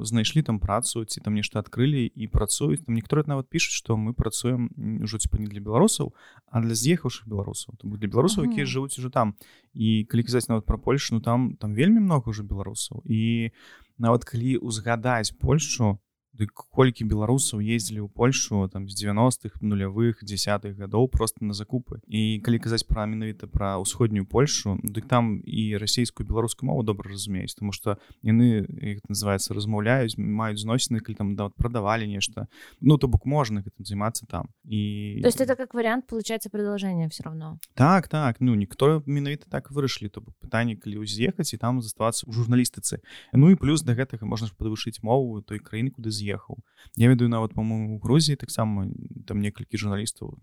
знайшлі 0.00 0.42
там 0.42 0.58
працу 0.60 1.04
ці 1.04 1.20
там 1.20 1.34
нешта 1.34 1.58
адкрылі 1.58 2.06
і 2.06 2.26
працуюць 2.30 2.84
там 2.86 2.94
некаторыя 2.94 3.26
нават 3.26 3.48
пішуць 3.50 3.74
што 3.74 3.96
мы 3.96 4.12
працуем 4.14 4.70
м, 4.78 5.02
ўжо 5.02 5.18
типа 5.18 5.38
не 5.42 5.46
для 5.50 5.60
беларусаў 5.60 6.14
а 6.46 6.60
для 6.62 6.74
з'ехаўшых 6.74 7.26
беларусаў 7.26 7.74
тому 7.78 7.96
для 7.98 8.08
беларусаў 8.08 8.44
якія 8.46 8.64
Мгм. 8.64 8.70
жывуць 8.70 8.98
уже 8.98 9.10
там 9.10 9.34
і 9.74 10.06
калі 10.06 10.22
казаць 10.22 10.48
нават 10.48 10.66
про 10.66 10.78
Польшу 10.78 11.14
ну 11.14 11.20
там 11.20 11.56
там 11.58 11.74
вельмі 11.74 11.98
много 12.00 12.30
ўжо 12.30 12.42
беларусаў 12.46 13.02
і 13.10 13.50
нават 13.98 14.24
калі 14.24 14.56
узгадаць 14.62 15.34
Польшу 15.34 15.98
Дык 16.30 16.54
колькі 16.70 17.04
беларусаў 17.10 17.58
ездзілі 17.58 18.06
ў 18.06 18.08
Польшу 18.08 18.62
там 18.70 18.86
з 18.86 18.94
90-х 18.94 19.58
нулявых 19.60 20.22
десятых 20.22 20.78
гадоў 20.78 21.10
просто 21.10 21.42
на 21.44 21.52
закупы. 21.58 21.98
І 22.06 22.38
калі 22.46 22.62
казаць 22.62 22.86
пра 22.86 23.02
менавіта 23.04 23.50
пра 23.50 23.82
ўсходнюю 23.82 24.24
Польшу 24.30 24.78
дык 24.86 25.10
там 25.10 25.42
і 25.42 25.74
расійскую 25.76 26.22
беларускую 26.22 26.70
мову 26.70 26.86
добра 26.86 27.10
разумеюць 27.10 27.58
тому 27.58 27.74
что 27.74 27.98
яны 28.22 28.62
іх 28.62 29.02
называется 29.10 29.58
размаўляюць 29.58 30.14
маюць 30.16 30.62
зносіны 30.62 31.02
калі 31.02 31.18
там 31.18 31.28
да, 31.34 31.50
прадавалі 31.50 32.06
нешта 32.06 32.46
ну 32.80 32.94
то 32.96 33.10
бок 33.10 33.26
можна 33.26 33.66
гэтым 33.66 33.82
займацца 33.82 34.24
там. 34.30 34.54
І 34.64 35.18
то 35.20 35.28
есть 35.28 35.40
это 35.40 35.56
как 35.56 35.74
вариант 35.74 36.06
получается 36.06 36.48
продолжение 36.48 37.08
все 37.10 37.24
равно? 37.24 37.58
Так 37.74 38.08
так. 38.08 38.40
Ну 38.40 38.54
ніхто 38.54 39.02
менавіта 39.04 39.50
так 39.50 39.74
вырашылі 39.74 40.08
то 40.08 40.22
бок 40.22 40.38
пытанне 40.38 40.78
калі 40.78 41.02
ўз'ехаць 41.02 41.52
і 41.52 41.58
там 41.58 41.82
заставацца 41.82 42.24
ў 42.24 42.32
журналістыцы 42.32 43.02
Ну 43.34 43.50
і 43.50 43.58
плюс 43.58 43.82
да 43.82 43.98
гэтага 43.98 44.24
можна 44.24 44.46
ж 44.46 44.54
падвышыць 44.54 45.02
мову 45.02 45.42
той 45.42 45.58
краіны 45.58 45.90
куды 45.90 46.08
з'ехаць 46.08 46.19
з'ехаў 46.20 46.60
я 47.00 47.08
ведаю 47.08 47.32
нават 47.32 47.56
по-моему 47.56 47.98
Грузіі 48.04 48.36
таксама 48.36 48.86
там 49.26 49.40
некалькі 49.40 49.80
журналістаў 49.80 50.36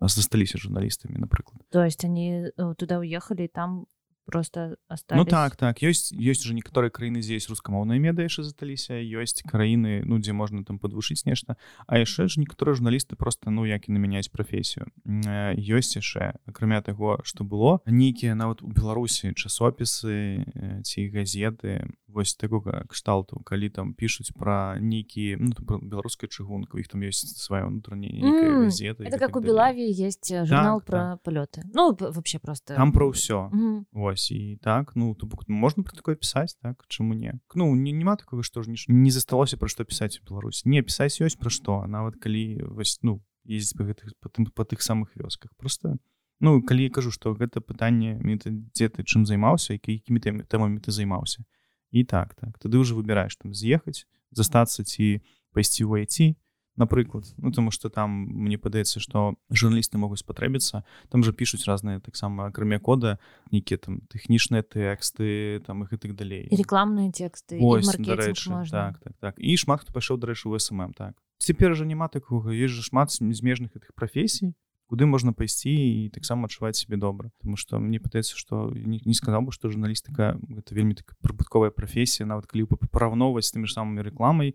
засталіся 0.00 0.62
журналістамі 0.62 1.18
напрыклад 1.18 1.66
то 1.74 1.82
есть 1.82 2.04
они 2.04 2.50
э, 2.54 2.74
туда 2.78 3.02
уехали 3.02 3.50
там 3.50 3.86
просто 4.24 4.76
остались... 4.88 5.24
ну 5.24 5.24
так. 5.24 5.56
Так 5.56 5.82
ёсць 5.82 6.12
ёсць 6.12 6.44
уже 6.44 6.54
некаторыя 6.54 6.90
краіны 6.90 7.22
здесь 7.22 7.48
рускамоўныя 7.48 8.00
медыя 8.00 8.26
яшчэ 8.26 8.42
засталіся 8.42 8.94
ёсць 8.96 9.42
краіны 9.44 10.02
ну 10.04 10.18
дзе 10.18 10.32
можна 10.32 10.64
там 10.64 10.78
подвышыць 10.78 11.24
нешта 11.26 11.56
а 11.86 11.98
яшчэ 11.98 12.28
ж 12.28 12.40
некаторыя 12.40 12.74
журналісты 12.74 13.16
просто 13.16 13.50
ну 13.50 13.66
як 13.66 13.88
і 13.88 13.92
намяняць 13.92 14.28
прафесію 14.28 14.88
ёсць 15.04 15.96
яшчэ 15.96 16.40
акрамя 16.46 16.82
таго 16.82 17.20
что 17.24 17.44
было 17.44 17.80
нейкія 17.86 18.34
нават 18.34 18.62
у 18.62 18.68
беларусі 18.68 19.32
часопісы 19.34 20.44
ці 20.82 21.00
газеты 21.08 21.86
вось 22.14 22.34
такога 22.34 22.84
кшталту 22.88 23.42
калі 23.44 23.68
там 23.68 23.94
пишутць 23.94 24.30
про 24.32 24.78
нейкі 24.78 25.36
ну, 25.38 25.52
беларуская 25.82 26.30
чыгунка 26.30 26.78
іх 26.78 26.88
там 26.88 27.02
есть 27.02 27.42
свая 27.42 27.66
унутраняя 27.66 28.14
mm, 28.14 28.70
газета 28.70 29.02
это 29.04 29.18
как 29.18 29.34
так 29.34 29.36
у 29.36 29.40
белаві 29.40 29.82
есть 29.82 30.30
э, 30.30 30.46
журнал 30.46 30.80
так, 30.80 30.86
про 30.86 30.98
так. 30.98 31.22
полеты 31.22 31.62
ну 31.74 31.96
вообще 31.98 32.38
просто 32.38 32.74
там 32.74 32.92
про 32.92 33.10
ўсё 33.10 33.50
mm 33.50 33.58
-hmm. 33.58 33.84
Вось 34.14 34.30
і 34.30 34.58
так 34.62 34.94
ну 34.94 35.14
то 35.14 35.26
бок 35.26 35.48
можна 35.48 35.82
про 35.82 35.90
такое 35.90 36.14
пісаць 36.14 36.54
так 36.62 36.84
чаму 36.86 37.14
не. 37.14 37.34
Ну 37.54 37.74
не 37.74 37.90
няма 37.90 38.14
такого 38.14 38.46
што 38.46 38.62
ж 38.62 38.70
не 38.86 39.10
засталося 39.10 39.58
пра 39.58 39.66
што 39.66 39.82
пісаць 39.82 40.22
у 40.22 40.26
Беларусь 40.30 40.62
не 40.64 40.82
пісаць 40.86 41.18
ёсць 41.18 41.34
пра 41.34 41.50
што 41.50 41.82
нават 41.90 42.22
калі 42.22 42.62
вось 42.62 43.02
ну 43.02 43.18
ездзіць 43.42 43.74
па 43.74 43.90
гэтых 43.90 44.14
па 44.22 44.30
тым 44.30 44.46
па 44.54 44.62
тых 44.62 44.86
самых 44.86 45.10
вёсках. 45.18 45.50
Просто 45.58 45.98
ну 46.38 46.62
калі 46.62 46.86
я 46.86 46.94
кажу 46.94 47.10
што 47.10 47.34
гэта 47.34 47.58
пытанне 47.58 48.22
дзе 48.22 48.86
ты 48.86 49.02
чым 49.02 49.26
займаўся 49.26 49.74
і 49.74 49.82
якімі 49.82 50.46
тэмамі 50.46 50.78
ты 50.78 50.94
займаўся 50.94 51.42
і 51.90 52.06
так 52.06 52.38
так. 52.38 52.54
Тады 52.62 52.78
ўжо 52.78 52.94
выбіраеш 52.94 53.34
там 53.34 53.50
з'ехаць 53.50 54.06
застацца 54.30 54.86
ці 54.86 55.26
пайсці 55.50 55.90
ў 55.90 56.06
айці 56.06 56.38
напрыклад. 56.76 57.24
Ну 57.36 57.52
тому 57.52 57.70
что 57.70 57.88
там 57.88 58.10
мне 58.10 58.58
падаецца 58.58 59.00
что 59.00 59.34
журналісты 59.50 59.98
могуць 59.98 60.20
спатрэбіцца 60.20 60.82
там 61.10 61.22
же 61.22 61.32
пишутць 61.32 61.66
разныя 61.66 62.00
таксама 62.00 62.46
акрамя 62.46 62.78
кода 62.78 63.18
нейкія 63.50 63.78
там 63.78 64.00
тэхнічныя 64.10 64.62
тэксты 64.62 65.62
там 65.66 65.84
их 65.84 65.92
і 65.92 65.96
так 65.96 66.14
далей 66.14 66.48
рекламныя 66.50 67.12
тексты 67.12 67.58
Ось, 67.60 67.94
рэчы, 67.94 68.50
так, 68.70 68.98
так 68.98 69.14
так. 69.20 69.34
І 69.38 69.56
шмат 69.56 69.82
хто 69.82 69.92
пайшоў 69.92 70.18
дарэчы 70.18 70.48
у 70.48 70.58
см 70.58 70.92
так. 70.92 71.14
Цяпер 71.38 71.74
жа 71.74 71.84
няма 71.84 72.08
такога 72.08 72.50
есть 72.50 72.74
же 72.74 72.82
шмат 72.82 73.10
змежных 73.10 73.74
гэтых 73.74 73.94
прафесій 73.94 74.54
куды 74.94 75.10
можна 75.10 75.34
пайсці 75.34 75.74
і 75.74 76.08
таксама 76.14 76.46
адчуваць 76.46 76.78
себе 76.78 76.96
добра 76.96 77.34
потому 77.42 77.58
что 77.58 77.82
мне 77.82 77.98
пытаецца 77.98 78.38
что 78.38 78.70
не, 78.70 79.02
не 79.02 79.14
сказал 79.14 79.42
бы 79.42 79.50
что 79.50 79.68
журналістыка 79.68 80.38
это 80.54 80.70
вельмі 80.74 80.94
так 80.94 81.18
прыбытковая 81.18 81.74
прафесія 81.74 82.30
нават 82.30 82.46
калі 82.46 82.70
параўноўваць 82.94 83.50
тымі 83.50 83.66
ж 83.66 83.74
самымі 83.74 84.06
рекламай 84.06 84.54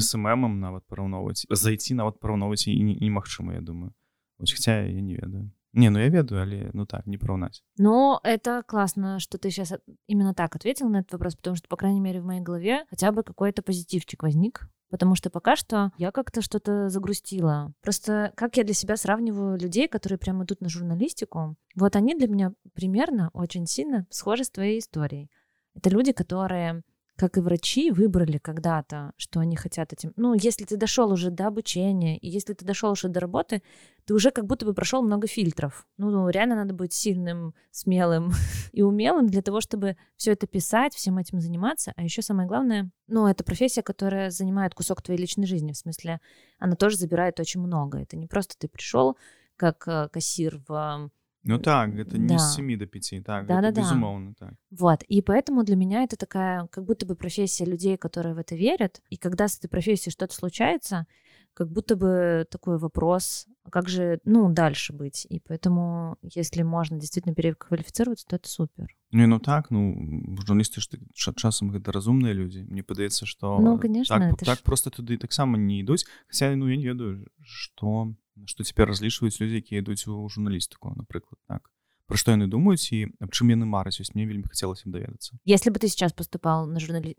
смм 0.00 0.56
нават 0.60 0.88
параўноўваць 0.88 1.44
зайти 1.50 1.92
нават 1.92 2.16
параўноўваць 2.20 2.72
і 2.72 2.80
немагчыма 2.80 3.54
я 3.54 3.60
думаю. 3.60 3.92
Ось 4.38 4.52
хотя 4.52 4.80
я 4.84 5.00
не 5.00 5.14
ведаю 5.16 5.52
Не, 5.76 5.90
ну 5.90 5.98
я 5.98 6.08
ведаю, 6.08 6.42
але 6.42 6.70
ну 6.72 6.86
так, 6.86 7.06
не 7.06 7.18
поравнать. 7.18 7.62
Ну, 7.76 8.18
это 8.22 8.62
классно, 8.66 9.20
что 9.20 9.36
ты 9.36 9.50
сейчас 9.50 9.74
именно 10.06 10.32
так 10.32 10.56
ответил 10.56 10.88
на 10.88 11.00
этот 11.00 11.12
вопрос, 11.12 11.36
потому 11.36 11.54
что, 11.54 11.68
по 11.68 11.76
крайней 11.76 12.00
мере, 12.00 12.22
в 12.22 12.24
моей 12.24 12.40
голове 12.40 12.86
хотя 12.88 13.12
бы 13.12 13.22
какой-то 13.22 13.62
позитивчик 13.62 14.22
возник 14.22 14.68
потому 14.88 15.16
что 15.16 15.30
пока 15.30 15.56
что 15.56 15.90
я 15.98 16.12
как-то 16.12 16.40
что-то 16.42 16.88
загрустила. 16.88 17.72
Просто 17.82 18.32
как 18.36 18.56
я 18.56 18.64
для 18.64 18.72
себя 18.72 18.96
сравниваю 18.96 19.58
людей, 19.58 19.88
которые 19.88 20.16
прямо 20.16 20.44
идут 20.44 20.60
на 20.60 20.68
журналистику, 20.68 21.56
вот 21.74 21.96
они 21.96 22.14
для 22.14 22.28
меня 22.28 22.52
примерно 22.72 23.30
очень 23.32 23.66
сильно 23.66 24.06
схожи 24.10 24.44
с 24.44 24.50
твоей 24.50 24.78
историей. 24.78 25.28
Это 25.74 25.90
люди, 25.90 26.12
которые 26.12 26.82
как 27.16 27.38
и 27.38 27.40
врачи, 27.40 27.90
выбрали 27.90 28.38
когда-то, 28.38 29.12
что 29.16 29.40
они 29.40 29.56
хотят 29.56 29.92
этим. 29.92 30.12
Ну, 30.16 30.34
если 30.34 30.64
ты 30.64 30.76
дошел 30.76 31.10
уже 31.10 31.30
до 31.30 31.46
обучения, 31.46 32.18
и 32.18 32.28
если 32.28 32.52
ты 32.52 32.64
дошел 32.64 32.90
уже 32.90 33.08
до 33.08 33.20
работы, 33.20 33.62
ты 34.04 34.14
уже 34.14 34.30
как 34.30 34.46
будто 34.46 34.66
бы 34.66 34.74
прошел 34.74 35.02
много 35.02 35.26
фильтров. 35.26 35.86
Ну, 35.96 36.28
реально 36.28 36.56
надо 36.56 36.74
быть 36.74 36.92
сильным, 36.92 37.54
смелым 37.70 38.32
и 38.72 38.82
умелым 38.82 39.28
для 39.28 39.40
того, 39.40 39.60
чтобы 39.60 39.96
все 40.16 40.32
это 40.32 40.46
писать, 40.46 40.94
всем 40.94 41.16
этим 41.18 41.40
заниматься. 41.40 41.92
А 41.96 42.02
еще 42.02 42.20
самое 42.20 42.46
главное, 42.46 42.90
ну, 43.08 43.26
это 43.26 43.44
профессия, 43.44 43.82
которая 43.82 44.30
занимает 44.30 44.74
кусок 44.74 45.00
твоей 45.00 45.20
личной 45.20 45.46
жизни. 45.46 45.72
В 45.72 45.78
смысле, 45.78 46.20
она 46.58 46.76
тоже 46.76 46.96
забирает 46.98 47.40
очень 47.40 47.60
много. 47.60 47.98
Это 47.98 48.16
не 48.16 48.26
просто 48.26 48.56
ты 48.58 48.68
пришел 48.68 49.16
как 49.56 49.88
э, 49.88 50.08
кассир 50.12 50.60
в 50.68 51.10
ну 51.45 51.57
так, 51.59 51.95
это 51.95 52.17
не 52.17 52.27
да. 52.27 52.37
с 52.37 52.55
7 52.55 52.77
до 52.77 52.85
5, 52.85 53.23
так, 53.25 53.47
да, 53.47 53.59
это 53.59 53.71
да, 53.71 53.81
безумовно 53.81 54.35
да. 54.39 54.47
так. 54.47 54.55
Вот, 54.69 55.03
и 55.03 55.21
поэтому 55.21 55.63
для 55.63 55.75
меня 55.75 56.03
это 56.03 56.15
такая, 56.15 56.67
как 56.67 56.85
будто 56.85 57.05
бы 57.05 57.15
профессия 57.15 57.65
людей, 57.65 57.97
которые 57.97 58.35
в 58.35 58.37
это 58.37 58.55
верят, 58.55 59.01
и 59.09 59.17
когда 59.17 59.47
с 59.47 59.57
этой 59.57 59.67
профессией 59.67 60.11
что-то 60.11 60.35
случается, 60.35 61.07
как 61.53 61.69
будто 61.71 61.95
бы 61.95 62.45
такой 62.49 62.77
вопрос, 62.77 63.47
а 63.63 63.69
как 63.69 63.89
же, 63.89 64.19
ну, 64.23 64.51
дальше 64.51 64.93
быть. 64.93 65.27
И 65.29 65.39
поэтому, 65.39 66.17
если 66.21 66.63
можно 66.63 66.99
действительно 66.99 67.35
переквалифицироваться, 67.35 68.25
то 68.27 68.35
это 68.37 68.47
супер. 68.47 68.87
Не, 69.11 69.27
ну 69.27 69.39
так, 69.39 69.71
ну, 69.71 70.37
журналісты 70.47 70.79
ж 70.79 70.87
часам 71.13 71.71
гэта 71.71 71.91
разумныя 71.91 72.31
людзі. 72.33 72.63
Мне 72.69 72.81
падаецца, 72.83 73.25
што 73.25 73.59
ну, 73.59 73.77
конечно, 73.77 74.15
так, 74.15 74.39
так 74.39 74.57
ж... 74.59 74.63
просто 74.63 74.89
туды 74.89 75.17
таксама 75.17 75.57
не 75.57 75.83
ідуць, 75.83 76.07
хаця 76.27 76.55
ну 76.55 76.69
я 76.69 76.77
не 76.77 76.87
ведаю, 76.87 77.27
што 77.43 78.15
што 78.45 78.63
цяпер 78.63 78.89
разлічваюць 78.89 79.39
людзі 79.41 79.61
якія 79.61 79.81
ідуць 79.81 80.07
у 80.07 80.27
журналістыку 80.29 80.93
напрыклад 80.95 81.39
так 81.47 81.69
про 82.07 82.17
што 82.17 82.35
яны 82.35 82.47
думаюць 82.51 82.91
і 82.91 83.07
аб 83.23 83.31
чым 83.31 83.53
яны 83.53 83.65
мараць 83.65 83.99
ёсць 84.03 84.13
мне 84.15 84.27
вельмі 84.27 84.47
хацелася 84.47 84.89
даведацца 84.91 85.37
если 85.45 85.69
бы 85.69 85.79
ты 85.79 85.87
сейчас 85.87 86.13
поступал 86.13 86.67
на 86.67 86.79
журналі 86.79 87.15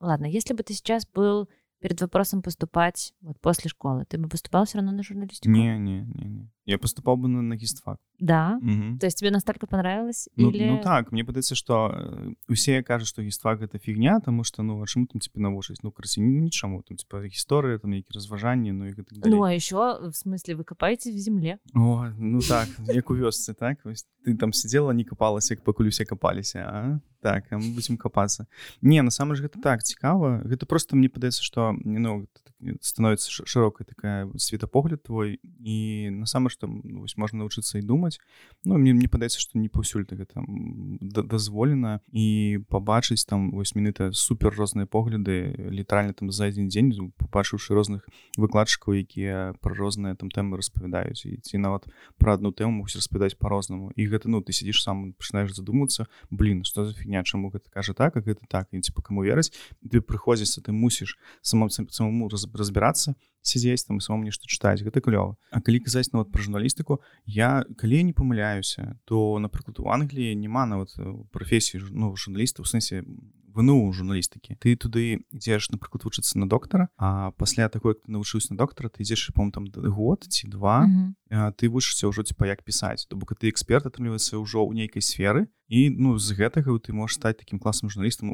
ладно 0.00 0.26
если 0.26 0.52
бы 0.52 0.62
ты 0.62 0.74
сейчас 0.74 1.06
был 1.06 1.48
перед 1.80 2.00
вопросом 2.00 2.42
поступать 2.42 3.14
вот 3.20 3.40
после 3.40 3.70
школы 3.70 4.04
ты 4.04 4.18
бы 4.18 4.28
поступал 4.28 4.64
все 4.64 4.78
равно 4.78 4.92
на 4.92 5.02
журналистику 5.02 5.48
не 5.50 5.78
не 5.78 6.02
не, 6.02 6.26
не. 6.28 6.50
Я 6.71 6.77
поступал 6.77 7.17
бы 7.17 7.27
на, 7.27 7.41
на 7.41 7.55
гістфак 7.55 7.99
да? 8.19 8.59
Угу. 8.61 8.99
то 8.99 9.05
есть 9.05 9.17
тебе 9.17 9.31
настолько 9.31 9.67
понравилось 9.67 10.29
ну, 10.35 10.51
или... 10.51 10.69
ну 10.69 10.81
так 10.81 11.11
мне 11.11 11.23
падаецца 11.23 11.55
что 11.55 12.35
усе 12.47 12.83
кажуць 12.83 13.09
что 13.09 13.23
гістфак 13.23 13.61
это 13.61 13.79
фігня 13.79 14.19
тому 14.19 14.43
что 14.43 14.63
ну 14.63 14.81
а 14.81 14.87
чаму 14.87 15.07
там 15.07 15.19
тебе 15.19 15.41
навучыць 15.41 15.83
ну 15.83 15.91
красі 15.91 16.21
нічаму 16.21 16.83
там 16.83 16.97
типа 16.97 17.21
гісторыя 17.25 17.79
там 17.79 17.93
які 17.93 18.13
разважанні 18.13 18.71
ну 18.71 18.87
і 18.87 18.95
ну 19.25 19.43
а 19.43 19.53
еще 19.53 19.99
в 20.01 20.15
смысле 20.15 20.55
вы 20.55 20.63
копаете 20.63 21.11
в 21.11 21.17
земле. 21.17 21.59
О, 21.73 22.07
ну 22.17 22.41
так 22.41 22.67
як 22.87 23.09
у 23.09 23.15
вёсцы 23.15 23.53
так? 23.53 23.79
Вось, 23.85 24.05
ты 24.25 24.37
там 24.37 24.53
сидела 24.53 24.91
не 24.91 25.03
копалася 25.03 25.55
пакуль 25.55 25.87
усе 25.87 26.05
копаліся 26.05 26.59
а? 26.59 26.99
Так 27.21 27.51
мы 27.51 27.73
будем 27.73 27.97
копацца 27.97 28.47
не 28.81 29.01
насамрэч 29.01 29.41
гэта 29.41 29.61
так 29.61 29.83
цікава 29.83 30.41
гэта 30.45 30.65
просто 30.65 30.95
мне 30.95 31.09
падаецца 31.09 31.43
что 31.43 31.73
не 31.83 31.99
ну 31.99 32.27
становится 32.81 33.31
широкая 33.31 33.85
такая 33.85 34.29
светапогляд 34.37 35.03
твой. 35.03 35.39
І 35.59 36.09
насамрэч 36.11 36.57
там 36.61 36.81
ну, 36.83 37.01
вось 37.01 37.17
можна 37.17 37.43
навучыцца 37.43 37.79
і 37.79 37.81
думаць 37.81 38.19
Ну 38.63 38.77
мне 38.77 38.93
мне 38.93 39.09
падаецца 39.09 39.41
что 39.41 39.57
не 39.57 39.67
паўсюль 39.67 40.05
так 40.05 40.21
гэта 40.21 40.45
дазволена 41.01 41.99
і 42.13 42.61
побачыць 42.69 43.25
там 43.25 43.51
вось 43.51 43.73
мінута 43.75 44.11
супер 44.13 44.53
розныя 44.53 44.85
погляды 44.85 45.51
літаральна 45.73 46.13
там 46.13 46.31
за 46.31 46.47
адзін 46.53 46.69
дзень 46.69 47.11
побачыўшы 47.17 47.73
розных 47.73 48.05
выкладчыкаў 48.37 49.01
якія 49.01 49.57
пра 49.59 49.73
розныя 49.73 50.15
там 50.15 50.29
тэмы 50.29 50.61
распавядаюць 50.61 51.25
і 51.25 51.41
ці 51.41 51.57
нават 51.57 51.89
пра 52.21 52.37
одну 52.37 52.53
тэму 52.53 52.85
мусь 52.85 52.95
распавядаць 52.95 53.35
по-рознаму 53.35 53.91
і 53.97 54.05
гэта 54.05 54.29
ну 54.29 54.45
ты 54.45 54.53
сидишь 54.53 54.83
сам 54.85 55.13
пачынаеш 55.17 55.57
задумацца 55.57 56.05
блин 56.29 56.63
что 56.63 56.85
за 56.85 56.93
фігня 56.93 57.23
чаму 57.25 57.49
гэта 57.49 57.67
кажа 57.73 57.93
так 57.93 58.11
как 58.13 58.25
гэта 58.25 58.45
так? 58.47 58.67
І 58.71 58.81
типа 58.81 59.01
кому 59.01 59.23
верыць 59.23 59.51
ты 59.89 60.01
прыходзіцца 60.01 60.61
ты 60.61 60.71
мусіш 60.71 61.17
самому 61.41 61.69
самому 61.69 62.29
разбірацца 62.29 63.15
сядзець 63.41 63.85
там 63.87 63.99
самому 63.99 64.29
нешта 64.29 64.45
чытаць 64.47 64.81
гэта 64.85 65.01
клёва 65.01 65.35
А 65.51 65.61
калі 65.61 65.81
казаць 65.81 66.13
нават 66.13 66.31
пра 66.31 66.41
журналістыку 66.41 67.01
я 67.25 67.65
калі 67.77 68.03
не 68.03 68.13
памыляюся 68.13 68.97
то 69.05 69.39
напрыклад 69.39 69.79
у 69.79 69.89
Англіі 69.89 70.35
няма 70.35 70.65
нават 70.65 70.93
прафесіі 71.31 71.81
ну 71.91 72.15
журналіста 72.15 72.61
ў 72.61 72.67
сэнсе 72.69 73.03
вну 73.53 73.91
журналістыкі 73.93 74.55
ты 74.59 74.75
туды 74.75 75.23
ідзеш 75.31 75.69
напрыклад 75.71 76.03
вучыцца 76.03 76.39
на 76.39 76.47
доктара 76.47 76.89
а 76.97 77.31
пасля 77.37 77.69
такой 77.69 77.95
ты 77.95 78.11
навучыўся 78.11 78.53
на 78.53 78.57
доктара 78.57 78.89
ты 78.89 79.03
ідзеш 79.03 79.31
по 79.35 79.49
там 79.51 79.67
год 79.67 80.23
ці 80.29 80.47
два 80.47 80.85
mm 80.85 81.15
-hmm. 81.31 81.53
ты 81.55 81.69
вучышся 81.69 82.07
ўжо 82.07 82.23
ці 82.23 82.33
па 82.37 82.47
як 82.47 82.63
пісаць 82.63 83.07
то 83.07 83.15
бок 83.15 83.33
ты 83.39 83.47
эксперт 83.49 83.85
атрымліваецца 83.85 84.37
ўжо 84.37 84.59
ў 84.67 84.73
нейкай 84.73 85.01
сферы 85.01 85.47
і 85.71 85.89
ну 85.89 86.19
з 86.19 86.35
гэтага 86.35 86.75
ты 86.83 86.91
можаш 86.91 87.15
стаць 87.15 87.39
таким 87.39 87.55
класным 87.55 87.87
журналістам 87.87 88.27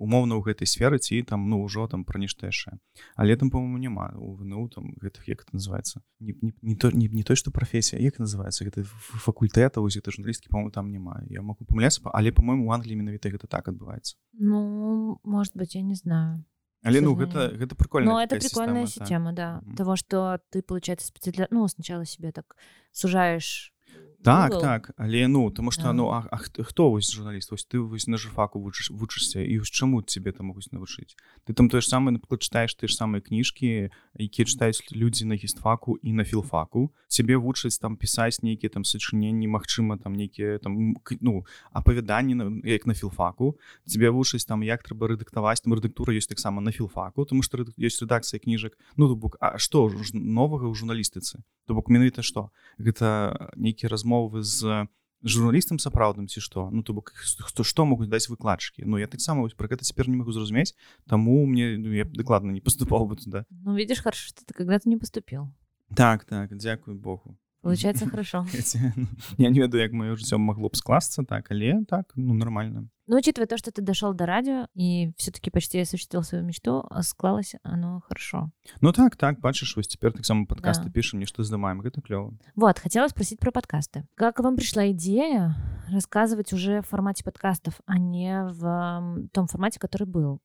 умоўна 0.00 0.40
ў 0.40 0.42
гэтай 0.48 0.64
сферы 0.64 0.96
ці 0.96 1.20
там 1.28 1.44
ну 1.52 1.60
ўжо 1.60 1.84
там 1.92 2.08
пра 2.08 2.16
нешта 2.16 2.48
яшчэ 2.48 2.80
але 3.20 3.36
там 3.36 3.52
по-моему 3.52 3.76
няма 3.76 4.16
ну 4.16 4.68
там 4.72 4.96
гэтых 4.96 5.28
як 5.28 5.44
это 5.44 5.52
называется 5.52 6.00
не, 6.20 6.32
не, 6.40 6.52
не 6.62 6.76
то 6.76 6.90
не, 6.90 7.08
не 7.08 7.22
той 7.22 7.36
что 7.36 7.52
прафесія 7.52 8.00
як 8.00 8.16
называется 8.18 8.64
гэта 8.64 8.84
факультэта 8.98 9.84
вось 9.84 10.00
это 10.00 10.10
журналісткі 10.10 10.48
по-моему 10.48 10.72
там 10.72 10.88
няма 10.90 11.20
я 11.28 11.42
могу 11.42 11.68
памыляцца 11.68 12.00
але 12.16 12.32
по-моему 12.32 12.68
у 12.68 12.72
Англіі 12.72 12.96
менавіта 12.96 13.28
гэта 13.28 13.46
так 13.46 13.68
адбываецца 13.68 14.16
ну 14.50 15.18
может 15.22 15.56
быть 15.56 15.74
я 15.74 15.82
не 15.82 15.94
знаю 15.94 16.44
Але 16.82 17.00
ну 17.00 17.14
гэта 17.14 17.52
гэта 17.52 17.74
прикольно 17.76 18.12
Ну 18.12 18.18
это 18.18 18.36
прикольная 18.36 18.86
система, 18.86 19.32
да. 19.32 19.60
Mm 19.60 19.72
-hmm. 19.72 19.76
Того, 19.76 19.96
что 19.96 20.40
ты, 20.50 20.62
получается, 20.62 21.06
специально, 21.06 21.46
ну, 21.50 21.68
сначала 21.68 22.06
себе 22.06 22.32
так 22.32 22.56
сужаешь 22.92 23.74
так 24.22 24.52
Google. 24.52 24.60
так. 24.60 24.90
Але 24.96 25.28
ну 25.28 25.50
тому 25.50 25.70
что 25.70 25.92
ну 25.92 26.10
а, 26.10 26.28
а 26.30 26.36
хто 26.36 26.90
вось 26.90 27.12
журналіст 27.12 27.50
вось 27.50 27.66
ты 27.66 27.78
вось 27.78 28.06
на 28.06 28.16
жыфаку 28.16 28.60
вучыш 28.60 28.90
вучышся 28.90 29.40
і 29.40 29.60
чаму 29.64 30.02
тебе 30.02 30.32
там 30.32 30.46
могуць 30.46 30.68
навучыць 30.72 31.16
ты 31.46 31.54
там 31.54 31.68
тое 31.68 31.80
ж 31.80 31.88
самае 31.88 32.12
напрыклад 32.12 32.42
читаеш 32.42 32.76
ты 32.76 32.88
ж 32.88 32.96
самыя 32.96 33.24
кніжкі 33.24 33.88
якія 34.20 34.44
чытаюць 34.44 34.84
людзі 34.92 35.24
на 35.24 35.34
гістфаку 35.34 35.96
і 36.02 36.12
на 36.12 36.24
філфаку. 36.24 36.92
Цябе 37.08 37.36
вучаць 37.36 37.78
там 37.78 37.96
пісаць 37.96 38.42
нейкія 38.42 38.68
там 38.68 38.84
сачыненні 38.84 39.48
Мачыма 39.48 39.96
там 39.96 40.12
нейкія 40.12 40.58
там 40.58 40.96
ну 41.20 41.46
апавяданні 41.72 42.60
як 42.64 42.86
на 42.86 42.94
філфаку. 42.94 43.56
Тебе 43.88 44.10
вучаць 44.10 44.44
там 44.44 44.62
як 44.62 44.84
трэба 44.84 45.16
рэдактаваць 45.16 45.64
там 45.64 45.72
рэдактура 45.72 46.12
ёсць 46.12 46.28
таксама 46.28 46.60
на 46.60 46.72
філфаку 46.72 47.24
тому 47.24 47.42
что 47.42 47.64
ёсць 47.80 48.04
рэдакцыя 48.04 48.36
кніжак 48.36 48.76
ну 48.96 49.14
бок 49.16 49.36
А 49.40 49.56
што 49.56 49.88
новага 50.12 50.68
ў 50.68 50.74
журналістыцы 50.76 51.40
то 51.66 51.74
бок 51.74 51.88
менавіта 51.88 52.22
што 52.22 52.50
гэта 52.76 53.48
нейкі 53.56 53.88
размовы 53.88 54.09
размовы 54.10 54.42
з 54.42 54.88
журналістам 55.22 55.78
сапраўдным 55.78 56.26
ці 56.26 56.40
што 56.40 56.70
ну 56.72 56.82
то 56.82 56.92
бок 56.96 57.12
хто 57.14 57.62
што 57.62 57.84
могуць 57.84 58.08
даць 58.08 58.28
выкладчыкі 58.32 58.88
Ну 58.88 58.96
я 58.96 59.06
таксама 59.06 59.46
пра 59.52 59.68
гэта 59.68 59.84
цяпер 59.84 60.08
не 60.08 60.16
могу 60.16 60.32
зразумець 60.32 60.74
таму 61.06 61.44
мне 61.46 61.76
ну, 61.76 61.92
я 61.92 62.04
дакладна 62.04 62.50
не 62.50 62.60
паступаў 62.60 63.06
бы 63.06 63.16
туда. 63.16 63.44
Ну 63.50 63.76
видишь 63.76 64.00
хорошо 64.00 64.28
что 64.28 64.44
ты 64.44 64.54
когда-то 64.54 64.88
не 64.88 64.96
поступил. 64.96 65.52
Так 65.94 66.24
так 66.24 66.56
дзякую 66.56 66.96
Богу 66.96 67.36
получается 67.60 68.06
хорошо 68.06 68.46
я 69.38 69.50
не 69.50 69.60
ведаю 69.60 69.82
як 69.82 69.92
маё 69.92 70.16
жыццё 70.16 70.38
магло 70.38 70.68
б 70.68 70.76
скласться 70.76 71.22
так 71.24 71.50
але 71.50 71.84
так 71.88 72.12
ну 72.16 72.34
нормально 72.34 72.88
Ну, 73.10 73.16
учитывая 73.16 73.48
то, 73.48 73.58
что 73.58 73.72
ты 73.72 73.82
дошел 73.82 74.14
до 74.14 74.24
радио 74.24 74.68
и 74.72 75.12
все-таки 75.16 75.50
почти 75.50 75.80
осуществил 75.80 76.22
свою 76.22 76.44
мечту, 76.44 76.88
склалось 77.00 77.56
оно 77.64 78.02
хорошо. 78.06 78.52
Ну 78.80 78.92
так, 78.92 79.16
так, 79.16 79.40
бачишь, 79.40 79.74
вот 79.74 79.88
теперь 79.88 80.12
так 80.12 80.24
само 80.24 80.46
подкасты 80.46 80.84
да. 80.84 80.90
пишем, 80.92 81.18
нечто 81.18 81.42
сдаваем, 81.42 81.80
это 81.80 82.00
клево. 82.00 82.38
Вот, 82.54 82.78
хотела 82.78 83.08
спросить 83.08 83.40
про 83.40 83.50
подкасты. 83.50 84.06
Как 84.14 84.38
вам 84.38 84.54
пришла 84.54 84.92
идея 84.92 85.56
рассказывать 85.90 86.52
уже 86.52 86.82
в 86.82 86.86
формате 86.86 87.24
подкастов, 87.24 87.80
а 87.84 87.98
не 87.98 88.44
в 88.44 89.28
том 89.32 89.48
формате, 89.48 89.80
который 89.80 90.06
был? 90.06 90.40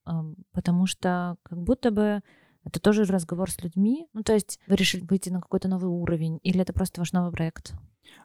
Потому 0.51 0.88
что 0.88 1.38
как 1.43 1.60
будто 1.62 1.91
бы 1.91 2.21
это 2.65 2.80
тоже 2.80 3.06
разговор 3.06 3.49
с 3.49 3.62
людьми. 3.63 4.08
Ну, 4.13 4.23
то 4.23 4.34
есть 4.34 4.60
вы 4.67 4.75
решили 4.75 5.06
выйти 5.06 5.30
на 5.30 5.41
какой-то 5.41 5.67
новый 5.67 5.89
уровень, 5.89 6.39
или 6.43 6.62
это 6.62 6.73
просто 6.73 7.01
ваш 7.01 7.13
новый 7.13 7.32
проект? 7.32 7.73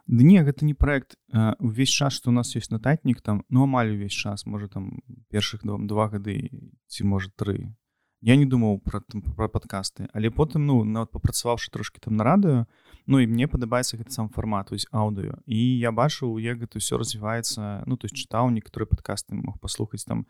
Да 0.07 0.23
не, 0.23 0.43
гэта 0.43 0.65
не 0.65 0.73
проект. 0.73 1.15
Увесь 1.59 1.89
час 1.89 2.13
что 2.13 2.29
у 2.29 2.33
нас 2.33 2.55
есть 2.55 2.71
нататнік 2.71 3.21
там 3.21 3.43
ну 3.49 3.63
амаль 3.63 3.91
увесь 3.91 4.11
час 4.11 4.45
можа 4.45 4.67
там 4.67 5.01
першых 5.29 5.61
два, 5.63 5.77
два 5.79 6.09
гады 6.09 6.49
ці 6.87 7.03
можа 7.03 7.29
тры 7.35 7.73
я 8.21 8.35
не 8.35 8.45
думаў 8.45 8.79
про 8.79 9.01
про 9.35 9.49
подкасты. 9.49 10.07
Але 10.13 10.29
потым 10.29 10.65
ну 10.65 10.83
нават 10.83 11.11
папрацаваўшы 11.11 11.71
трошки 11.71 11.99
там 11.99 12.15
на 12.15 12.23
радыё 12.23 12.65
Ну 13.07 13.19
і 13.19 13.25
мне 13.25 13.47
падабаецца 13.49 13.97
гэты 13.97 14.13
сам 14.13 14.29
фармат 14.29 14.71
ось 14.71 14.85
аўдыо 14.93 15.41
і 15.49 15.57
я 15.57 15.91
бачыў 15.91 16.37
як 16.37 16.61
гэта 16.61 16.79
все 16.79 16.97
развіваецца 17.01 17.83
ну 17.89 17.97
то 17.97 18.05
есть 18.05 18.15
чытаў 18.15 18.53
некаторыя 18.53 18.85
падкасты 18.85 19.33
мог 19.33 19.57
паслухаць 19.59 20.05
там 20.05 20.29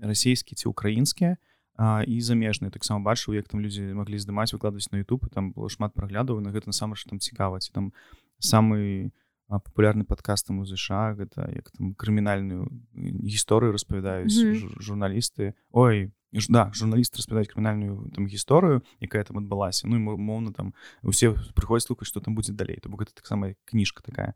расійскі 0.00 0.56
ці 0.56 0.68
украінскія 0.68 1.36
а, 1.76 2.02
і 2.06 2.20
замежныя 2.20 2.70
таксама 2.70 3.00
бачыў 3.04 3.34
як 3.34 3.48
там 3.48 3.60
людзі 3.60 3.92
маглі 3.96 4.18
здымаць 4.18 4.52
выкладваць 4.52 4.92
на 4.92 5.00
YouTube 5.00 5.28
там 5.32 5.52
было 5.52 5.68
шмат 5.68 5.94
праглядаў 5.94 6.40
на 6.40 6.52
гэта 6.52 6.68
насамрэч 6.68 7.08
там 7.08 7.18
цікава 7.18 7.60
ці 7.60 7.72
там 7.72 7.92
самы 8.38 9.12
папулярны 9.60 10.04
падкаст 10.04 10.46
там 10.46 10.60
у 10.60 10.64
ЗША 10.64 11.12
гэта 11.18 11.50
як 11.52 11.70
там 11.72 11.94
крымінальную 11.94 12.68
гісторыю 12.94 13.72
распавядаюць 13.72 14.32
mm 14.32 14.52
-hmm. 14.52 14.80
журналісты. 14.80 15.54
Ой 15.72 16.12
да 16.48 16.70
журналіст 16.72 17.16
распавядаць 17.16 17.52
крымінальную 17.52 18.10
там 18.14 18.26
гісторыю 18.26 18.82
якая 19.00 19.24
там 19.24 19.38
адбылася. 19.38 19.88
Ну 19.88 19.96
і 19.96 20.16
моўна 20.16 20.52
там 20.52 20.74
усе 21.02 21.36
прыходзяць 21.54 21.86
слухаць 21.86 22.08
што 22.08 22.20
там 22.20 22.34
будзе 22.34 22.52
далей. 22.52 22.80
То 22.80 22.88
бок 22.88 23.00
гэта 23.00 23.12
таксама 23.14 23.54
кніжка 23.64 24.02
такая 24.02 24.34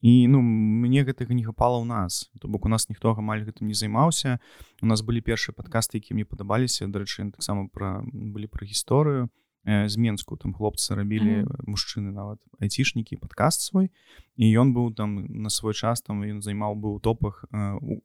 і 0.00 0.28
ну 0.28 0.40
мне 0.40 1.04
гэтага 1.04 1.34
не 1.36 1.44
хапала 1.44 1.80
ў 1.80 1.84
нас. 1.84 2.32
То 2.40 2.48
бок 2.48 2.64
у 2.64 2.72
нас 2.72 2.88
ніхто 2.88 3.12
амаль 3.12 3.44
гэтым 3.44 3.68
не 3.68 3.76
займаўся. 3.76 4.40
У 4.80 4.86
нас 4.86 5.04
былі 5.04 5.20
першыя 5.20 5.52
падкасты 5.52 6.00
які 6.00 6.16
мне 6.16 6.24
падабаліся. 6.24 6.88
Дарэчы 6.88 7.30
таксама 7.36 7.68
пра 7.68 8.00
былі 8.04 8.48
пра 8.48 8.64
гісторыю 8.64 9.28
з 9.64 9.96
менску 9.96 10.36
там 10.36 10.54
хлопцы 10.54 10.94
рабілі 10.94 11.44
mm 11.44 11.44
-hmm. 11.44 11.68
мужчыны 11.68 12.12
нават 12.12 12.38
айцішнікі 12.60 13.16
падкаст 13.16 13.60
свой 13.60 13.90
і 14.40 14.48
ён 14.56 14.72
быў 14.72 14.94
там 14.96 15.28
на 15.28 15.52
свой 15.52 15.76
час 15.76 16.00
там 16.00 16.24
ён 16.24 16.40
займаў 16.40 16.72
быў 16.80 16.96
у 16.96 17.00
топах 17.04 17.44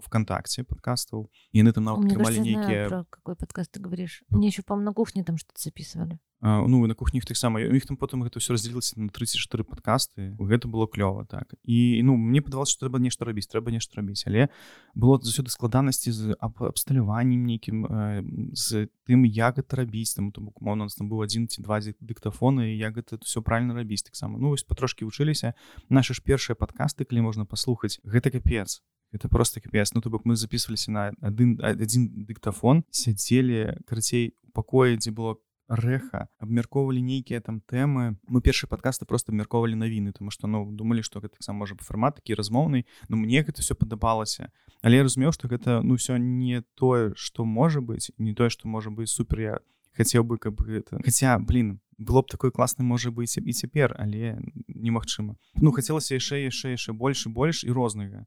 вконтакце 0.03 0.67
подкастаў 0.67 1.31
яны 1.55 1.71
там 1.71 1.87
нават 1.87 2.11
атрымалі 2.11 2.43
нейкія 2.43 3.07
какой 3.07 3.35
подкаст 3.35 3.71
ты 3.71 3.79
говоришь. 3.79 4.23
Мне 4.29 4.47
еще 4.47 4.61
по 4.61 4.75
на 4.75 4.93
кухне 4.93 5.23
там 5.23 5.37
что-то 5.37 5.61
записывали. 5.61 6.19
Ну 6.41 6.87
на 6.87 6.93
кухні 6.93 7.21
таксама 7.21 7.61
іх 7.61 7.85
там 7.85 7.97
потым 7.97 8.21
гэта 8.21 8.39
все 8.39 8.53
раздзелілася 8.53 8.99
на 8.99 9.09
34 9.09 9.63
подкасты. 9.63 10.35
Гэта 10.37 10.67
было 10.67 10.85
клёва 10.85 11.25
так. 11.25 11.55
І 11.63 12.03
ну 12.03 12.15
мне 12.17 12.41
падавалось 12.41 12.69
что 12.69 12.85
трэба 12.85 12.99
нешта 12.99 13.25
рабіць 13.25 13.47
трэба 13.47 13.71
нешта 13.71 13.97
рабіць 13.97 14.27
але 14.27 14.49
было 14.93 15.17
заўсёды 15.17 15.49
складанасці 15.49 16.11
з 16.11 16.35
абсталяваннем 16.39 17.45
нейкім 17.45 17.85
э, 17.85 18.21
з 18.53 18.89
тым 19.07 19.25
як 19.25 19.57
это 19.57 19.75
рабіць 19.77 20.13
там 20.13 20.31
то 20.31 20.41
бок 20.41 20.61
у 20.61 20.75
нас 20.75 20.95
там 20.95 21.09
быў 21.09 21.23
адзін 21.23 21.47
ці 21.47 21.63
два 21.63 21.79
дыктафоны 21.79 22.75
як 22.77 22.97
гэта 22.97 23.17
все 23.23 23.41
правильно 23.41 23.73
рабіць 23.73 24.03
таксама 24.03 24.37
ну 24.37 24.49
вось 24.49 24.63
патрошки 24.63 25.05
вучыліся 25.05 25.53
наши 25.89 26.13
ж 26.13 26.21
першыя 26.25 26.57
падкасты 26.57 27.05
калі 27.05 27.29
можна 27.29 27.45
паслухаць 27.45 27.99
гэта 28.03 28.31
капец. 28.33 28.81
Это 29.13 29.29
просто 29.29 29.61
капец. 29.61 29.93
Ну 29.93 30.01
то 30.01 30.09
бок 30.09 30.25
мы 30.25 30.35
записываліся 30.35 30.91
на 30.91 31.03
адзін 31.21 31.61
адзін 31.61 32.25
дыктафон 32.25 32.83
сядзелі 32.89 33.77
карацей 33.85 34.33
у 34.43 34.51
пакоі 34.57 34.97
дзе 34.97 35.11
было 35.11 35.37
рэха 35.67 36.27
абмяркоўвалі 36.37 37.01
нейкія 37.01 37.41
там 37.41 37.61
тэмы. 37.61 38.17
Мы 38.29 38.41
першыя 38.41 38.69
падкасты 38.69 39.05
просто 39.05 39.31
абмяркоўвалі 39.31 39.75
навіны 39.75 40.13
тому 40.13 40.31
что 40.31 40.47
ну 40.47 40.65
думалі 40.71 41.01
что 41.03 41.19
гэта 41.19 41.37
таксама 41.37 41.65
можа 41.65 41.75
фармат 41.79 42.21
такі 42.21 42.35
размоўны. 42.35 42.85
Но 43.09 43.17
мне 43.17 43.43
гэта 43.43 43.61
все 43.61 43.75
падабалася. 43.75 44.51
Але 44.81 44.97
я 44.97 45.03
разумеў 45.03 45.31
что 45.31 45.47
гэта 45.47 45.81
ну 45.81 45.95
все 45.95 46.17
не 46.17 46.61
тое 46.75 47.13
что 47.15 47.45
можа 47.45 47.81
быць 47.81 48.11
не 48.17 48.33
тое 48.33 48.49
что 48.49 48.67
можа 48.67 48.89
быць 48.89 49.09
супер. 49.09 49.39
Я 49.39 49.59
хацеў 49.97 50.23
бы 50.23 50.37
каб 50.37 50.61
гэта 50.61 51.01
хотя 51.03 51.39
блин 51.39 51.79
было 51.97 52.21
б 52.21 52.27
такой 52.27 52.51
класны 52.51 52.83
можа 52.83 53.11
быць 53.11 53.39
і 53.39 53.51
цяпер 53.51 53.95
але 53.97 54.37
немагчыма. 54.67 55.35
Ну 55.55 55.71
хацелася 55.71 56.15
яшчэ 56.15 56.43
яшчэ 56.45 56.75
яшчэ 56.75 56.93
больш 56.93 57.27
і 57.27 57.29
больш 57.29 57.63
і 57.63 57.71
рознага 57.71 58.25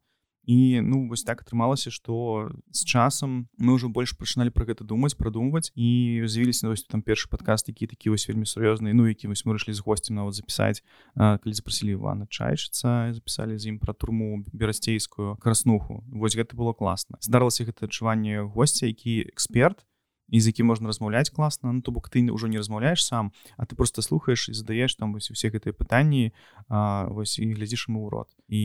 і 0.48 0.80
ну 0.80 1.08
вось 1.08 1.22
так 1.28 1.42
атрымалася 1.42 1.90
что 1.90 2.48
з 2.72 2.84
часам 2.88 3.52
мы 3.60 3.76
ўжо 3.76 3.92
больш 3.92 4.16
пачыналі 4.16 4.48
про 4.48 4.64
гэта 4.64 4.80
думаць 4.80 5.12
прадумваць 5.12 5.68
і 5.76 6.24
з'явіліся 6.24 6.72
вось 6.72 6.88
там 6.88 7.04
першы 7.04 7.28
падкаст 7.28 7.68
які 7.68 7.84
такі 7.86 8.16
вось 8.16 8.24
вельмі 8.24 8.48
сур'ёзны 8.48 8.96
ну 8.96 9.04
які 9.04 9.28
вось 9.28 9.44
мы 9.44 9.52
рышлі 9.52 9.76
з 9.76 9.84
госцем 9.84 10.16
нават 10.16 10.40
запісаць 10.40 10.80
калі 11.12 11.52
запрасілі 11.52 12.00
Івана 12.00 12.24
чайчыца 12.32 13.12
запісалі 13.12 13.60
з 13.60 13.68
ім 13.68 13.76
пра 13.76 13.92
турму 13.92 14.40
берасцейскую 14.48 15.36
краснуху. 15.36 16.00
Вось 16.08 16.32
гэта 16.32 16.56
было 16.56 16.72
класна 16.72 17.20
здарылася 17.20 17.68
гэта 17.68 17.84
адчуванне 17.84 18.48
госця 18.48 18.88
які 18.88 19.28
эксперт 19.28 19.84
і 20.28 20.40
з 20.40 20.46
якім 20.52 20.66
можна 20.66 20.88
размаўляць 20.88 21.30
класна 21.30 21.72
ну 21.72 21.80
то 21.80 21.90
бок 21.92 22.08
ты 22.08 22.22
ўжо 22.28 22.48
не 22.48 22.58
размаўляеш 22.58 23.04
сам 23.04 23.32
а 23.56 23.66
ты 23.66 23.76
просто 23.76 24.02
слухаеш 24.02 24.48
і 24.48 24.54
задаеш 24.54 24.94
там 24.94 25.12
вось 25.12 25.30
усе 25.30 25.48
гэтыя 25.48 25.72
пытанні 25.72 26.32
а, 26.68 27.08
вось 27.08 27.38
і 27.38 27.48
глядзіш 27.52 27.88
ему 27.88 28.04
ў 28.04 28.08
рот. 28.12 28.28
І 28.48 28.62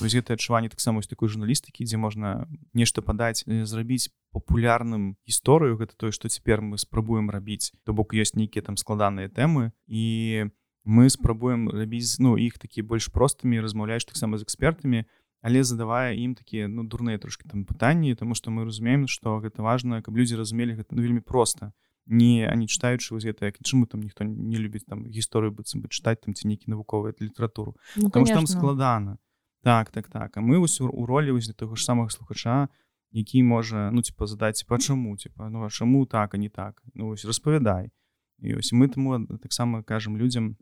вось 0.00 0.14
гэта 0.14 0.36
адчуванне 0.36 0.68
таксама 0.68 1.00
вось 1.00 1.10
такой 1.10 1.28
журналістыкі 1.28 1.84
дзе 1.84 1.96
можна 1.96 2.48
нешта 2.74 3.02
падаць 3.02 3.44
зрабіць 3.46 4.12
папулярным 4.32 5.16
гісторыю 5.24 5.80
гэта 5.80 5.96
тое 5.96 6.12
што 6.12 6.28
цяпер 6.28 6.60
мы 6.60 6.78
спрабуем 6.78 7.30
рабіць 7.30 7.72
то 7.84 7.92
бок 7.96 8.12
ёсць 8.12 8.36
нейкія 8.36 8.62
там 8.62 8.76
складаныя 8.76 9.32
тэмы 9.32 9.72
і 9.88 10.52
мы 10.88 11.10
спрабуем 11.10 11.68
рабіць 11.68 12.16
ну 12.20 12.36
іх 12.40 12.58
такі 12.58 12.82
больш 12.82 13.12
простымі 13.12 13.60
размаўляеш 13.60 14.04
таксама 14.08 14.40
з 14.40 14.48
экспертамі 14.48 15.04
але 15.40 15.62
задавая 15.64 16.14
ім 16.14 16.34
такія 16.34 16.68
ну 16.68 16.84
дурныя 16.84 17.18
трошки 17.18 17.48
там 17.48 17.64
пытанні 17.64 18.14
тому 18.14 18.34
что 18.34 18.50
мы 18.50 18.64
разумеем 18.64 19.06
что 19.06 19.38
гэта 19.38 19.62
важно 19.62 20.02
каб 20.02 20.16
людзі 20.16 20.36
разумелі 20.36 20.74
гэта 20.74 20.94
ну, 20.94 21.02
вельмі 21.02 21.20
просто. 21.20 21.72
Не 22.10 22.48
они 22.48 22.66
читаючы 22.66 23.12
вось 23.12 23.24
гэта 23.24 23.52
як 23.52 23.58
чаму 23.62 23.86
там 23.86 24.00
ніхто 24.00 24.24
не 24.24 24.56
любіць 24.56 24.88
там 24.88 25.04
гісторыю 25.04 25.52
быццам 25.52 25.84
бы 25.84 25.92
чытаць 25.92 26.24
там 26.24 26.34
ці 26.34 26.48
нейкі 26.48 26.72
навуковую 26.72 27.14
літаратуру 27.20 27.76
ну, 27.96 28.04
потому 28.04 28.26
что 28.26 28.34
там 28.34 28.46
складана 28.46 29.18
так 29.62 29.90
так 29.90 30.08
так. 30.08 30.36
А 30.36 30.40
мы 30.40 30.58
вось 30.58 30.80
у 30.80 31.06
ролі 31.06 31.30
вось 31.30 31.46
для 31.46 31.54
того 31.54 31.76
ж 31.76 31.84
самага 31.84 32.08
слухача 32.08 32.68
які 33.10 33.42
можа 33.42 33.90
ну 33.90 34.02
типа 34.02 34.26
задаць 34.26 34.64
па 34.64 34.78
чаму 34.78 35.16
типа 35.16 35.50
ну 35.50 35.68
чаму 35.70 36.06
так 36.06 36.34
а 36.34 36.38
не 36.38 36.48
так? 36.48 36.82
Ну 36.94 37.08
ось 37.10 37.24
распавядай 37.24 37.90
і 38.38 38.54
ось 38.54 38.72
мы 38.72 38.88
таму 38.88 39.26
таксама 39.26 39.82
кажам 39.82 40.16
людзям 40.16 40.56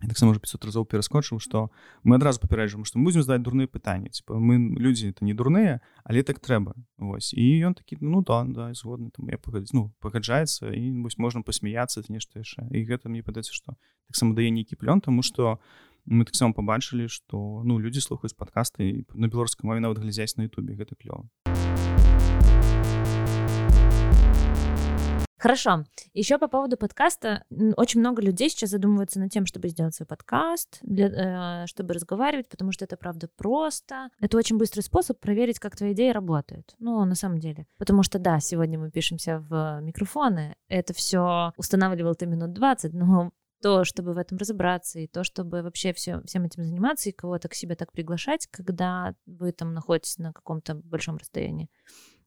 таксама 0.00 0.32
уже 0.32 0.40
500 0.40 0.64
разоў 0.68 0.84
пераскочыў 0.84 1.40
што 1.40 1.70
мы 2.04 2.16
адразу 2.16 2.40
папярэджваем 2.40 2.84
што 2.84 3.00
будзем 3.00 3.24
здаць 3.24 3.40
дурныя 3.40 3.66
пытанні 3.66 4.12
типа 4.12 4.36
мы 4.36 4.76
людзі 4.76 5.08
это 5.08 5.24
не 5.24 5.32
дурныя 5.32 5.80
але 6.04 6.22
так 6.22 6.40
трэба 6.40 6.76
Вось. 6.98 7.32
І 7.32 7.64
ён 7.64 7.74
такі 7.74 7.96
ну 8.00 8.22
да 8.22 8.44
да 8.44 8.72
згодны 8.74 9.10
там 9.10 9.28
я 9.32 9.38
пагадзіць 9.38 9.72
ну 9.72 9.92
пагаджаецца 10.00 10.72
і 10.72 11.00
вось 11.00 11.16
можна 11.18 11.42
пасмяяцца 11.42 12.04
нешта 12.08 12.44
яшчэ 12.44 12.68
і 12.70 12.84
гэта 12.84 13.08
мне 13.08 13.22
падаецца 13.24 13.52
што 13.52 13.76
таксама 14.08 14.36
дае 14.36 14.52
нейкі 14.52 14.76
плён 14.76 15.00
тому 15.00 15.22
что 15.22 15.60
мы 16.04 16.24
таксама 16.24 16.52
пабачылі 16.52 17.08
што 17.08 17.64
ну 17.64 17.78
людзі 17.80 18.04
слухаюць 18.04 18.36
падкасты 18.36 19.08
на 19.14 19.28
беларускай 19.28 19.64
мове 19.64 19.80
нават 19.80 19.98
глядзяць 19.98 20.36
на 20.36 20.44
Ютубе 20.44 20.76
гэта 20.76 20.92
клёва 20.92 21.24
Хорошо. 25.46 25.84
Еще 26.12 26.38
по 26.38 26.48
поводу 26.48 26.76
подкаста. 26.76 27.44
Очень 27.76 28.00
много 28.00 28.20
людей 28.20 28.50
сейчас 28.50 28.70
задумываются 28.70 29.20
над 29.20 29.30
тем, 29.30 29.46
чтобы 29.46 29.68
сделать 29.68 29.94
свой 29.94 30.04
подкаст, 30.04 30.80
для, 30.82 31.62
э, 31.62 31.66
чтобы 31.68 31.94
разговаривать, 31.94 32.48
потому 32.48 32.72
что 32.72 32.84
это 32.84 32.96
правда 32.96 33.28
просто. 33.36 34.08
Это 34.18 34.38
очень 34.38 34.58
быстрый 34.58 34.80
способ 34.80 35.20
проверить, 35.20 35.60
как 35.60 35.76
твои 35.76 35.92
идеи 35.92 36.10
работают. 36.10 36.74
Ну, 36.80 37.04
на 37.04 37.14
самом 37.14 37.38
деле. 37.38 37.68
Потому 37.78 38.02
что, 38.02 38.18
да, 38.18 38.40
сегодня 38.40 38.76
мы 38.76 38.90
пишемся 38.90 39.38
в 39.38 39.78
микрофоны. 39.82 40.56
Это 40.66 40.92
все 40.94 41.52
устанавливал 41.56 42.16
ты 42.16 42.26
минут 42.26 42.52
20, 42.52 42.92
но 42.92 43.30
то, 43.62 43.84
чтобы 43.84 44.14
в 44.14 44.18
этом 44.18 44.38
разобраться, 44.38 44.98
и 44.98 45.06
то, 45.06 45.22
чтобы 45.22 45.62
вообще 45.62 45.92
все, 45.92 46.22
всем 46.22 46.44
этим 46.44 46.64
заниматься, 46.64 47.08
и 47.08 47.12
кого-то 47.12 47.48
к 47.48 47.54
себе 47.54 47.76
так 47.76 47.92
приглашать, 47.92 48.48
когда 48.48 49.14
вы 49.26 49.52
там 49.52 49.74
находитесь 49.74 50.18
на 50.18 50.32
каком-то 50.32 50.74
большом 50.74 51.18
расстоянии 51.18 51.70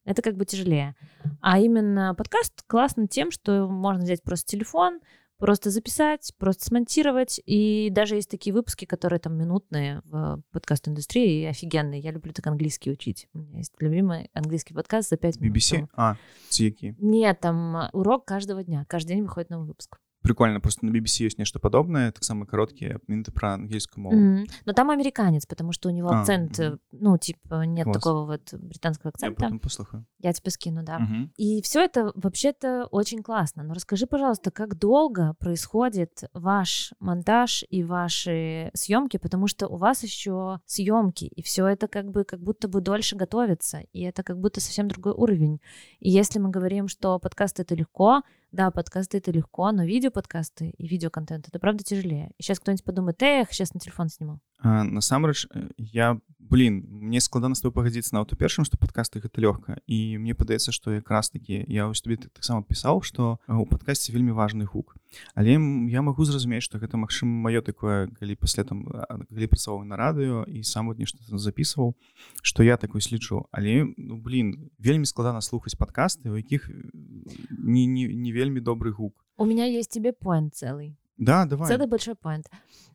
это 0.04 0.22
как 0.22 0.36
бы 0.36 0.44
тяжелее. 0.44 0.94
А 1.40 1.58
именно 1.58 2.14
подкаст 2.14 2.62
классно 2.66 3.06
тем, 3.06 3.30
что 3.30 3.68
можно 3.68 4.02
взять 4.02 4.22
просто 4.22 4.46
телефон, 4.46 5.00
просто 5.38 5.70
записать, 5.70 6.32
просто 6.38 6.66
смонтировать. 6.66 7.40
И 7.46 7.88
даже 7.90 8.14
есть 8.14 8.30
такие 8.30 8.54
выпуски, 8.54 8.84
которые 8.84 9.18
там 9.18 9.36
минутные 9.36 10.02
в 10.04 10.42
подкаст-индустрии 10.52 11.42
и 11.42 11.46
офигенные. 11.46 12.00
Я 12.00 12.12
люблю 12.12 12.32
так 12.32 12.46
английский 12.46 12.92
учить. 12.92 13.28
У 13.32 13.38
меня 13.38 13.58
есть 13.58 13.72
любимый 13.80 14.30
английский 14.34 14.74
подкаст 14.74 15.10
за 15.10 15.16
5 15.16 15.40
минут. 15.40 15.56
BBC? 15.56 15.88
А, 15.94 16.16
Тики. 16.50 16.94
Нет, 16.98 17.40
там 17.40 17.88
урок 17.92 18.24
каждого 18.26 18.62
дня. 18.62 18.84
Каждый 18.88 19.14
день 19.14 19.22
выходит 19.22 19.50
новый 19.50 19.66
выпуск 19.66 19.98
прикольно 20.22 20.60
просто 20.60 20.86
на 20.86 20.90
BBC 20.90 21.24
есть 21.24 21.38
нечто 21.38 21.58
подобное 21.58 22.12
таксама 22.12 22.46
кароткія 22.46 23.00
минуты 23.08 23.32
про 23.32 23.54
английскую 23.54 24.02
мову 24.02 24.16
mm 24.16 24.42
-hmm. 24.42 24.50
но 24.66 24.72
там 24.72 24.90
американец 24.90 25.46
потому 25.46 25.72
что 25.72 25.88
у 25.88 25.92
него 25.92 26.10
а, 26.10 26.20
акцент 26.20 26.58
mm 26.58 26.72
-hmm. 26.72 26.78
ну 26.92 27.18
типа 27.18 27.64
нет 27.66 27.84
Класс. 27.84 27.96
такого 27.96 28.26
вот 28.26 28.54
британского 28.54 29.10
акцента 29.10 29.48
я 29.52 29.58
послухаю 29.58 30.04
я 30.18 30.32
тебе 30.32 30.50
скину 30.50 30.82
да 30.82 30.98
mm 30.98 31.06
-hmm. 31.06 31.28
и 31.36 31.62
все 31.62 31.84
это 31.84 32.12
вообще-то 32.14 32.88
очень 32.90 33.22
классно 33.22 33.62
но 33.62 33.74
расскажи 33.74 34.06
пожалуйста 34.06 34.50
как 34.50 34.78
долго 34.78 35.34
происходит 35.38 36.24
ваш 36.34 36.92
монтаж 37.00 37.64
и 37.70 37.84
ваши 37.84 38.70
съемки 38.74 39.18
потому 39.18 39.48
что 39.48 39.68
у 39.68 39.76
вас 39.76 40.04
еще 40.04 40.60
съемки 40.66 41.24
и 41.24 41.42
все 41.42 41.62
это 41.66 41.88
как 41.88 42.10
бы 42.10 42.24
как 42.24 42.40
будто 42.40 42.68
бы 42.68 42.80
дольше 42.80 43.16
готовится 43.16 43.80
и 43.92 44.02
это 44.02 44.22
как 44.22 44.38
будто 44.38 44.60
совсем 44.60 44.88
другой 44.88 45.12
уровень 45.12 45.60
и 46.00 46.10
если 46.10 46.40
мы 46.40 46.50
говорим 46.50 46.88
что 46.88 47.18
подкаст 47.18 47.60
это 47.60 47.74
легко 47.74 48.22
да, 48.52 48.70
подкасты 48.70 49.18
это 49.18 49.30
легко, 49.30 49.70
но 49.72 49.84
видео-подкасты 49.84 50.70
и 50.70 50.86
видеоконтент 50.86 51.48
это 51.48 51.58
правда 51.58 51.84
тяжелее. 51.84 52.32
И 52.36 52.42
сейчас 52.42 52.58
кто-нибудь 52.58 52.84
подумает, 52.84 53.22
эх, 53.22 53.52
сейчас 53.52 53.74
на 53.74 53.80
телефон 53.80 54.08
сниму. 54.08 54.40
А, 54.62 54.84
насамрэч 54.84 55.46
э, 55.54 55.68
я 55.78 56.20
блин 56.38 56.84
мне 56.90 57.20
складана 57.20 57.54
з 57.54 57.62
тобой 57.62 57.80
пагадзіцца 57.80 58.14
нават 58.14 58.32
у 58.32 58.36
першым 58.36 58.66
што 58.66 58.76
падкасты 58.76 59.20
гэта 59.22 59.40
лёгка 59.40 59.78
і 59.86 60.18
мне 60.18 60.34
падаецца 60.34 60.74
што 60.74 60.92
якраз 60.92 61.30
такі 61.30 61.62
я 61.68 61.86
вось 61.86 62.02
табе 62.02 62.18
таксама 62.18 62.66
пісаў 62.66 63.00
што 63.06 63.38
у 63.46 63.64
падкасці 63.70 64.12
вельмі 64.12 64.34
важны 64.34 64.66
гук 64.66 64.98
але 65.34 65.56
я 65.88 66.02
магу 66.02 66.26
зразумець 66.26 66.66
што 66.66 66.82
гэта 66.82 66.98
магчыма 66.98 67.48
маё 67.48 67.62
такое 67.62 68.10
калі 68.18 68.34
пасля 68.34 68.64
там 68.64 68.84
калі 69.30 69.46
працаваў 69.46 69.86
на 69.86 69.96
радыё 69.96 70.44
і 70.44 70.64
сам 70.66 70.90
вот 70.90 70.98
нешта 70.98 71.22
записываў 71.30 71.94
што 72.42 72.66
я 72.66 72.76
такой 72.76 73.00
лічу 73.00 73.46
але 73.52 73.94
ну 73.96 74.18
блин 74.18 74.70
вельмі 74.78 75.06
складана 75.06 75.40
слухаць 75.40 75.78
падкасты 75.78 76.28
у 76.28 76.36
якіх 76.36 76.68
не, 76.68 77.86
не, 77.86 78.10
не 78.10 78.32
вельмі 78.32 78.60
добрый 78.60 78.92
гук 78.92 79.24
у 79.40 79.46
меня 79.46 79.64
есть 79.64 79.90
тебе 79.90 80.12
поинт 80.12 80.54
целый. 80.54 80.98
Да, 81.16 81.46
давай. 81.46 81.68
Целый 81.68 81.86
большой 81.86 82.14
поинт. 82.14 82.46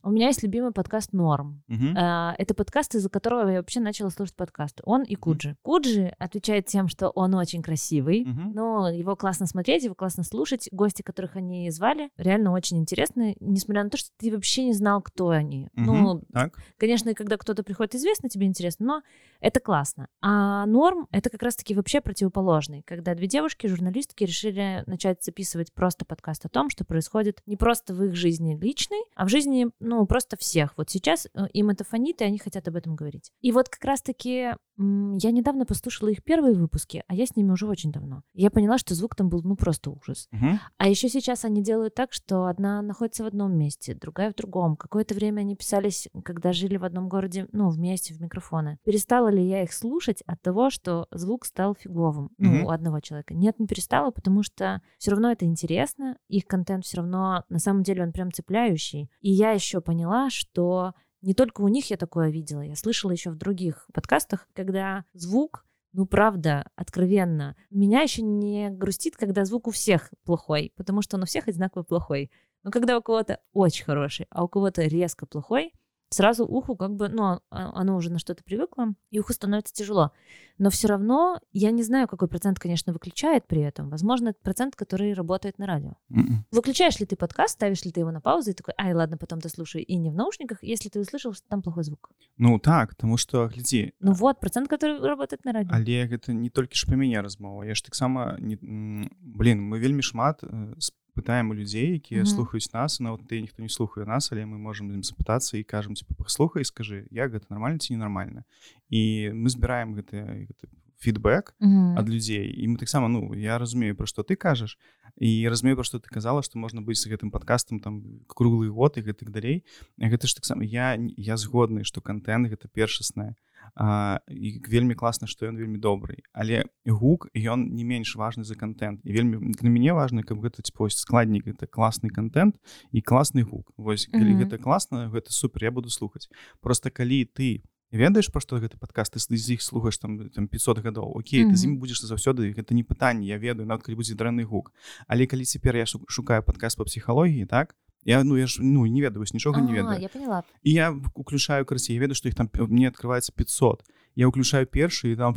У 0.05 0.11
меня 0.11 0.27
есть 0.27 0.43
любимый 0.43 0.71
подкаст 0.71 1.13
Норм. 1.13 1.63
Угу. 1.67 1.97
Это 1.97 2.53
подкаст, 2.53 2.93
из-за 2.93 3.09
которого 3.09 3.49
я 3.49 3.57
вообще 3.57 3.79
начала 3.79 4.11
слушать 4.11 4.35
подкасты. 4.35 4.83
Он 4.85 5.01
и 5.01 5.15
Куджи. 5.15 5.49
Угу. 5.49 5.57
Куджи 5.63 6.13
отвечает 6.19 6.67
тем, 6.67 6.87
что 6.89 7.09
он 7.09 7.33
очень 7.33 7.63
красивый, 7.63 8.21
угу. 8.21 8.51
но 8.53 8.89
его 8.91 9.15
классно 9.15 9.47
смотреть, 9.47 9.83
его 9.83 9.95
классно 9.95 10.21
слушать. 10.21 10.69
Гости, 10.71 11.01
которых 11.01 11.37
они 11.37 11.71
звали, 11.71 12.11
реально 12.17 12.51
очень 12.51 12.77
интересны, 12.77 13.35
несмотря 13.39 13.83
на 13.83 13.89
то, 13.89 13.97
что 13.97 14.11
ты 14.17 14.31
вообще 14.31 14.65
не 14.65 14.73
знал, 14.73 15.01
кто 15.01 15.29
они. 15.29 15.69
Угу. 15.75 15.83
Ну, 15.83 16.21
так. 16.31 16.55
конечно, 16.77 17.11
когда 17.15 17.37
кто-то 17.37 17.63
приходит 17.63 17.95
известно, 17.95 18.29
тебе 18.29 18.45
интересно, 18.45 18.85
но 18.85 19.01
это 19.39 19.59
классно. 19.59 20.07
А 20.21 20.67
Норм— 20.67 21.07
это 21.11 21.31
как 21.31 21.41
раз-таки 21.41 21.73
вообще 21.73 21.99
противоположный, 21.99 22.83
когда 22.85 23.15
две 23.15 23.25
девушки, 23.25 23.65
журналистки, 23.65 24.23
решили 24.23 24.83
начать 24.85 25.23
записывать 25.23 25.73
просто 25.73 26.05
подкаст 26.05 26.45
о 26.45 26.49
том, 26.49 26.69
что 26.69 26.85
происходит 26.85 27.41
не 27.47 27.57
просто 27.57 27.95
в 27.95 28.03
их 28.03 28.15
жизни 28.15 28.55
личной, 28.55 29.03
а 29.15 29.25
в 29.25 29.29
жизни, 29.29 29.71
ну, 29.79 29.94
просто 30.05 30.37
всех. 30.37 30.73
Вот 30.77 30.89
сейчас 30.89 31.27
э, 31.33 31.47
им 31.53 31.69
это 31.69 31.83
фонит, 31.83 32.21
и 32.21 32.25
они 32.25 32.37
хотят 32.37 32.67
об 32.67 32.75
этом 32.75 32.95
говорить. 32.95 33.31
И 33.41 33.51
вот 33.51 33.69
как 33.69 33.83
раз-таки 33.85 34.53
я 34.77 35.31
недавно 35.31 35.65
послушала 35.65 36.09
их 36.09 36.23
первые 36.23 36.53
выпуски, 36.53 37.03
а 37.07 37.15
я 37.15 37.25
с 37.25 37.35
ними 37.35 37.51
уже 37.51 37.65
очень 37.65 37.91
давно. 37.93 38.23
Я 38.33 38.51
поняла, 38.51 38.77
что 38.77 38.93
звук 38.93 39.15
там 39.15 39.29
был, 39.29 39.41
ну, 39.41 39.55
просто 39.55 39.89
ужас. 39.89 40.27
Угу. 40.33 40.59
А 40.77 40.89
еще 40.89 41.07
сейчас 41.07 41.45
они 41.45 41.63
делают 41.63 41.95
так, 41.95 42.11
что 42.11 42.45
одна 42.45 42.81
находится 42.81 43.23
в 43.23 43.27
одном 43.27 43.57
месте, 43.57 43.95
другая 43.95 44.31
в 44.31 44.35
другом. 44.35 44.75
Какое-то 44.75 45.15
время 45.15 45.41
они 45.41 45.55
писались, 45.55 46.09
когда 46.25 46.51
жили 46.51 46.75
в 46.75 46.83
одном 46.83 47.07
городе, 47.07 47.47
ну, 47.53 47.69
вместе 47.69 48.13
в 48.13 48.21
микрофоны. 48.21 48.77
Перестала 48.83 49.29
ли 49.29 49.47
я 49.47 49.63
их 49.63 49.71
слушать 49.71 50.21
от 50.25 50.41
того, 50.41 50.69
что 50.69 51.07
звук 51.11 51.45
стал 51.45 51.75
фиговым, 51.75 52.31
ну, 52.37 52.59
угу. 52.59 52.67
у 52.67 52.69
одного 52.71 52.99
человека? 52.99 53.33
Нет, 53.33 53.59
не 53.59 53.67
перестала, 53.67 54.11
потому 54.11 54.43
что 54.43 54.81
все 54.97 55.11
равно 55.11 55.31
это 55.31 55.45
интересно, 55.45 56.17
их 56.27 56.45
контент 56.45 56.83
все 56.83 56.97
равно, 56.97 57.45
на 57.47 57.59
самом 57.59 57.83
деле, 57.83 58.03
он 58.03 58.11
прям 58.11 58.31
цепляющий. 58.31 59.09
И 59.21 59.31
я 59.31 59.51
еще 59.51 59.79
поняла, 59.85 60.29
что 60.29 60.93
не 61.21 61.33
только 61.33 61.61
у 61.61 61.69
них 61.69 61.89
я 61.89 61.97
такое 61.97 62.29
видела, 62.29 62.61
я 62.61 62.75
слышала 62.75 63.11
еще 63.11 63.29
в 63.29 63.37
других 63.37 63.87
подкастах, 63.93 64.47
когда 64.53 65.05
звук 65.13 65.65
ну, 65.95 66.05
правда, 66.05 66.69
откровенно. 66.75 67.55
Меня 67.69 68.01
еще 68.01 68.21
не 68.21 68.69
грустит, 68.69 69.15
когда 69.15 69.45
звук 69.45 69.69
у 69.69 69.71
всех 69.71 70.13
плохой, 70.25 70.73
потому 70.75 71.01
что 71.01 71.15
он 71.15 71.23
у 71.23 71.25
всех 71.25 71.47
одинаково 71.47 71.83
плохой. 71.83 72.31
Но 72.63 72.71
когда 72.71 72.97
у 72.97 73.01
кого-то 73.01 73.39
очень 73.53 73.85
хороший, 73.85 74.27
а 74.29 74.43
у 74.43 74.49
кого-то 74.49 74.81
резко 74.81 75.25
плохой, 75.25 75.73
сразу 76.09 76.45
уху 76.45 76.75
как 76.75 76.95
бы, 76.95 77.09
ну, 77.09 77.23
а, 77.23 77.39
оно 77.49 77.95
уже 77.95 78.11
на 78.11 78.19
что-то 78.19 78.43
привыкло, 78.43 78.93
и 79.11 79.19
уху 79.19 79.33
становится 79.33 79.73
тяжело. 79.73 80.11
Но 80.57 80.69
все 80.69 80.87
равно 80.87 81.39
я 81.51 81.71
не 81.71 81.83
знаю, 81.83 82.07
какой 82.07 82.27
процент, 82.27 82.59
конечно, 82.59 82.93
выключает 82.93 83.45
при 83.47 83.61
этом. 83.61 83.89
Возможно, 83.89 84.29
это 84.29 84.39
процент, 84.41 84.75
который 84.75 85.13
работает 85.13 85.59
на 85.59 85.65
радио. 85.65 85.95
Mm-mm. 86.09 86.19
М-м. 86.19 86.45
Выключаешь 86.51 86.99
ли 86.99 87.05
ты 87.05 87.15
подкаст, 87.15 87.55
ставишь 87.55 87.83
ли 87.83 87.91
ты 87.91 87.99
его 87.99 88.11
на 88.11 88.21
паузу 88.21 88.51
и 88.51 88.53
такой, 88.53 88.73
ай, 88.77 88.93
ладно, 88.93 89.17
потом 89.17 89.39
дослушаю, 89.39 89.85
и 89.85 89.95
не 89.97 90.09
в 90.09 90.15
наушниках, 90.15 90.59
если 90.63 90.89
ты 90.89 90.99
услышал, 90.99 91.33
что 91.33 91.47
там 91.49 91.61
плохой 91.61 91.83
звук. 91.83 92.09
Ну 92.37 92.59
так, 92.59 92.89
потому 92.89 93.17
что, 93.17 93.47
гляди. 93.47 93.93
Ну 93.99 94.13
вот, 94.13 94.39
процент, 94.39 94.69
который 94.69 94.99
работает 94.99 95.43
на 95.45 95.51
радио. 95.51 95.71
Але 95.73 96.07
это 96.07 96.33
не 96.33 96.49
только 96.49 96.75
ж 96.75 96.85
про 96.85 96.95
меня 96.95 97.21
размова. 97.21 97.63
Я 97.63 97.75
ж 97.75 97.83
так 97.83 97.95
само, 97.95 98.35
не... 98.39 98.57
блин, 98.61 99.61
мы 99.61 99.79
вельмі 99.79 100.01
шмат 100.01 100.43
э, 100.43 100.73
пытаем 101.15 101.49
у 101.49 101.55
людзей 101.55 101.93
якія 101.93 102.21
mm 102.21 102.25
-hmm. 102.25 102.35
слухаюць 102.35 102.73
нас 102.73 102.99
нават 102.99 103.21
ты 103.27 103.41
ніхто 103.41 103.63
не 103.63 103.69
слухае 103.69 104.05
нас 104.05 104.31
але 104.31 104.45
мы 104.45 104.57
можемм 104.57 104.91
ім 104.91 105.03
запытацца 105.03 105.57
і 105.57 105.63
кажам 105.63 105.95
типа 105.95 106.13
послухай 106.17 106.63
скажы 106.63 107.07
як 107.11 107.31
гэта 107.33 107.45
нармальна 107.49 107.77
ці 107.77 107.93
ненармальна 107.93 108.43
і 108.89 109.31
мы 109.33 109.49
збіраем 109.49 109.95
гэты, 109.95 110.47
гэты 110.49 110.67
фідбэк 111.05 111.53
mm 111.61 111.69
-hmm. 111.69 111.99
ад 111.99 112.09
людзей 112.09 112.49
і 112.63 112.67
мы 112.67 112.77
таксама 112.77 113.07
ну 113.07 113.35
я 113.35 113.57
разумею 113.57 113.95
пра 113.95 114.05
што 114.05 114.21
ты 114.21 114.35
кажаш 114.35 114.77
і 115.17 115.49
разумею 115.49 115.75
пра 115.75 115.85
што 115.85 115.97
ты 115.97 116.09
казала 116.09 116.41
што 116.41 116.59
можна 116.59 116.81
быць 116.81 116.99
з 116.99 117.07
гэтым 117.07 117.29
падкастам 117.31 117.79
там 117.79 118.25
круглы 118.27 118.69
год 118.69 118.97
і 118.97 119.05
гэтых 119.05 119.29
далей 119.29 119.63
гэта 119.97 120.27
ж 120.27 120.33
таксама 120.35 120.63
я 120.63 120.97
я 121.17 121.37
згодны 121.37 121.83
што 121.83 122.01
контент 122.01 122.49
гэта 122.49 122.67
першасная 122.67 123.35
а, 123.75 124.19
і 124.29 124.61
вельмі 124.67 124.95
класна 124.95 125.27
што 125.27 125.47
ён 125.49 125.57
вельмі 125.57 125.79
добрый. 125.81 126.23
Але 126.33 126.65
гук 126.85 127.27
ён 127.33 127.73
не 127.73 127.83
менш 127.83 128.15
важны 128.15 128.43
за 128.43 128.55
контент. 128.55 129.01
І 129.03 129.11
вельмі 129.11 129.51
для 129.55 129.69
мяне 129.69 129.93
важны 129.93 130.23
каб 130.23 130.39
гэта 130.39 130.61
вось 130.77 130.97
складнік 130.97 131.47
это 131.47 131.67
класны 131.67 132.09
контент 132.09 132.55
і 132.91 133.01
класны 133.01 133.43
гук. 133.43 133.71
Вось 133.77 134.07
калі 134.07 134.23
mm 134.23 134.39
-hmm. 134.39 134.43
гэта 134.43 134.57
класна 134.61 135.09
гэта 135.09 135.31
супер 135.31 135.63
я 135.63 135.71
буду 135.71 135.89
слухаць 135.89 136.29
просто 136.61 136.91
калі 136.91 137.25
ты 137.25 137.61
ведаеш 137.91 138.31
пра 138.31 138.41
што 138.41 138.59
гэты 138.59 138.77
падкаст 138.77 139.13
ты 139.13 139.19
з 139.19 139.53
іх 139.53 139.61
слухаеш 139.61 139.97
там 139.97 140.29
там 140.29 140.47
500 140.47 140.79
гадоў. 140.79 141.17
Окей 141.17 141.43
mm 141.43 141.47
-hmm. 141.47 141.53
ты 141.53 141.55
з 141.55 141.65
ім 141.65 141.77
будзеш 141.77 142.03
заўсёды 142.05 142.53
гэта 142.53 142.73
не 142.73 142.83
пытанне 142.83 143.25
я 143.25 143.37
ведаю 143.37 143.65
нават 143.65 143.83
калі 143.83 143.95
будзе 143.95 144.15
дрэнны 144.15 144.43
гук. 144.43 144.71
Але 145.07 145.25
калі 145.25 145.45
цяпер 145.45 145.75
я 145.75 145.85
шукаю 145.85 146.43
падкаст 146.43 146.77
по 146.77 146.83
псіхалогіі 146.83 147.45
так 147.45 147.75
я 148.05 148.23
ну 148.23 148.37
я 148.37 148.47
ж 148.47 148.59
ну 148.61 148.85
не 148.85 149.01
ведаю 149.01 149.25
нічога 149.33 149.61
не 149.61 149.73
ведаю. 149.73 150.01
я 150.01 150.09
поняла. 150.09 150.43
І 150.63 150.71
я 150.71 150.95
уключаю 151.13 151.65
красі 151.65 151.93
я 151.93 151.99
ведаю 151.99 152.15
што 152.15 152.29
іх 152.29 152.35
там 152.35 152.49
мне 152.53 152.89
открываецца 152.89 153.31
500 153.35 153.83
я 154.15 154.27
уключаю 154.27 154.65
першы 154.65 155.11
і 155.11 155.15
там 155.15 155.35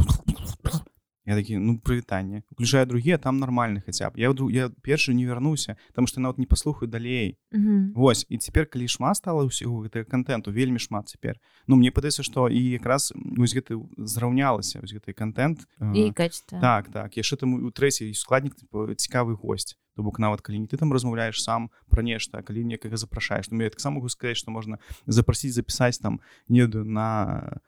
я 1.29 1.37
такі 1.37 1.59
ну 1.61 1.77
прывітанне 1.79 2.43
уключаю 2.51 2.87
другія 2.87 3.19
там 3.19 3.37
нормальны 3.39 3.85
хаця 3.85 4.09
б 4.09 4.17
я 4.17 4.33
я 4.51 4.71
першы 4.83 5.13
не 5.13 5.27
вярнуся 5.29 5.77
там 5.93 6.07
што 6.09 6.21
нават 6.25 6.39
не 6.39 6.47
паслухаю 6.47 6.89
далей 6.89 7.37
Мгм. 7.53 7.93
Вось 7.97 8.27
і 8.29 8.39
цяпер 8.39 8.67
калі 8.67 8.89
шмат 8.89 9.17
стала 9.17 9.45
ўсяго 9.45 9.85
гэтага 9.85 10.05
контенту 10.05 10.53
вельмі 10.53 10.79
шмат 10.79 11.09
цяпер 11.09 11.37
Ну 11.69 11.77
мне 11.77 11.91
падаецца 11.93 12.23
што 12.25 12.49
і 12.49 12.61
якраз 12.77 13.13
вось 13.15 13.53
гэты 13.53 13.77
зраўнялася 13.97 14.81
вось 14.81 14.93
гэты 14.93 15.13
контент 15.13 15.69
И 15.95 16.13
качество. 16.13 16.61
так 16.61 16.89
так. 16.89 17.17
Яшчэ 17.17 17.37
там 17.37 17.55
у 17.55 17.71
трэці 17.71 18.13
складнік 18.15 18.57
цікавы 18.97 19.37
гость 19.37 19.77
то 19.97 20.03
бок 20.03 20.19
нават 20.19 20.41
калі 20.41 20.59
не 20.61 20.67
ты 20.67 20.77
там 20.77 20.93
размаўляеш 20.93 21.43
сам 21.43 21.71
пра 21.91 22.03
нешта 22.03 22.43
калі 22.43 22.65
некага 22.65 22.97
запрашаеш 22.97 23.51
ну 23.51 23.63
я 23.63 23.71
таксама 23.71 23.97
могу 23.97 24.09
сказаць 24.09 24.37
што 24.39 24.51
можна 24.51 24.79
запрасіць 25.07 25.53
запісаць 25.53 25.99
там 25.99 26.21
не 26.49 26.61
ведаю 26.65 26.85
на 26.85 27.09
блін, 27.49 27.61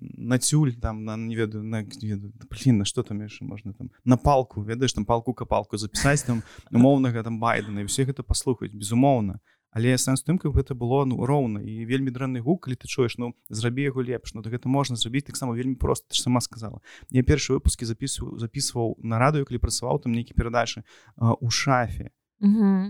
на 0.00 0.38
цюль 0.38 0.72
там 0.72 1.04
на 1.04 1.16
не 1.16 1.36
ведаю 1.36 1.64
на 1.64 1.84
блін, 1.84 2.78
на 2.78 2.84
что 2.84 3.02
там 3.02 3.20
яшчэ 3.22 3.44
можна 3.44 3.72
там 3.72 3.90
на 4.04 4.16
палку 4.16 4.62
ведаеш 4.62 4.92
там 4.92 5.04
палку 5.04 5.34
капалку 5.34 5.76
запісаць 5.76 6.22
там 6.22 6.42
умоўнага 6.72 7.22
там 7.22 7.40
байдена 7.40 7.80
і 7.80 7.84
все 7.84 8.04
гэта 8.04 8.22
паслухаць 8.22 8.72
безумоўна 8.72 9.40
але 9.74 9.98
сэнс 9.98 10.22
тым 10.22 10.38
каб 10.38 10.54
гэта 10.54 10.78
было 10.78 11.02
ну 11.04 11.26
роўна 11.26 11.58
і 11.60 11.84
вельмі 11.84 12.14
дрэнны 12.14 12.38
гук 12.38 12.66
калі 12.66 12.78
ты 12.78 12.86
чуеш 12.86 13.18
ну 13.18 13.34
зрабі 13.50 13.90
яго 13.90 14.06
лепш 14.06 14.34
ну 14.34 14.42
гэта 14.46 14.70
можна 14.70 14.94
зрабіць 14.96 15.26
таксама 15.26 15.58
вельмі 15.58 15.74
просто 15.74 16.06
ты 16.08 16.14
ж 16.14 16.22
сама 16.22 16.40
сказала. 16.40 16.78
Я 17.10 17.26
першы 17.26 17.58
выпускі 17.58 17.84
записываў 17.84 18.38
записываў 18.38 18.94
на 19.02 19.18
радыё 19.18 19.42
калі 19.44 19.58
працаваў 19.58 19.98
там 19.98 20.14
нейкі 20.14 20.38
перадачы 20.38 20.86
у 21.18 21.50
шафе. 21.50 22.14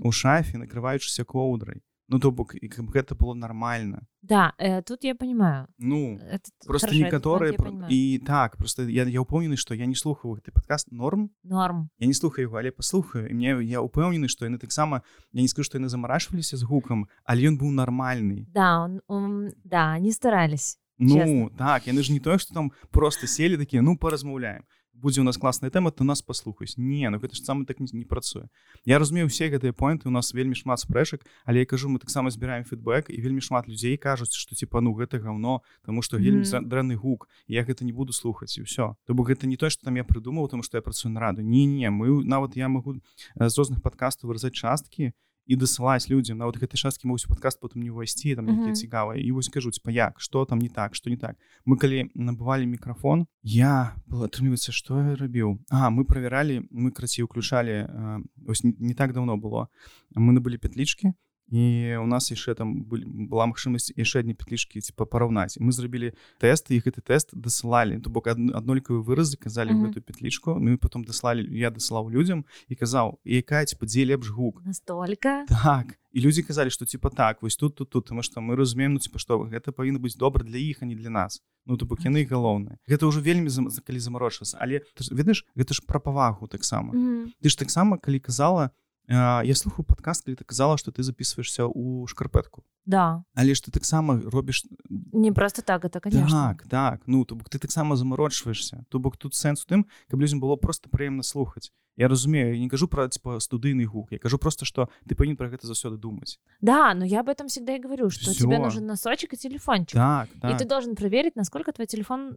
У 0.05 0.12
шафе 0.12 0.61
накрываючыся 0.61 1.24
коўдрай 1.24 1.80
ну 2.09 2.18
то 2.18 2.30
бок 2.30 2.55
і 2.55 2.68
каб 2.68 2.90
гэта 2.92 3.14
было 3.14 3.34
нормально 3.34 4.07
Да, 4.22 4.52
э, 4.59 4.82
тут 4.82 5.05
я 5.05 5.14
понимаю. 5.14 5.66
ну 5.78 6.18
Это 6.32 6.50
просто 6.66 6.88
хорошо, 6.88 7.05
некаторыя 7.05 7.52
понимаю. 7.57 7.88
і 7.90 8.18
так 8.26 8.57
просто 8.57 8.82
я 8.88 9.05
я 9.05 9.20
ўпэўнены 9.20 9.57
што 9.57 9.74
я 9.74 9.86
не 9.86 9.94
слухаю 9.94 10.34
гэты 10.34 10.52
падкаст 10.52 10.92
норм 10.92 11.30
Норм. 11.44 11.88
я 11.98 12.07
не 12.07 12.14
слухаю 12.14 12.44
яго 12.48 12.59
але 12.59 12.70
паслухаю 12.70 13.28
і 13.30 13.34
мне 13.34 13.57
я 13.64 13.80
ўпэўнены 13.80 14.28
што 14.28 14.44
яны 14.46 14.59
таксама 14.59 15.02
я 15.32 15.40
не 15.42 15.48
скажу 15.48 15.64
што 15.64 15.78
яны 15.78 15.88
замарашваліся 15.88 16.57
з 16.57 16.62
гукам 16.62 17.07
але 17.24 17.48
ён 17.48 17.59
быў 17.59 17.70
нармальны 17.72 18.46
Да, 18.52 18.80
он, 18.84 19.00
он- 19.09 19.52
да, 19.64 19.92
они 19.96 20.12
старались. 20.12 20.78
Ну 20.98 21.14
Чесно. 21.16 21.50
так 21.59 21.86
яны 21.88 22.02
ж 22.02 22.12
не 22.12 22.20
тое 22.20 22.38
што 22.38 22.55
там 22.55 22.72
просто 22.90 23.26
селі 23.26 23.57
такія 23.57 23.82
ну 23.82 23.96
паразмаўляем 23.96 24.62
будзе 24.95 25.20
у 25.20 25.24
нас 25.24 25.36
класная 25.36 25.70
тэма 25.70 25.90
то 25.90 26.05
нас 26.05 26.22
паслухаюць 26.22 26.78
не 26.78 27.11
ну 27.11 27.18
гэта 27.18 27.34
ж 27.36 27.42
сам 27.42 27.66
так 27.66 27.80
не, 27.80 27.88
не 27.92 28.05
працуе 28.05 28.49
я 28.84 28.99
разумею 28.99 29.28
все 29.28 29.51
гэтыя 29.51 29.72
поинты 29.72 30.09
у 30.09 30.14
нас 30.14 30.32
вельмі 30.32 30.55
шмат 30.55 30.80
спрэчак 30.80 31.26
але 31.45 31.61
я 31.61 31.66
кажу 31.66 31.88
мы 31.88 31.99
таксама 31.99 32.30
збіраем 32.30 32.64
фідбэк 32.64 33.11
і 33.11 33.20
вельмі 33.20 33.40
шмат 33.40 33.68
людзей 33.68 33.97
кажуць 33.97 34.32
што 34.32 34.55
типа 34.55 34.80
ну 34.80 34.95
гэта 34.95 35.18
гаўно 35.18 35.62
тому 35.84 36.03
что 36.03 36.16
вельмі 36.16 36.45
mm. 36.45 36.64
дрэнны 36.64 36.97
гук 36.97 37.28
я 37.47 37.64
гэта 37.64 37.84
не 37.84 37.92
буду 37.92 38.12
слухаць 38.12 38.57
і 38.59 38.64
ўсё 38.64 38.95
то 39.07 39.14
бок 39.14 39.28
гэта 39.28 39.47
не 39.47 39.57
то 39.57 39.70
што 39.70 39.84
там 39.84 39.97
я 39.97 40.05
прыдумаў 40.05 40.49
тому 40.49 40.62
что 40.62 40.78
я 40.78 40.82
працую 40.82 41.12
на 41.12 41.20
раду 41.20 41.42
не 41.42 41.66
не 41.66 41.90
мы 41.90 42.24
нават 42.24 42.57
я 42.57 42.68
могу 42.68 42.97
э, 42.97 43.49
з 43.49 43.59
розных 43.59 43.82
падкастаў 43.82 44.30
выразаць 44.30 44.55
часткі 44.55 45.12
і 45.47 45.57
дасылаць 45.57 46.09
людзям 46.09 46.38
нават 46.38 46.57
гэтай 46.57 46.80
часткі 46.80 47.09
могуць 47.09 47.26
у 47.26 47.32
падкаст 47.34 47.61
потым 47.61 47.82
не 47.82 47.90
ўвайсці 47.90 48.34
там 48.34 48.45
Мгм. 48.45 48.64
нейкія 48.64 48.74
цікавыя 48.74 49.18
і 49.20 49.30
вось 49.32 49.49
кажуць 49.49 49.80
па 49.84 49.90
як 49.90 50.20
што 50.20 50.45
там 50.45 50.59
не 50.59 50.68
так 50.68 50.95
што 50.95 51.11
не 51.11 51.16
так? 51.16 51.36
Мы 51.66 51.76
калі 51.76 52.11
набывалі 52.14 52.66
мікрафон 52.66 53.26
я 53.42 53.95
был 54.07 54.24
атрымліваецца 54.24 54.72
што 54.72 55.01
я 55.01 55.16
рабіў 55.16 55.61
А 55.70 55.90
мы 55.90 56.05
правяралі 56.05 56.64
мы 56.70 56.90
крацей 56.90 57.24
уключалі 57.24 57.84
э, 57.84 58.20
ось 58.49 58.64
не, 58.64 58.74
не 58.78 58.95
так 58.95 59.12
давно 59.12 59.36
было. 59.36 59.68
Мы 60.14 60.32
набылі 60.32 60.57
петлічкі 60.57 61.12
і 61.53 61.97
у 62.01 62.07
нас 62.07 62.30
яшчэ 62.32 62.55
там 62.57 62.82
былі, 62.88 63.05
была 63.28 63.45
магчымасць 63.47 63.92
яшчэ 63.97 64.20
адні 64.24 64.34
петлічкі 64.34 64.80
типа 64.80 65.05
параўнаць 65.05 65.61
мы 65.61 65.72
зрабілі 65.76 66.12
тэст 66.40 66.70
і 66.72 66.80
гэты 66.80 67.05
тэст 67.05 67.36
дасылалі 67.36 68.01
то 68.01 68.09
бок 68.11 68.26
адн- 68.32 68.55
аднолькавыя 68.57 69.05
выразы 69.05 69.36
казалі 69.36 69.72
Мгм. 69.76 69.84
гэтую 69.92 70.03
петлічку 70.03 70.57
мы 70.57 70.76
потом 70.78 71.05
даслалі 71.05 71.45
я 71.53 71.70
дасылаў 71.70 72.09
людзям 72.11 72.45
і 72.68 72.74
казаў 72.74 73.18
якая 73.28 73.64
типа 73.68 73.84
дзе 73.86 74.05
лепш 74.09 74.28
гук 74.32 74.62
Настолько. 74.64 75.45
так. 75.49 75.99
І 76.14 76.20
людзі 76.20 76.42
казалі 76.42 76.70
што 76.70 76.86
типа 76.86 77.11
так 77.11 77.42
вось 77.42 77.57
тут 77.57 77.74
тут 77.74 77.90
тут 77.90 78.05
тому 78.07 78.22
что 78.22 78.40
мы 78.40 78.57
разумеем 78.57 78.92
ну 78.95 78.99
типа 78.99 79.18
што 79.18 79.38
гэта 79.45 79.72
павінна 79.72 79.99
быць 79.99 80.16
добра 80.16 80.45
для 80.45 80.59
іх 80.59 80.82
а 80.82 80.86
не 80.86 80.95
для 80.95 81.11
нас. 81.11 81.42
Ну 81.66 81.76
то 81.76 81.86
бок 81.86 82.01
яны 82.01 82.24
галоўныя 82.24 82.78
гэта 82.88 83.05
ўжо 83.07 83.20
вельмі 83.20 83.49
зам- 83.49 83.68
за- 83.70 83.82
калі 83.82 83.99
замарочвацца 84.01 84.57
але 84.61 84.80
ты 84.97 85.05
ж 85.05 85.12
ведаеш 85.14 85.45
гэта 85.57 85.74
ж 85.74 85.82
пра 85.86 86.01
павагу 86.01 86.47
таксама 86.49 86.92
Мгм. 86.95 87.32
ты 87.42 87.49
ж 87.49 87.57
таксама 87.57 87.99
калі 87.99 88.20
казала 88.20 88.70
э, 88.70 88.70
я 89.09 89.55
слухаю 89.55 89.84
падкаст 89.84 90.24
калі 90.24 90.36
ты 90.36 90.44
казала 90.44 90.76
што 90.78 90.90
ты 90.92 91.02
записываешься 91.02 91.66
у 91.66 92.07
шкарпэтку 92.07 92.64
Да, 92.86 93.24
але 93.34 93.55
ж 93.55 93.62
ты 93.64 93.70
таксама 93.70 94.20
робіш 94.20 94.64
не 95.12 95.32
просто 95.32 95.62
так, 95.62 95.84
это, 95.84 96.00
конечно. 96.00 96.28
так 96.57 96.66
так. 96.68 97.00
Ну 97.07 97.24
то 97.24 97.34
бок 97.34 97.48
ты 97.48 97.59
таксама 97.59 97.96
замарочваешься 97.96 98.84
то 98.88 98.98
бок 98.98 99.16
тут 99.16 99.34
сэнс 99.34 99.64
у 99.64 99.66
тым 99.66 99.86
каб 100.09 100.20
людзям 100.20 100.40
было 100.40 100.57
просто 100.57 100.88
прыемна 100.88 101.22
слухаць 101.22 101.72
я 101.96 102.09
разумею 102.09 102.55
я 102.55 102.61
не 102.61 102.68
кажу 102.68 102.88
про 102.88 103.09
типа 103.09 103.38
студыйны 103.38 103.84
гук. 103.86 104.11
Я 104.11 104.18
кажу 104.18 104.36
просто 104.38 104.64
что 104.64 104.88
ты 105.09 105.14
павінен 105.14 105.36
про 105.36 105.48
гэта 105.48 105.66
заўсёды 105.66 105.96
думаць 105.96 106.40
Да, 106.61 106.92
но 106.94 107.05
я 107.05 107.20
об 107.20 107.28
этом 107.28 107.46
всегда 107.46 107.76
и 107.76 107.78
говорю, 107.78 108.11
что 108.11 108.34
тебе 108.34 108.57
Всё. 108.57 108.62
нужен 108.64 108.86
носочек 108.86 109.32
и 109.32 109.36
телефончик. 109.36 109.94
так 109.94 110.28
И 110.36 110.40
так. 110.40 110.59
ты 110.59 110.64
должен 110.66 110.94
проверить, 110.96 111.36
насколько 111.36 111.72
твой 111.72 111.86
телефон 111.86 112.36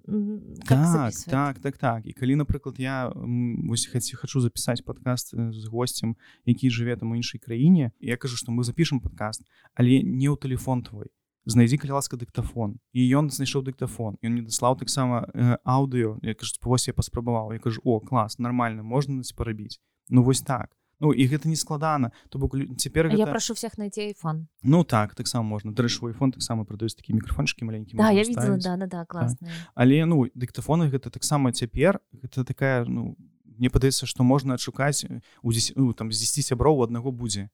так, 0.68 0.86
записывает. 0.88 1.26
так 1.26 1.60
так 1.60 1.78
так. 1.78 2.06
І 2.06 2.14
калі 2.14 2.36
напрыклад 2.36 2.76
я 2.80 3.12
вось 3.16 3.88
хаці 3.88 4.16
хачу 4.16 4.42
запісаць 4.42 4.82
падкаст 4.82 5.34
э, 5.34 5.52
з 5.52 5.66
госцем 5.66 6.16
які 6.46 6.57
жыве 6.66 6.98
там 6.98 7.14
у 7.14 7.16
іншай 7.16 7.38
краіне 7.38 7.94
я 8.02 8.18
кажу 8.18 8.36
што 8.36 8.50
мы 8.50 8.66
запішам 8.66 9.00
падкаст 9.00 9.46
але 9.78 10.02
не 10.02 10.26
ў 10.26 10.36
тэлефон 10.42 10.82
твой. 10.82 11.14
Знайдзі 11.48 11.78
калі 11.78 11.96
ласка 11.96 12.18
дыктафон 12.18 12.82
і 12.92 13.00
ён 13.16 13.30
знайшоў 13.32 13.64
дыктафон 13.64 14.18
ён 14.20 14.36
мне 14.36 14.44
даслаў 14.44 14.76
таксама 14.76 15.30
э, 15.32 15.56
аўдыо 15.64 16.20
я 16.26 16.34
кажу 16.34 16.58
вось 16.66 16.90
я 16.90 16.94
паспрабаваў 16.98 17.54
я 17.56 17.60
кажу 17.64 17.80
о 17.86 18.02
клас 18.02 18.36
нормально 18.36 18.84
можна 18.84 19.22
парабіць 19.38 19.80
ну 20.10 20.24
вось 20.24 20.42
так. 20.42 20.76
Ну 21.00 21.14
і 21.14 21.28
гэта 21.30 21.48
не 21.48 21.56
складана 21.56 22.12
то 22.30 22.40
бок 22.40 22.58
цяпер 22.76 23.08
гэта... 23.08 23.18
Я 23.18 23.28
прошу 23.28 23.54
всех 23.54 23.78
найти 23.78 24.12
iPhone. 24.12 24.48
ну 24.64 24.84
так 24.84 25.16
таксама 25.16 25.48
можна 25.48 25.72
дарэчы 25.72 26.10
iPhone 26.12 26.32
таксама 26.34 26.66
прадаюць 26.66 26.96
такі 26.98 27.14
мікрафончыкі 27.14 27.64
маленькі 27.64 27.96
Да, 27.98 28.10
я 28.12 28.24
видела, 28.24 28.58
да, 28.58 28.76
да, 28.78 28.88
да, 28.88 29.06
классные. 29.06 29.52
але 29.76 30.06
ну 30.06 30.26
дыктафоны 30.34 30.90
гэта 30.90 31.10
таксама 31.10 31.54
цяпер 31.54 32.02
гэта 32.12 32.44
такая 32.44 32.86
ну 32.86 33.16
мне 33.60 33.70
падаецца 33.70 34.06
што 34.06 34.24
можна 34.24 34.54
адшукаць 34.56 35.06
э, 35.06 35.22
у 35.42 35.52
10, 35.52 35.76
ну, 35.78 35.94
там 35.94 36.12
з 36.12 36.20
10 36.20 36.46
сяброў 36.46 36.80
у 36.80 36.84
аднаго 36.84 37.12
будзе 37.12 37.50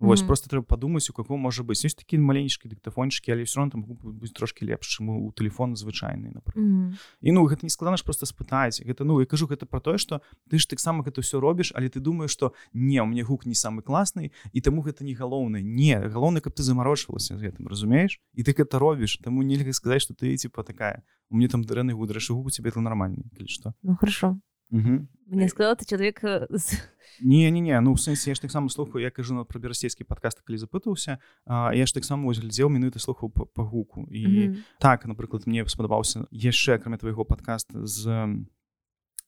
Вось 0.00 0.20
Мгм. 0.20 0.26
просто 0.26 0.50
трэба 0.50 0.66
падумаць 0.66 1.08
у 1.08 1.12
каком 1.14 1.38
можа 1.40 1.62
быць 1.62 1.86
ёсць 1.86 1.94
такі 1.94 2.18
маленечкі 2.18 2.66
дыктафончыкі 2.68 3.30
але 3.30 3.44
все 3.46 3.62
равно 3.62 3.70
там 3.70 3.82
будзе 3.86 4.34
трошки 4.34 4.64
лепш 4.66 4.98
чым 4.98 5.08
у 5.08 5.30
телефон 5.32 5.76
звычайны 5.78 6.34
напрыклад 6.34 6.66
Мгм. 6.66 6.98
і 7.22 7.30
ну 7.32 7.46
гэта 7.46 7.62
не 7.62 7.70
складана 7.70 7.96
ж 7.96 8.02
просто 8.02 8.26
спытаць 8.26 8.82
гэта 8.82 9.04
ну 9.04 9.20
я 9.20 9.26
кажу 9.26 9.46
гэта 9.46 9.66
про 9.66 9.78
тое 9.80 9.96
что 9.98 10.20
ты 10.50 10.58
ж 10.58 10.66
таксама 10.66 11.04
гэта 11.06 11.22
все 11.22 11.38
робіш 11.38 11.72
але 11.76 11.86
ты 11.88 12.00
думаешь 12.00 12.32
что 12.34 12.52
не 12.74 13.00
у 13.00 13.06
мне 13.06 13.22
гук 13.22 13.46
не 13.46 13.54
самы 13.54 13.82
класны 13.86 14.32
і 14.52 14.60
таму 14.60 14.82
гэта 14.82 15.04
не 15.04 15.14
галоўнае 15.14 15.62
не 15.62 15.94
галоўна 15.94 16.40
каб 16.42 16.58
ты 16.58 16.62
замарочвалася 16.66 17.38
з 17.38 17.40
гэтым 17.46 17.70
разумееш 17.70 18.18
і 18.34 18.42
ты 18.42 18.50
гэта 18.52 18.82
робіш 18.82 19.22
таму 19.22 19.42
нельга 19.46 19.72
сказаць 19.72 20.02
что 20.02 20.12
ты 20.12 20.36
типа 20.36 20.64
такая 20.64 21.04
у 21.30 21.36
мне 21.36 21.46
там 21.46 21.62
дрэнны 21.62 21.94
гудрашы 21.94 22.34
гук 22.34 22.46
у 22.46 22.50
тебе 22.50 22.70
это 22.70 22.80
нормальный 22.80 23.30
калі 23.30 23.46
что. 23.46 23.74
Ну, 23.82 23.94
хорошо. 23.94 24.40
Угу. 24.70 25.06
Мне 25.26 25.48
сказал, 25.48 25.76
ты 25.76 25.84
человек 25.86 26.22
с- 26.50 26.80
не 27.20 27.50
не 27.50 27.60
не 27.60 27.80
ну 27.80 27.96
сэнсе 27.96 28.30
я 28.30 28.34
ж 28.34 28.40
таксама 28.40 28.68
слухаю 28.68 29.02
я 29.04 29.10
кажу 29.10 29.34
на 29.34 29.44
пра 29.44 29.60
берасцейскі 29.60 30.04
падкаст 30.04 30.40
калі 30.40 30.58
запытаўся 30.58 31.18
а, 31.46 31.70
я 31.74 31.86
ж 31.86 31.94
таксама 31.94 32.24
вось 32.24 32.38
глядзеў 32.38 32.68
мінуты 32.68 32.98
слухаў 32.98 33.30
па, 33.30 33.62
гуку 33.62 34.08
і 34.10 34.26
Мгм. 34.26 34.64
так 34.80 35.06
напрыклад 35.06 35.46
мне 35.46 35.64
спадабаўся 35.68 36.26
яшчэ 36.32 36.74
акрамя 36.74 36.98
твайго 36.98 37.24
падкаст 37.24 37.70
з 37.72 38.08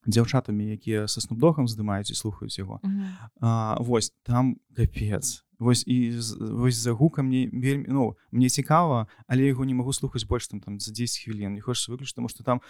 дзяўчатамі 0.07 0.71
якія 0.71 1.07
са 1.11 1.21
снупдогам 1.21 1.67
здымаюць 1.67 2.11
і 2.11 2.15
слухаюць 2.19 2.59
яго 2.59 2.81
Мгм. 2.83 3.07
а, 3.41 3.77
вось 3.81 4.13
там 4.23 4.57
капец 4.75 5.45
вось 5.59 5.85
і 5.87 6.11
вось 6.41 6.77
за 6.77 6.93
гукам 6.93 7.27
мне 7.27 7.49
вельмі 7.53 7.87
ну 7.89 8.17
мне 8.33 8.49
цікава 8.49 9.07
але 9.27 9.43
яго 9.51 9.65
не 9.65 9.75
магу 9.75 9.93
слухаць 9.93 10.25
больш 10.25 10.49
там 10.49 10.61
там 10.61 10.81
за 10.81 10.93
10 10.93 11.25
хвілін 11.25 11.55
не 11.55 11.61
хочаш 11.61 11.89
выключ 11.89 12.13
тому 12.15 12.29
что 12.29 12.45
там 12.45 12.61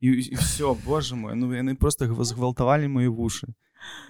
і, 0.00 0.08
і 0.08 0.34
все 0.34 0.74
боже 0.86 1.16
мой 1.16 1.34
ну 1.34 1.52
яны 1.52 1.74
просто 1.74 2.06
гва- 2.06 2.24
згвалтавалі 2.24 2.88
мои 2.88 3.08
вушы 3.08 3.48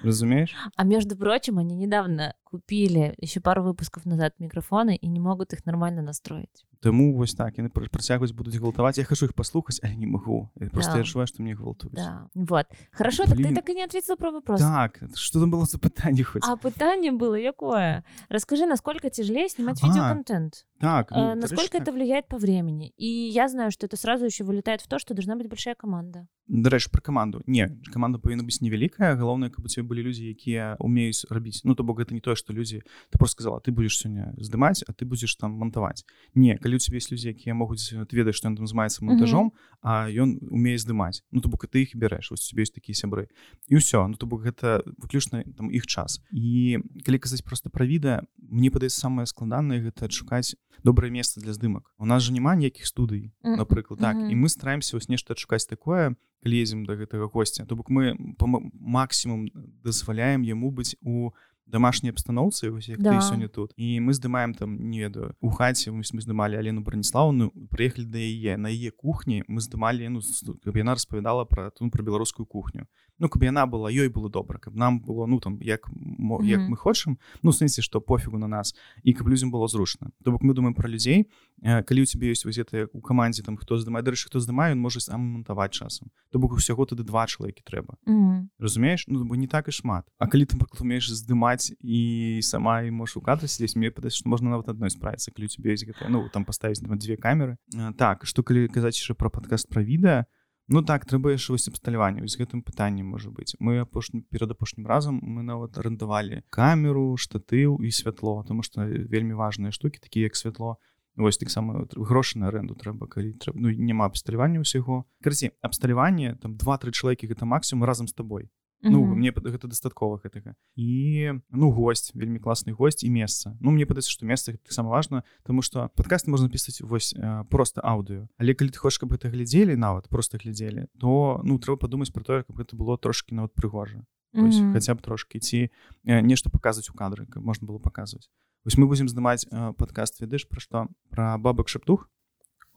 разумееш 0.05 0.55
А 0.76 0.84
между 0.84 1.16
прочим, 1.16 1.59
они 1.59 1.74
недавно 1.76 2.34
купили 2.45 3.14
еще 3.18 3.41
пару 3.41 3.62
выпусков 3.62 4.05
назад 4.07 4.34
микрофоны 4.38 4.97
и 4.97 5.09
не 5.09 5.20
могут 5.20 5.53
их 5.53 5.64
нормально 5.66 6.03
настроить. 6.03 6.66
Таму 6.86 7.17
вось 7.17 7.33
так 7.33 7.57
яны 7.57 7.69
пр- 7.73 7.89
працягваюць 7.89 8.31
будуць 8.38 8.53
гвалтаваць 8.61 8.97
я 9.01 9.03
хачу 9.09 9.25
іх 9.25 9.33
паслухаць 9.33 9.79
але 9.81 9.95
не 9.97 10.05
магу 10.05 10.49
Я 10.61 10.69
просто 10.69 10.91
Да. 10.93 10.97
я 10.97 11.03
адчуваю 11.03 11.25
што 11.27 11.41
мне 11.41 11.55
гвалтуюць 11.57 11.97
Да. 11.97 12.29
Вот. 12.36 12.67
Хорошо, 12.91 13.23
так 13.25 13.33
ты 13.33 13.41
Блин. 13.41 13.55
так 13.55 13.69
и 13.69 13.73
не 13.73 13.83
ответила 13.83 14.15
про 14.15 14.29
вопрос. 14.31 14.59
так 14.61 15.01
что 15.15 15.39
там 15.39 15.49
было 15.49 15.65
за 15.65 15.79
пытанне 15.79 16.23
хоць 16.23 16.43
А 16.45 16.55
пытание 16.55 17.11
было 17.11 17.33
якое? 17.36 18.03
Расскажи, 18.29 18.65
насколько 18.67 19.09
тяжелее 19.09 19.49
снимать 19.49 19.79
А, 19.81 19.88
видеоконтент? 19.88 20.65
так 20.79 21.09
ну, 21.11 21.17
Э, 21.17 21.36
дарэчы, 21.36 21.41
насколько 21.41 21.71
так. 21.79 21.81
это 21.88 21.91
влияет 21.91 22.27
по 22.27 22.38
времени? 22.38 22.93
И 22.97 23.07
я 23.33 23.47
знаю, 23.49 23.71
что 23.71 23.88
это 23.88 23.97
сразу 23.97 24.25
еще 24.25 24.43
вылетает 24.43 24.81
в 24.81 24.88
то, 24.88 24.99
что 24.99 25.13
должна 25.15 25.36
быть 25.36 25.47
большая 25.49 25.73
команда. 25.75 26.27
дарэчы 26.47 26.91
пра 26.91 27.01
каманду 27.01 27.41
не 27.47 27.65
каманда 27.91 28.19
павінна 28.21 28.43
быць 28.45 28.61
невялікая 28.61 29.15
галоўнае 29.17 29.49
каб 29.49 29.65
у 29.65 29.67
цябе 29.67 29.88
былі 29.89 30.03
людзі 30.05 30.29
якія 30.29 30.77
умеюць 30.79 31.25
рабіць 31.33 31.61
ну 31.65 31.73
то 31.73 31.81
бок 31.83 31.97
гэта 31.97 32.13
не 32.13 32.21
тое 32.21 32.36
што 32.38 32.53
людзі 32.53 32.83
ты 33.09 33.17
просто 33.17 33.41
сказала 33.41 33.57
ты 33.65 33.71
будзеш 33.73 33.97
сёння 34.05 34.29
здымаць 34.38 34.86
а 34.88 34.93
ты 34.93 35.09
будзеш 35.09 35.33
там 35.41 35.57
мантаваць 35.57 36.05
не 36.36 36.53
калі 36.61 36.74
калі 36.76 36.84
у 36.84 36.84
цябе 36.84 36.97
есть 36.99 37.11
людзі 37.11 37.32
якія 37.32 37.55
могуць 37.55 37.88
ты 37.88 38.13
ведаеш 38.15 38.36
што 38.36 38.51
ён 38.51 38.59
там 38.59 38.67
змаецца 38.67 38.99
монтажом 39.07 39.55
а 39.82 40.11
ён 40.11 40.43
умее 40.51 40.76
здымаць 40.76 41.23
ну 41.32 41.39
то 41.39 41.47
бок 41.47 41.67
ты 41.71 41.88
іх 41.88 41.95
бярэш 41.95 42.32
вось 42.32 42.43
тебе 42.43 42.67
ёсць 42.67 42.76
такія 42.76 42.95
сябры. 42.95 43.32
І 43.71 43.80
ўсё 43.80 44.03
ну 44.07 44.15
то 44.19 44.28
бок 44.28 44.43
гэта 44.43 44.84
выключна 44.99 45.47
там 45.55 45.71
іх 45.71 45.88
час. 45.88 46.19
І 46.32 46.84
калі 47.07 47.17
казаць 47.19 47.47
просто 47.47 47.71
пра 47.71 47.88
відэа 47.88 48.28
мне 48.36 48.69
падаецца 48.71 49.07
самае 49.07 49.26
складанае 49.26 49.80
гэта 49.88 50.11
адшукаць 50.11 50.59
добрае 50.84 51.11
месца 51.11 51.39
для 51.39 51.53
здымак 51.53 51.88
у 51.97 52.05
нас 52.05 52.23
жа 52.23 52.34
няма 52.36 52.55
ніякіх 52.55 52.86
студый 52.86 53.32
напрыклад 53.43 53.99
так 54.03 54.17
і 54.19 54.36
мы 54.36 54.49
стараемся 54.49 54.97
вось 54.97 55.09
нешта 55.09 55.34
адшукаць 55.34 55.65
такое 55.65 56.15
лезем 56.43 56.86
до 56.86 56.99
гэтага 56.99 57.32
госця 57.32 57.65
то 57.65 57.76
бок 57.76 57.89
мы 57.89 58.36
по 58.38 58.47
максімум 58.47 59.47
дазваляем 59.84 60.43
яму 60.43 60.71
быць 60.71 60.95
у 61.01 61.32
домашняй 61.66 62.11
абстаноўцы 62.11 62.70
да. 62.97 63.22
сёння 63.22 63.47
тут 63.47 63.74
і 63.76 63.99
мы 63.99 64.13
здымаем 64.13 64.53
там 64.53 64.89
не 64.89 64.99
ведаю 64.99 65.36
у 65.41 65.49
хаце 65.49 65.91
мы 65.91 66.03
здымалі 66.03 66.57
Алену 66.57 66.82
бронеславну 66.82 67.51
прыехалі 67.70 68.05
да 68.05 68.20
яе 68.20 68.57
на 68.57 68.70
яе 68.70 68.91
кухні 68.91 69.43
мы 69.47 69.59
здымалі 69.59 70.07
ну 70.09 70.22
каб 70.63 70.78
яна 70.78 70.93
распавядала 70.93 71.45
про 71.45 71.72
тут 71.72 71.91
про 71.91 72.03
беларускую 72.03 72.45
кухню 72.45 72.88
ну 73.20 73.30
каб 73.30 73.43
яна 73.43 73.66
была 73.66 73.91
ёй 73.91 74.09
было 74.09 74.30
добра 74.30 74.57
каб 74.57 74.76
нам 74.76 74.99
было 74.99 75.26
ну 75.26 75.39
там 75.39 75.59
як 75.61 75.89
мо, 75.91 76.41
як 76.43 76.59
мы 76.59 76.78
хочам 76.78 77.20
ну 77.43 77.51
сэнсе 77.51 77.82
што 77.82 78.01
пофігу 78.01 78.38
на 78.38 78.47
нас 78.47 78.76
і 79.03 79.13
каб 79.13 79.28
людзям 79.28 79.51
было 79.51 79.68
зручна 79.68 80.11
то 80.24 80.32
бок 80.32 80.43
мы 80.43 80.53
думаем 80.53 80.74
про 80.74 80.89
людзей 80.89 81.30
калі 81.61 82.01
у 82.01 82.05
цябе 82.05 82.32
ёсць 82.32 82.45
газеты 82.45 82.88
у 82.93 83.01
камандзе 83.01 83.43
там 83.43 83.57
хто 83.57 83.78
здымае 83.78 84.03
дарэчы 84.03 84.28
хто 84.28 84.39
здымае 84.39 84.76
можа 84.76 84.99
сам 84.99 85.22
монтаваць 85.22 85.74
часам 85.74 86.09
то 86.32 86.39
бок 86.39 86.53
усяго 86.53 86.86
тады 86.86 87.03
два 87.03 87.28
чалавекі 87.28 87.63
трэба 87.63 87.95
mm 88.05 88.16
-hmm. 88.16 88.47
разумееш 88.59 89.05
ну 89.07 89.26
бы 89.26 89.38
не 89.38 89.47
так 89.47 89.68
і 89.68 89.72
шмат. 89.72 90.05
А 90.18 90.28
калі 90.28 90.45
ты 90.45 90.55
умееш 90.82 91.09
здымаць 91.11 91.74
і 91.82 92.39
сама 92.41 92.82
і 92.82 92.91
можаш 92.91 93.18
у 93.18 93.22
кадры 93.22 93.47
здесь 93.47 93.76
мне 93.76 93.91
падаць 93.91 94.16
што 94.16 94.30
можна 94.30 94.49
нават 94.49 94.70
адной 94.70 94.89
справіцца 94.89 95.32
калі 95.32 95.45
у 95.45 95.51
цябе 95.51 95.74
ёсць 95.74 95.86
гэта 95.86 96.09
ну 96.09 96.30
там 96.30 96.45
паставіць 96.45 96.82
дзве 96.82 97.18
камеры. 97.18 97.57
Так 97.97 98.26
што 98.26 98.43
калі 98.43 98.68
казаць 98.68 98.95
яшчэ 98.95 99.13
про 99.13 99.30
падкаст 99.30 99.70
пра 99.70 99.82
відэа 99.82 100.26
Ну 100.68 100.82
так 100.82 101.05
трэба 101.05 101.36
яшчэ 101.36 101.53
вось 101.53 101.70
абсталяванне 101.70 102.26
з 102.26 102.41
гэтым 102.41 102.66
пытаннем 102.66 103.13
можа 103.13 103.30
быць 103.30 103.53
мы 103.61 103.78
апошні 103.86 104.26
перад 104.34 104.49
апошнім 104.55 104.89
разам 104.89 105.22
мы 105.22 105.45
нават 105.45 105.78
арендавалі 105.78 106.41
камеру 106.49 107.22
штатыў 107.22 107.78
і 107.86 107.93
святло 107.93 108.41
тому 108.47 108.66
что 108.66 108.82
вельмі 108.82 109.38
важныя 109.38 109.70
штукі 109.70 110.01
такія 110.01 110.26
як 110.26 110.36
святло 110.36 110.82
вось 111.16 111.38
таксама 111.38 111.86
грошы 111.93 112.41
на 112.41 112.49
аренду 112.49 112.74
трэба 112.74 113.05
калі 113.05 113.38
трэба 113.38 113.61
ну, 113.61 113.70
няма 113.70 114.09
абсталявання 114.09 114.66
ўсяго 114.66 115.05
карці 115.22 115.53
абсталяванне 115.61 116.34
там 116.41 116.57
два-тры 116.57 116.89
чалавекі 116.89 117.30
гэта 117.30 117.45
максімум 117.45 117.86
разам 117.86 118.09
з 118.09 118.18
табой 118.18 118.49
Ну 118.86 119.01
mm 119.01 119.09
-hmm. 119.09 119.15
мне 119.15 119.31
гэта 119.31 119.67
дастаткова 119.67 120.21
гэтага 120.23 120.53
і 120.75 121.33
ну 121.49 121.71
гость 121.71 122.15
вельмі 122.15 122.39
класны 122.39 122.71
гость 122.71 123.03
і 123.03 123.09
месца 123.09 123.57
Ну 123.59 123.71
мне 123.71 123.86
падаецца 123.86 124.11
што 124.11 124.25
месца 124.25 124.53
таксама 124.53 124.89
важна 124.89 125.23
тому 125.43 125.61
что 125.61 125.89
подкаст 125.95 126.27
можна 126.27 126.49
пісаць 126.49 126.81
вось 126.81 127.15
просто 127.49 127.81
аўдыо 127.81 128.27
але 128.38 128.53
калі 128.53 128.69
ты 128.69 128.77
хочаш 128.77 128.99
каб 128.99 129.11
гэта 129.11 129.29
глядзелі 129.29 129.75
нават 129.75 130.07
просто 130.09 130.38
глядзелі 130.38 130.86
то 130.99 131.41
ну 131.43 131.57
трэба 131.57 131.77
падумаць 131.77 132.13
про 132.13 132.23
тое 132.23 132.43
каб 132.43 132.55
гэта 132.57 132.77
было 132.77 132.97
трошки 132.97 133.33
нават 133.33 133.51
прыгожа 133.53 134.05
mm 134.33 134.49
-hmm. 134.49 134.73
хаця 134.73 134.93
б 134.93 135.01
трошки 135.01 135.39
ці 135.39 135.69
нешта 136.03 136.49
паказваць 136.49 136.89
у 136.89 136.93
кадры 136.93 137.25
каб 137.25 137.43
можна 137.43 137.67
было 137.67 137.79
паказваць 137.79 138.29
вось 138.65 138.77
мы 138.77 138.86
будзем 138.86 139.09
здымаць 139.09 139.49
подкаст 139.77 140.21
ведаеш 140.21 140.45
пра 140.45 140.59
што 140.59 140.88
пра 141.09 141.38
бабак 141.38 141.69
шаптух 141.69 142.09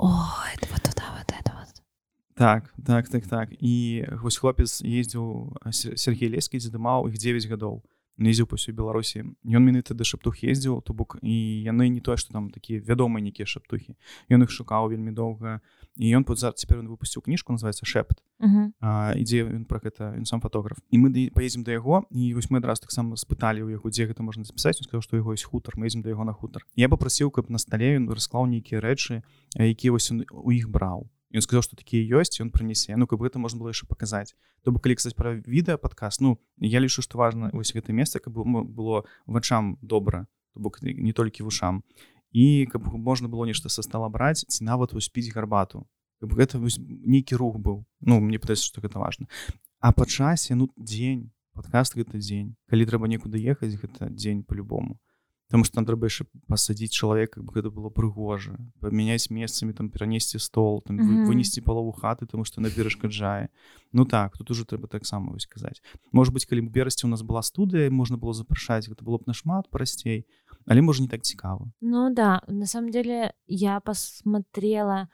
Ой, 0.00 0.54
вот 0.70 0.82
туда, 0.82 1.04
вот 1.18 1.26
это. 1.26 1.48
Так 2.38 2.74
так 2.86 3.08
так 3.08 3.26
так. 3.26 3.48
І 3.58 4.04
вось 4.22 4.38
хлопец 4.38 4.78
ездзіў 4.80 5.58
Сергей 5.72 6.30
лескі 6.30 6.62
задымаў 6.62 7.10
іх 7.10 7.18
9 7.18 7.50
гадоў. 7.50 7.82
Ездзіў 8.18 8.46
па 8.46 8.54
ўсёй 8.54 8.74
беларусі. 8.74 9.26
Ён 9.42 9.62
менавіта 9.66 9.94
да 9.94 10.06
шаптух 10.06 10.42
ездзіў 10.46 10.78
то 10.86 10.94
бок 10.94 11.18
і 11.22 11.34
яны 11.66 11.90
не 11.90 11.98
тое 11.98 12.14
што 12.14 12.30
там 12.30 12.50
такія 12.54 12.78
вядомыя 12.78 13.22
нейкія 13.26 13.46
шаптухі. 13.46 13.98
Ён 14.30 14.46
іх 14.46 14.54
шукаў 14.54 14.90
вельмі 14.94 15.10
доўга. 15.10 15.58
І 15.98 16.14
ён 16.14 16.22
пад 16.22 16.38
зараз 16.38 16.62
цяпер 16.62 16.78
он 16.78 16.86
выпусціў 16.86 17.26
кніжку 17.26 17.50
называется 17.50 17.82
шэпт 17.82 18.22
ідзе 19.18 19.42
ён 19.50 19.66
пра 19.66 19.82
гэта 19.82 20.14
ён 20.14 20.22
сам 20.22 20.38
фотограф 20.38 20.78
і 20.94 20.98
мы 21.02 21.10
паедзем 21.34 21.66
да 21.66 21.74
яго 21.74 22.06
і 22.14 22.34
вось 22.38 22.54
мы 22.54 22.62
адразу 22.62 22.86
таксама 22.86 23.18
спыталі 23.18 23.66
ў 23.66 23.82
яго 23.82 23.90
дзе 23.90 24.06
гэта 24.06 24.22
можна 24.22 24.46
запісаць. 24.46 24.78
Сказаў 24.78 25.02
што 25.02 25.18
яго 25.18 25.34
ёсць 25.34 25.42
хутар 25.42 25.74
мы 25.74 25.90
едзем 25.90 26.06
да 26.06 26.14
яго 26.14 26.22
на 26.22 26.30
хутар. 26.38 26.62
Я 26.78 26.86
папрасіў 26.86 27.34
каб 27.34 27.50
на 27.50 27.58
стале 27.58 27.98
ён 27.98 28.06
расклаў 28.06 28.46
нейкія 28.46 28.78
рэчы 28.78 29.26
якія 29.58 29.90
вось 29.90 30.14
у 30.14 30.50
іх 30.54 30.70
браў 30.70 31.10
ён 31.34 31.44
сказаў 31.44 31.62
что 31.62 31.76
такія 31.76 32.20
ёсць 32.20 32.40
ён 32.40 32.50
прынясе 32.50 32.96
ну 32.96 33.06
каб 33.06 33.20
гэта 33.20 33.38
можна 33.38 33.60
было 33.60 33.72
яшчэ 33.74 33.86
паказаць 33.88 34.32
то 34.64 34.72
бы 34.72 34.80
калі 34.80 34.96
кстати 34.96 35.16
пра 35.16 35.36
відэа 35.36 35.76
падказ 35.76 36.20
ну 36.20 36.40
я 36.60 36.80
лічу 36.80 37.04
што 37.04 37.18
важна 37.18 37.50
вось 37.52 37.72
гэта 37.76 37.92
месца 37.92 38.20
каб 38.20 38.32
было 38.32 39.04
вачам 39.26 39.76
добра 39.82 40.26
то 40.54 40.60
бок 40.60 40.80
не 40.82 41.12
толькі 41.12 41.44
вушам 41.44 41.84
і 42.32 42.66
каб 42.72 42.88
можна 42.92 43.28
было 43.28 43.44
нешта 43.44 43.68
са 43.68 43.82
стала 43.82 44.08
браць 44.08 44.44
ці 44.48 44.64
нават 44.64 44.96
успіць 44.96 45.32
гарбату 45.32 45.84
каб 46.20 46.32
гэта 46.32 46.58
нейкі 46.58 47.36
рух 47.36 47.60
быў 47.60 47.84
ну 48.00 48.20
мне 48.20 48.40
падаецца 48.40 48.64
што 48.64 48.80
гэта 48.80 48.98
важна 48.98 49.28
а 49.80 49.92
па 49.92 50.08
часе 50.08 50.56
ну 50.56 50.72
дзень 50.76 51.28
падкаст 51.52 51.94
гэта 51.98 52.18
дзень 52.18 52.56
калі 52.72 52.88
трэба 52.88 53.08
некуды 53.08 53.36
ехаць 53.36 53.76
гэта 53.76 54.08
дзень 54.08 54.42
по-любому 54.44 54.98
Таму 55.48 55.64
што 55.64 55.80
там 55.80 55.86
трэба 55.88 56.12
яшчэ 56.12 56.28
пасадзіць 56.44 56.92
чалавека 56.92 57.40
гэта 57.40 57.72
было 57.72 57.88
прыгожа 57.88 58.56
памяняць 58.84 59.32
месцамі 59.32 59.72
там 59.72 59.88
перанесці 59.88 60.38
стол 60.38 60.82
там 60.84 60.96
mm 60.96 61.04
-hmm. 61.08 61.26
вынесці 61.26 61.64
палову 61.64 61.92
хаты 61.92 62.26
тому 62.26 62.44
што 62.44 62.60
на 62.60 62.70
перашкаджае 62.70 63.48
Ну 63.92 64.04
так 64.04 64.36
тут 64.36 64.50
уже 64.50 64.64
трэба 64.64 64.88
таксама 64.88 65.32
вось 65.32 65.48
сказаць 65.48 65.80
может 66.12 66.34
быть 66.34 66.44
калі 66.44 66.60
берасці 66.60 67.06
у 67.06 67.10
нас 67.10 67.22
была 67.22 67.42
студыя 67.42 67.90
можна 67.90 68.16
было 68.16 68.32
запрашаць 68.32 68.88
гэта 68.88 69.04
было 69.04 69.18
б 69.18 69.24
нашмат 69.26 69.70
прасцей 69.70 70.26
але 70.66 70.82
можа 70.82 71.02
не 71.02 71.08
так 71.08 71.22
цікава 71.22 71.72
Ну 71.80 72.14
да 72.14 72.42
на 72.48 72.66
самом 72.66 72.90
деле 72.90 73.32
я 73.46 73.80
посмотрела 73.80 75.08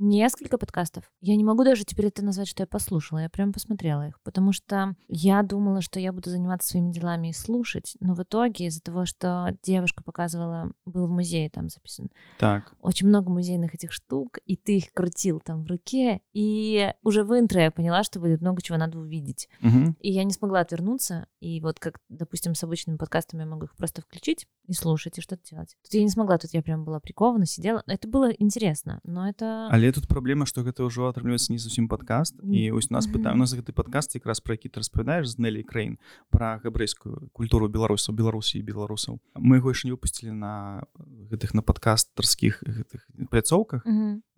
несколько 0.00 0.58
подкастов. 0.58 1.04
Я 1.20 1.36
не 1.36 1.44
могу 1.44 1.62
даже 1.62 1.84
теперь 1.84 2.06
это 2.06 2.24
назвать, 2.24 2.48
что 2.48 2.62
я 2.62 2.66
послушала. 2.66 3.18
Я 3.18 3.28
прям 3.28 3.52
посмотрела 3.52 4.08
их, 4.08 4.20
потому 4.22 4.52
что 4.52 4.94
я 5.08 5.42
думала, 5.42 5.82
что 5.82 6.00
я 6.00 6.12
буду 6.12 6.30
заниматься 6.30 6.70
своими 6.70 6.92
делами 6.92 7.28
и 7.28 7.32
слушать, 7.32 7.96
но 8.00 8.14
в 8.14 8.22
итоге 8.22 8.66
из-за 8.66 8.80
того, 8.80 9.04
что 9.04 9.56
девушка 9.62 10.02
показывала, 10.02 10.72
был 10.84 11.06
в 11.06 11.10
музее 11.10 11.50
там 11.50 11.68
записан, 11.68 12.10
так. 12.38 12.74
очень 12.80 13.06
много 13.08 13.30
музейных 13.30 13.74
этих 13.74 13.92
штук, 13.92 14.38
и 14.46 14.56
ты 14.56 14.78
их 14.78 14.92
крутил 14.92 15.40
там 15.40 15.64
в 15.64 15.66
руке, 15.66 16.20
и 16.32 16.92
уже 17.02 17.24
в 17.24 17.38
интро 17.38 17.62
я 17.62 17.70
поняла, 17.70 18.02
что 18.02 18.20
будет 18.20 18.40
много 18.40 18.62
чего 18.62 18.78
надо 18.78 18.98
увидеть. 18.98 19.48
Угу. 19.62 19.96
И 20.00 20.12
я 20.12 20.24
не 20.24 20.32
смогла 20.32 20.60
отвернуться, 20.60 21.26
и 21.40 21.60
вот 21.60 21.78
как, 21.78 22.00
допустим, 22.08 22.54
с 22.54 22.64
обычными 22.64 22.96
подкастами 22.96 23.40
я 23.40 23.46
могу 23.46 23.64
их 23.64 23.76
просто 23.76 24.02
включить 24.02 24.46
и 24.66 24.72
слушать, 24.72 25.18
и 25.18 25.20
что-то 25.20 25.42
делать. 25.48 25.76
Тут 25.82 25.94
я 25.94 26.02
не 26.02 26.08
смогла, 26.08 26.38
тут 26.38 26.52
я 26.52 26.62
прям 26.62 26.84
была 26.84 27.00
прикована, 27.00 27.46
сидела. 27.46 27.82
Это 27.86 28.08
было 28.08 28.30
интересно, 28.30 29.00
но 29.02 29.28
это... 29.28 29.68
Але 29.90 29.98
тут 29.98 30.06
праблема 30.06 30.46
што 30.46 30.62
гэта 30.62 30.86
ўжо 30.86 31.10
атрымліваецца 31.10 31.50
не 31.50 31.58
зусім 31.58 31.90
падкаст 31.90 32.38
і 32.46 32.70
ось 32.78 32.94
нас 32.94 33.10
пытаю 33.10 33.34
у 33.34 33.42
нас 33.42 33.50
гэты 33.58 33.74
падкаст 33.74 34.14
якраз 34.14 34.38
пра 34.38 34.54
які 34.54 34.70
ты 34.70 34.78
распавядаеш 34.78 35.34
з 35.34 35.42
нелі 35.42 35.66
краін 35.66 35.98
пра 36.30 36.62
габрэйскую 36.62 37.34
культуру 37.34 37.66
беларусаў 37.66 38.14
беларусі 38.14 38.62
і 38.62 38.66
беларусаў 38.70 39.18
мы 39.34 39.58
яго 39.58 39.74
яшчэ 39.74 39.90
не 39.90 39.94
выпусцілі 39.98 40.30
на 40.30 40.86
гэтых 41.26 41.58
на 41.58 41.66
падкастарскіх 41.66 42.62
гэтых 42.62 43.02
пляцоўках 43.34 43.82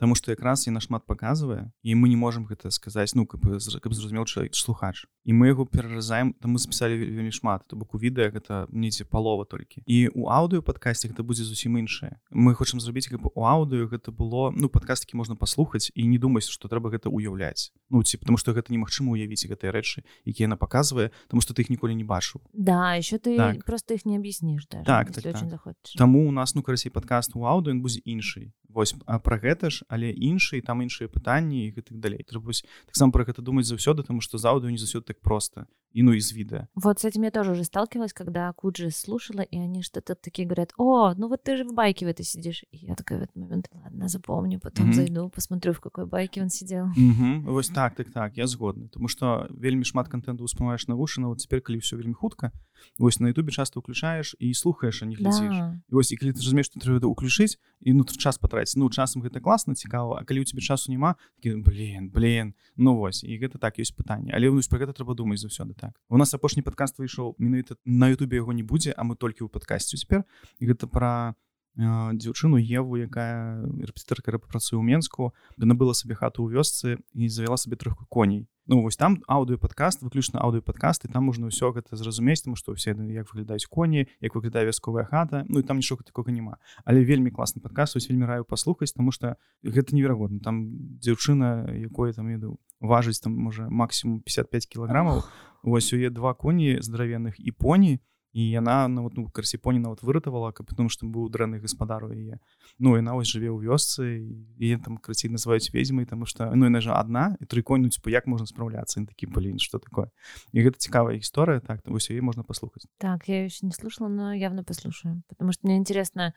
Таму 0.02 0.16
што 0.18 0.34
якраз 0.34 0.66
і 0.66 0.74
нашмат 0.74 1.06
паказвае 1.06 1.70
і 1.86 1.94
мы 1.94 2.10
не 2.10 2.18
можемм 2.18 2.50
гэта 2.50 2.74
сказаць 2.74 3.14
ну 3.14 3.22
каб 3.22 3.46
каб 3.46 3.92
зразумеў 3.94 4.26
чалавек 4.26 4.58
слухач. 4.58 5.06
І 5.22 5.30
мы 5.30 5.54
яго 5.54 5.62
пераразаем 5.62 6.34
там 6.42 6.50
мы 6.50 6.58
запісалі 6.58 6.98
вельмі 6.98 7.30
шмат 7.30 7.62
то 7.70 7.78
бок 7.78 7.94
у 7.94 8.02
відэа 8.02 8.34
гэта 8.34 8.66
мнеце 8.74 9.06
палова 9.06 9.46
толькі 9.46 9.86
і 9.86 10.10
у 10.10 10.26
аўдыо 10.26 10.58
падкасці 10.58 11.06
гэта 11.06 11.22
будзе 11.22 11.46
зусім 11.46 11.78
іншае 11.78 12.18
мы 12.34 12.58
хочам 12.58 12.82
зрабіць 12.82 13.06
каб 13.14 13.30
у 13.30 13.46
аўдыо 13.46 13.86
гэта 13.86 14.10
было 14.10 14.50
ну 14.50 14.66
падкасткі 14.66 15.14
можна 15.14 15.31
паслухаць 15.36 15.90
і 15.94 16.06
не 16.06 16.18
думаць 16.18 16.48
што 16.48 16.68
трэба 16.68 16.92
гэта 16.94 17.08
уяўляць 17.08 17.72
ну 17.90 18.02
ці 18.02 18.18
потому 18.18 18.38
что 18.38 18.52
гэта 18.52 18.72
немагчыма 18.72 19.12
уявіць 19.12 19.46
гэтыя 19.46 19.72
рэчы 19.72 20.04
якія 20.24 20.48
яна 20.48 20.56
паказвае 20.56 21.10
тому 21.28 21.42
что 21.42 21.54
ты 21.54 21.62
іх 21.62 21.70
ніколі 21.70 21.94
не 21.94 22.04
бачыў 22.04 22.40
да 22.52 22.96
еще 22.96 23.18
ты 23.18 23.36
так. 23.36 23.64
просто 23.64 23.94
іх 23.94 24.06
не 24.06 24.16
аб'ясніш 24.16 24.66
так, 24.66 24.84
так, 24.84 25.12
так. 25.12 25.76
таму 25.96 26.28
у 26.28 26.32
нас 26.32 26.54
ну 26.54 26.62
карасей 26.62 26.90
падкаст 26.90 27.36
у 27.36 27.46
аўду 27.46 27.70
ён 27.70 27.82
будзе 27.82 28.00
іншай 28.04 28.52
Вось 28.72 28.94
пра 29.24 29.36
гэта 29.38 29.70
ж 29.70 29.84
але 29.88 30.12
іншыя 30.12 30.62
там 30.64 30.82
іншыя 30.82 31.08
пытанні 31.08 31.68
і 31.68 31.72
гэтых 31.76 32.00
далей 32.00 32.24
трэба 32.24 32.52
таксама 32.86 33.12
про 33.12 33.24
гэта 33.24 33.42
думаць 33.42 33.68
заўсёды 33.68 34.02
тому 34.02 34.20
что 34.20 34.38
з 34.38 34.44
аўдыо 34.48 34.70
не 34.70 34.80
заўсёды 34.80 35.12
так 35.12 35.20
просто 35.20 35.66
и 35.92 36.02
ну 36.02 36.12
из 36.12 36.32
вида. 36.32 36.68
Вот 36.74 37.00
с 37.00 37.04
этим 37.04 37.22
я 37.22 37.30
тоже 37.30 37.52
уже 37.52 37.64
сталкивалась, 37.64 38.12
когда 38.12 38.52
Куджи 38.52 38.90
слушала, 38.90 39.40
и 39.42 39.58
они 39.58 39.82
что-то 39.82 40.14
такие 40.14 40.46
говорят, 40.46 40.72
о, 40.76 41.14
ну 41.14 41.28
вот 41.28 41.42
ты 41.42 41.56
же 41.56 41.64
в 41.64 41.74
байке 41.74 42.06
в 42.06 42.08
этой 42.08 42.24
сидишь. 42.24 42.64
И 42.70 42.78
я 42.86 42.94
такая 42.94 43.18
в 43.18 43.22
этот 43.22 43.36
момент, 43.36 43.68
ладно, 43.72 44.08
запомню, 44.08 44.58
потом 44.60 44.86
mm 44.86 44.90
-hmm. 44.90 44.94
зайду, 44.94 45.28
посмотрю, 45.28 45.72
в 45.72 45.80
какой 45.80 46.06
байке 46.06 46.42
он 46.42 46.48
сидел. 46.48 46.86
Mm 46.86 47.12
-hmm. 47.12 47.40
Вот 47.40 47.70
так, 47.74 47.94
так, 47.94 48.12
так, 48.12 48.36
я 48.36 48.46
згодна. 48.46 48.84
Потому 48.84 49.08
что 49.08 49.46
вельми 49.50 49.84
шмат 49.84 50.08
контенту 50.08 50.44
успоминаешь 50.44 50.88
на 50.88 50.96
уши, 50.96 51.20
но 51.20 51.28
вот 51.28 51.38
теперь, 51.38 51.60
когда 51.60 51.80
все 51.80 51.96
вельми 51.96 52.14
хутко, 52.14 52.52
вот 52.98 53.20
на 53.20 53.28
ютубе 53.28 53.52
часто 53.52 53.80
включаешь 53.80 54.34
и 54.38 54.52
слухаешь, 54.54 55.02
а 55.02 55.06
не 55.06 55.16
глядишь. 55.16 55.58
Да. 55.58 55.80
И 55.88 55.94
вот, 55.94 56.10
и 56.10 56.16
когда 56.16 56.32
ты 56.32 56.40
разумеешь, 56.40 56.66
что 56.66 56.80
треба 56.80 57.06
уключить, 57.06 57.58
и 57.80 57.92
ну, 57.92 58.04
час 58.04 58.38
потратить. 58.38 58.76
Ну, 58.76 58.90
часом 58.90 59.22
это 59.22 59.40
классно, 59.40 59.74
цікаво, 59.74 60.18
а 60.20 60.24
когда 60.24 60.40
у 60.40 60.44
тебя 60.44 60.60
часу 60.60 60.90
нема, 60.90 61.16
такие, 61.36 61.56
блин, 61.56 62.10
блин, 62.10 62.54
ну 62.76 62.96
вот, 62.96 63.22
и 63.22 63.38
это 63.38 63.58
так, 63.58 63.78
есть 63.78 63.96
питание. 63.96 64.34
Але, 64.34 64.50
ну, 64.50 64.60
про 64.72 64.78
это 64.78 64.92
треба 64.92 65.14
думать 65.14 65.38
завсёды 65.38 65.74
так 65.74 65.92
у 66.08 66.16
нас 66.16 66.34
апошні 66.34 66.62
падкаст 66.62 66.98
выйшаў 66.98 67.34
менавіта 67.38 67.76
на 67.84 68.08
Ютубе 68.08 68.36
яго 68.36 68.52
не 68.52 68.62
будзе 68.62 68.94
а 68.96 69.04
мы 69.04 69.16
толькі 69.16 69.44
ў 69.44 69.48
падкасці 69.52 69.96
цяпер 69.96 70.24
і 70.58 70.64
гэта 70.66 70.86
пра 70.86 71.34
дзяўчыну 71.76 72.60
Еву 72.60 73.00
якая 73.00 73.64
рэпетытарка 73.64 74.36
працуе 74.36 74.76
ў 74.76 74.84
Мску 75.00 75.32
набыла 75.56 75.96
сабе 75.96 76.12
хату 76.14 76.44
ў 76.44 76.52
вёсцы 76.52 77.00
і 77.16 77.28
завяла 77.32 77.56
сабе 77.56 77.76
троху 77.80 78.04
коней. 78.12 78.44
Ну 78.68 78.82
вось 78.82 78.96
там 78.96 79.24
аўдыо 79.26 79.56
падкаст 79.56 80.04
выключна 80.04 80.38
аўдыо 80.44 80.60
падкасты 80.60 81.08
там 81.08 81.24
можна 81.24 81.48
ўсё 81.48 81.72
гэта 81.72 81.96
зразумець 81.96 82.44
тому 82.44 82.60
што 82.60 82.76
ўсе 82.76 82.92
як 82.92 83.26
выглядаюць 83.32 83.66
коні 83.66 84.06
як 84.20 84.36
выглядае 84.36 84.68
вясковая 84.68 85.08
хата 85.08 85.48
Ну 85.48 85.58
і 85.58 85.62
там 85.64 85.80
нічога 85.80 86.04
такога 86.04 86.30
няма. 86.30 86.60
Але 86.84 87.02
вельмі 87.08 87.32
класны 87.32 87.64
падказ 87.64 87.96
вельмі 87.96 88.28
раю 88.28 88.44
паслухаць 88.44 88.92
тому 88.92 89.10
что 89.10 89.40
гэта 89.64 89.96
неверагодна. 89.96 90.44
Там 90.44 90.76
дзяўчына 91.00 91.72
якое 91.72 92.12
там 92.12 92.28
еду 92.28 92.60
важыць 92.80 93.24
там 93.24 93.32
можа 93.32 93.66
максимум 93.72 94.20
55 94.20 94.68
кілаграмаў. 94.68 95.24
Ось 95.64 95.92
уе 95.92 96.10
два 96.10 96.34
коні 96.34 96.78
здаравенных 96.84 97.40
і 97.40 97.50
поні. 97.52 97.92
і 97.96 98.11
яна 98.32 98.88
на 98.88 99.02
вот, 99.02 99.12
ну, 99.16 99.28
карсіпоні 99.28 99.78
нават 99.78 100.02
выратавала 100.02 100.52
каб 100.52 100.66
потому 100.66 100.88
што 100.88 101.06
быў 101.06 101.28
дрэнны 101.28 101.60
гаспадару 101.60 102.12
яе 102.12 102.40
Ну 102.78 102.96
яна 102.96 103.12
вось 103.12 103.28
жыве 103.28 103.52
ў 103.52 103.60
вёсцы 103.60 104.24
і 104.56 104.76
там 104.80 104.96
крыці 104.96 105.28
называюць 105.28 105.68
ведзьмай 105.72 106.06
тому 106.06 106.24
что 106.24 106.48
ну 106.54 106.64
яна 106.64 106.80
жа 106.80 106.96
одна 106.96 107.36
і 107.40 107.44
тры 107.44 107.62
конюць 107.62 108.00
по 108.00 108.08
як 108.08 108.26
можна 108.26 108.46
спраўляцца 108.46 109.04
такі 109.04 109.26
блин 109.26 109.58
что 109.58 109.78
такое? 109.78 110.08
І 110.52 110.64
гэта 110.64 110.80
цікавая 110.80 111.20
гісторыя 111.20 111.60
так 111.60 111.84
вось 111.84 112.08
яе 112.08 112.22
можна 112.22 112.42
паслухаць 112.42 112.88
так 112.98 113.28
я 113.28 113.44
еще 113.44 113.66
не 113.66 113.72
слушала 113.72 114.08
но 114.08 114.32
явно 114.32 114.64
послушаю 114.64 115.22
потому 115.28 115.52
что 115.52 115.66
мне 115.66 115.76
интересно 115.76 116.32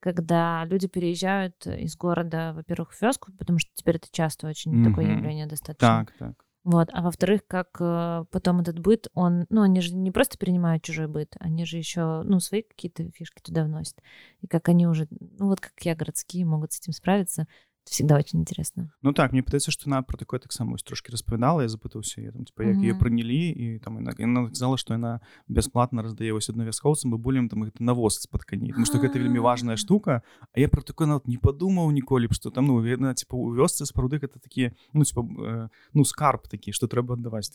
когда 0.00 0.64
люди 0.64 0.88
переезжают 0.88 1.66
из 1.66 1.96
города 1.96 2.52
во-первых 2.54 2.92
в 2.92 3.02
вёску 3.02 3.30
потому 3.38 3.58
что 3.58 3.70
теперь 3.74 3.96
это 3.96 4.08
часто 4.10 4.48
очень 4.48 4.72
mm 4.72 4.82
-hmm. 4.82 4.90
такое 4.90 5.06
явление 5.06 5.46
достаточно. 5.46 6.04
Так 6.04 6.12
так 6.18 6.47
вот. 6.68 6.90
А 6.92 7.00
во-вторых, 7.00 7.46
как 7.46 7.78
э, 7.80 8.26
потом 8.30 8.60
этот 8.60 8.78
быт, 8.78 9.08
он, 9.14 9.46
ну, 9.48 9.62
они 9.62 9.80
же 9.80 9.94
не 9.94 10.10
просто 10.10 10.36
перенимают 10.36 10.82
чужой 10.82 11.08
быт, 11.08 11.34
они 11.40 11.64
же 11.64 11.78
еще, 11.78 12.20
ну, 12.24 12.40
свои 12.40 12.60
какие-то 12.60 13.10
фишки 13.12 13.40
туда 13.40 13.64
вносят. 13.64 13.96
И 14.42 14.46
как 14.46 14.68
они 14.68 14.86
уже, 14.86 15.08
ну, 15.10 15.46
вот 15.46 15.60
как 15.60 15.72
я, 15.80 15.94
городские, 15.94 16.44
могут 16.44 16.74
с 16.74 16.80
этим 16.80 16.92
справиться 16.92 17.46
всегда 17.90 18.16
очень 18.16 18.40
интересно. 18.40 18.92
Ну 19.02 19.12
так 19.12 19.32
мне 19.32 19.42
падаецца 19.42 19.70
что 19.70 19.86
она 19.86 20.02
про 20.02 20.16
такое 20.16 20.40
таксама 20.40 20.76
трошки 20.78 21.10
распавядала 21.10 21.62
я 21.62 21.68
запытаўся 21.68 22.20
я 22.20 22.32
там 22.32 22.44
типа 22.44 22.62
як 22.62 22.76
ее 22.78 22.94
прынялі 22.94 23.50
і 23.50 23.78
там 23.78 23.98
яна 24.00 24.48
сказала 24.48 24.76
что 24.76 24.94
яна 24.94 25.20
бясплатна 25.48 26.02
раздае 26.02 26.32
вось 26.32 26.48
аднавяскоўцам 26.50 27.10
бабулем 27.10 27.48
там 27.48 27.64
гэта 27.64 27.82
навоз 27.82 28.20
з-пад 28.20 28.44
каней 28.44 28.70
потому 28.70 28.86
что 28.86 28.98
гэта 28.98 29.18
вельмі 29.18 29.38
важная 29.38 29.76
штука. 29.76 30.22
А 30.52 30.60
я 30.60 30.68
про 30.68 30.82
такое 30.82 31.06
нават 31.06 31.28
не 31.28 31.38
падумаў 31.38 31.90
ніколі 31.90 32.28
что 32.32 32.50
там 32.50 32.66
ну 32.66 32.84
яна 32.84 33.14
типа 33.14 33.36
у 33.36 33.54
вёсцы 33.54 33.86
спаруды 33.86 34.18
гэта 34.18 34.38
такія 34.40 34.72
ну 34.92 35.04
типа 35.04 35.20
э, 35.20 35.68
ну 35.94 36.04
скарб 36.04 36.48
такі 36.48 36.72
что 36.72 36.86
трэба 36.86 37.14
аддаваць 37.14 37.52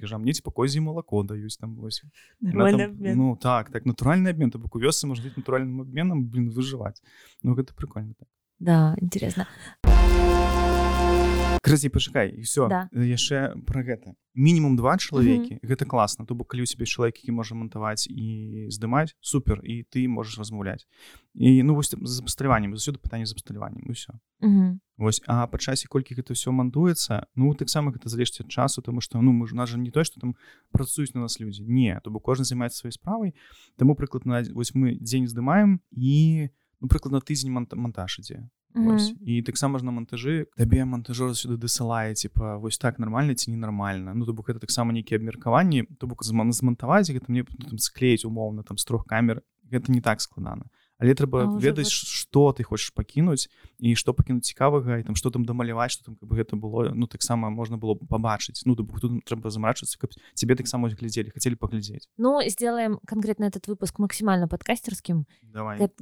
кажа 0.00 0.18
мне 0.18 0.32
типа 0.32 0.50
козі 0.50 0.80
молоко 0.80 1.22
даюць 1.22 1.56
там 1.56 1.76
вось 1.76 2.02
там, 2.40 2.98
ну 3.00 3.36
так 3.36 3.70
так 3.70 3.86
натуральны 3.86 4.28
обмен 4.28 4.50
то 4.50 4.58
бок 4.58 4.74
у 4.76 4.80
вёсцы 4.80 5.06
может 5.06 5.24
быть 5.24 5.36
натуральным 5.36 5.80
обменам 5.80 6.26
блин 6.26 6.50
выжываць 6.50 7.02
Ну 7.42 7.54
гэта 7.54 7.74
прикольно 7.74 8.14
так 8.14 8.28
да 8.58 8.94
интересно. 9.00 9.46
Крызі 11.64 11.88
пачакай 11.88 12.28
і 12.36 12.42
все 12.44 12.68
да. 12.68 12.88
яшчэ 12.92 13.56
про 13.64 13.80
гэта 13.80 14.12
мінімум 14.34 14.76
два 14.76 14.96
чалавекі 14.98 15.54
mm 15.54 15.58
-hmm. 15.58 15.68
гэта 15.70 15.86
класна 15.86 16.24
то 16.24 16.34
бок 16.34 16.48
калі 16.48 16.62
у 16.62 16.66
сябе 16.66 16.84
чалавек 16.84 17.16
які 17.16 17.32
можа 17.32 17.54
монтаваць 17.54 18.06
і 18.06 18.68
здымаць 18.68 19.16
супер 19.20 19.60
і 19.64 19.86
ты 19.88 20.08
можаш 20.08 20.38
размаўляць 20.38 20.86
і 21.34 21.62
ну 21.62 21.74
вось 21.74 21.94
з 22.02 22.20
абсталяваннем 22.20 22.76
заўсёды 22.76 22.98
пытанне 22.98 23.26
з 23.26 23.32
абсталяваннем 23.32 23.84
усё 23.88 24.12
mm 24.42 24.50
-hmm. 24.50 24.78
Вось. 24.96 25.22
А 25.26 25.46
па 25.46 25.58
часе 25.58 25.88
колькі 25.88 26.14
гэта 26.14 26.32
ўсё 26.32 26.52
мантуецца 26.52 27.26
ну 27.34 27.54
таксама 27.54 27.90
гэта 27.90 28.08
залежыць 28.08 28.40
ад 28.40 28.48
часу 28.48 28.82
тому 28.82 29.00
что 29.00 29.22
ну 29.22 29.32
мы 29.32 29.46
ж 29.46 29.54
нас 29.54 29.70
жа 29.70 29.78
не 29.78 29.90
то 29.90 30.04
что 30.04 30.20
там 30.20 30.36
працуюць 30.70 31.14
на 31.14 31.20
нас 31.20 31.40
людзі 31.40 31.64
не 31.64 32.00
то 32.04 32.10
бок 32.10 32.22
кожны 32.22 32.44
займаецца 32.44 32.76
сваёй 32.76 32.92
справай 32.92 33.34
таму 33.76 33.94
прыклад 33.94 34.26
на 34.26 34.42
вось 34.54 34.74
мы 34.74 34.98
дзень 35.00 35.26
здымаем 35.26 35.80
і 35.90 36.48
у 36.50 36.63
ну, 36.84 36.88
прыкладна 36.92 37.24
тыдзень 37.24 37.50
монтаж 37.50 38.18
ідзе 38.20 38.44
mm 38.76 38.88
-hmm. 38.88 39.16
і 39.24 39.42
таксама 39.42 39.78
ж 39.78 39.84
на 39.84 39.90
монтажы 39.90 40.46
табе 40.56 40.84
монтажор 40.84 41.30
сюды 41.30 41.56
дасылае 41.56 42.14
типа 42.14 42.56
вось 42.56 42.78
так 42.78 42.98
нормально 42.98 43.34
ці 43.34 43.50
ненармальна 43.50 44.14
Ну 44.14 44.26
то 44.26 44.32
бок 44.32 44.48
это 44.48 44.58
таксама 44.58 44.92
нейкія 44.92 45.18
абмеркаванні 45.18 45.84
то 45.98 46.06
бок 46.06 46.24
змантаваць 46.24 47.10
гэта 47.10 47.24
мне 47.28 47.44
ну, 47.72 47.78
склеіць 47.78 48.24
умоўна 48.24 48.62
там 48.62 48.76
з 48.78 48.84
трох 48.84 49.06
камер. 49.06 49.42
Гэта 49.72 49.92
не 49.92 50.00
так 50.00 50.20
складана 50.20 50.64
але 50.99 51.15
трэба 51.15 51.47
ведаць 51.57 51.89
что 51.89 52.51
ты 52.51 52.63
хочаш 52.67 52.91
пакінуць 52.91 53.47
і 53.79 53.95
что 53.95 54.13
пакінуць 54.13 54.51
цікавага 54.51 54.99
і 54.99 55.03
там 55.07 55.15
что 55.15 55.31
там 55.31 55.47
дамаляваць 55.47 55.95
что 55.95 56.11
там 56.11 56.15
каб 56.19 56.35
гэта 56.35 56.59
было 56.59 56.91
ну 56.93 57.07
таксама 57.07 57.49
можна 57.49 57.79
было 57.79 57.95
побачыць 57.95 58.67
ну 58.67 58.75
тут 58.75 58.91
трэба 59.23 59.49
замрачыцца 59.49 59.97
каб 59.97 60.11
тебе 60.35 60.55
таксама 60.59 60.91
глядзелі 60.91 61.31
хотели 61.31 61.55
паглядзець 61.55 62.11
Ну 62.17 62.43
сделаем 62.47 62.99
конкретно 63.07 63.45
этот 63.45 63.67
выпуск 63.67 63.97
максимально 63.99 64.47
подкастерским 64.47 65.25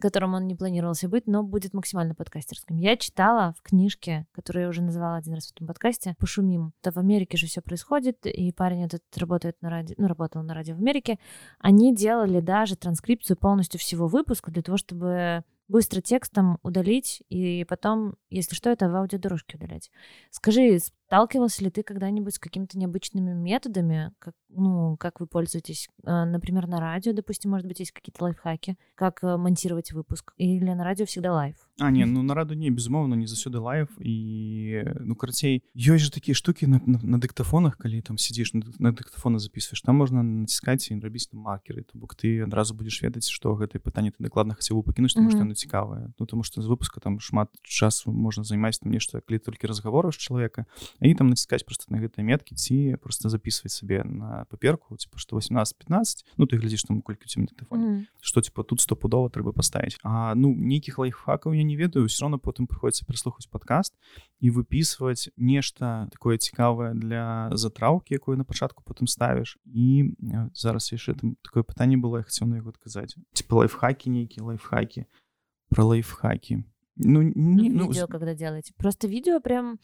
которым 0.02 0.34
он 0.34 0.48
не 0.48 0.56
планировался 0.56 1.08
быть 1.08 1.28
но 1.28 1.44
будет 1.44 1.74
максимально 1.74 2.16
подкастерским 2.16 2.78
я 2.78 2.98
читала 2.98 3.54
в 3.58 3.62
книжке 3.62 4.26
которую 4.34 4.64
я 4.64 4.70
уже 4.70 4.82
называла 4.82 5.18
один 5.18 5.36
раз 5.36 5.48
в 5.48 5.52
этом 5.52 5.68
подкасте 5.68 6.16
пошумим 6.18 6.74
то 6.82 6.92
в 6.92 6.98
Америке 6.98 7.38
же 7.38 7.46
все 7.46 7.62
происходит 7.62 8.26
и 8.26 8.52
парень 8.52 8.86
этот 8.86 9.04
работает 9.16 9.62
на 9.62 9.70
радио 9.70 9.96
ну 10.00 10.08
работал 10.08 10.42
на 10.42 10.56
радио 10.56 10.74
в 10.74 10.80
Америке 10.80 11.20
они 11.60 11.96
делали 11.96 12.40
даже 12.40 12.76
транскрипцию 12.76 13.38
полностью 13.38 13.80
всего 13.80 14.08
выпуска 14.08 14.50
для 14.50 14.64
того 14.64 14.78
чтобы 14.83 15.45
быстро 15.69 16.01
текстом 16.01 16.59
удалить 16.63 17.23
и 17.29 17.65
потом, 17.65 18.17
если 18.31 18.55
что, 18.55 18.71
это 18.71 18.91
в 18.91 18.95
аудиодорожке 18.97 19.57
удалять. 19.57 19.91
Скажи, 20.31 20.79
сталкивался 21.13 21.63
ли 21.63 21.69
ты 21.69 21.83
когда-нибудь 21.83 22.37
с 22.37 22.39
какими-то 22.39 22.79
необычными 22.79 23.35
методами, 23.35 24.13
как, 24.19 24.35
ну, 24.49 24.97
как 24.97 25.21
вы 25.21 25.27
пользуетесь, 25.27 25.91
например, 26.03 26.67
на 26.67 26.81
радио, 26.81 27.13
допустим, 27.13 27.51
может 27.51 27.67
быть, 27.67 27.81
есть 27.81 27.93
какие-то 27.93 28.25
лайфхаки, 28.25 28.79
как 28.95 29.23
э, 29.23 29.37
монтировать 29.37 29.93
выпуск, 29.93 30.33
или 30.39 30.73
на 30.73 30.83
радио 30.85 31.05
всегда 31.05 31.35
лайв? 31.35 31.57
А, 31.81 31.91
не, 31.91 32.07
ну 32.07 32.23
на 32.23 32.35
радио 32.35 32.55
не, 32.55 32.71
безумоўно, 32.71 33.15
не 33.15 33.27
заўсёды 33.27 33.59
лайв, 33.59 33.89
і, 33.99 34.85
ну, 35.01 35.15
карацей, 35.15 35.63
ёсць 35.77 36.05
же 36.05 36.11
такія 36.11 36.35
штукі 36.35 36.67
на, 36.67 36.81
на, 36.87 36.99
на 37.03 37.19
дыктафонах, 37.19 37.77
калі 37.77 38.01
там 38.01 38.17
сидзіш, 38.17 38.55
на, 38.55 38.63
на 38.79 38.93
дыктафоны 38.93 39.39
записываешь, 39.39 39.83
там 39.83 39.97
можна 39.97 40.23
націскаць 40.23 40.89
і 40.91 41.01
рабіць 41.01 41.29
там 41.29 41.41
маркеры, 41.41 41.85
то 41.85 41.99
бок 41.99 42.15
ты 42.15 42.41
адразу 42.41 42.73
будзеш 42.75 43.03
ведаць, 43.03 43.29
што 43.29 43.53
гэтае 43.53 43.81
пытанне 43.81 44.13
ты 44.13 44.23
дакладна 44.25 44.55
хацеў 44.55 44.81
бы 44.81 44.83
пакінуць, 44.85 45.13
тому 45.13 45.29
mm 45.29 45.29
-hmm. 45.29 45.37
што 45.37 45.45
яно 45.45 45.55
цікавае. 45.55 46.13
Ну, 46.19 46.27
тому 46.27 46.43
што 46.43 46.63
з 46.63 46.69
выпуска 46.69 47.01
там 47.01 47.21
шмат 47.21 47.49
часу 47.63 48.13
можна 48.13 48.45
займаць 48.45 48.79
там 48.79 48.93
нешта, 48.93 49.21
калі 49.21 49.39
толькі 49.39 49.67
разгаворыш 49.67 50.17
чалавека, 50.17 50.65
і 51.03 51.15
там 51.15 51.29
націскаць 51.29 51.63
просто 51.67 51.91
на 51.91 51.99
гэтыя 51.99 52.23
меткі 52.23 52.55
ці 52.55 52.97
просто 53.03 53.29
записывать 53.29 53.73
сабе 53.73 54.03
на 54.05 54.47
паперку 54.51 54.97
типа 54.97 55.19
что 55.19 55.37
18-15 55.37 56.25
ну 56.39 56.47
ты 56.47 56.57
глядзіш 56.57 56.85
там 56.85 57.03
колькі 57.03 57.27
дыктафоне 57.27 57.87
mm. 57.87 58.03
что 58.21 58.41
типа 58.41 58.63
тут 58.63 58.81
стопудова 58.81 59.29
трэба 59.29 59.53
паставіць 59.53 59.99
А 60.03 60.35
ну 60.35 60.55
нейкіх 60.55 60.99
лайфхакаў 60.99 61.53
я 61.53 61.63
не 61.63 61.77
ведаю 61.77 62.07
все 62.07 62.25
равно 62.25 62.39
потым 62.39 62.67
прыходится 62.67 63.05
прыслухаць 63.05 63.51
подкаст 63.51 63.95
і 64.41 64.51
выписывать 64.51 65.31
нешта 65.37 66.09
такое 66.13 66.39
цікавае 66.39 66.95
для 66.95 67.51
затраўки 67.53 68.15
якую 68.15 68.39
на 68.39 68.45
пачатку 68.45 68.83
потым 68.87 69.07
ставіш 69.07 69.59
і 69.67 70.15
зараз 70.55 70.93
яшчэ 70.93 71.19
там 71.19 71.37
такое 71.43 71.63
пытанне 71.63 71.97
было 71.97 72.19
я 72.19 72.23
хацеў 72.23 72.47
на 72.47 72.63
яго 72.63 72.71
адказаць 72.71 73.17
типа 73.35 73.67
лайфхаки 73.67 74.11
нейкія 74.11 74.45
лайфхаки. 74.45 75.07
Про 75.69 75.85
лайфхаки. 75.85 76.65
Ну, 76.97 77.23
не, 77.23 77.71
ну, 77.71 77.89
видео, 77.89 78.03
ну, 78.03 78.09
когда 78.09 78.35
делаете. 78.35 78.73
Просто 78.77 79.09
видео 79.09 79.41
прям 79.41 79.79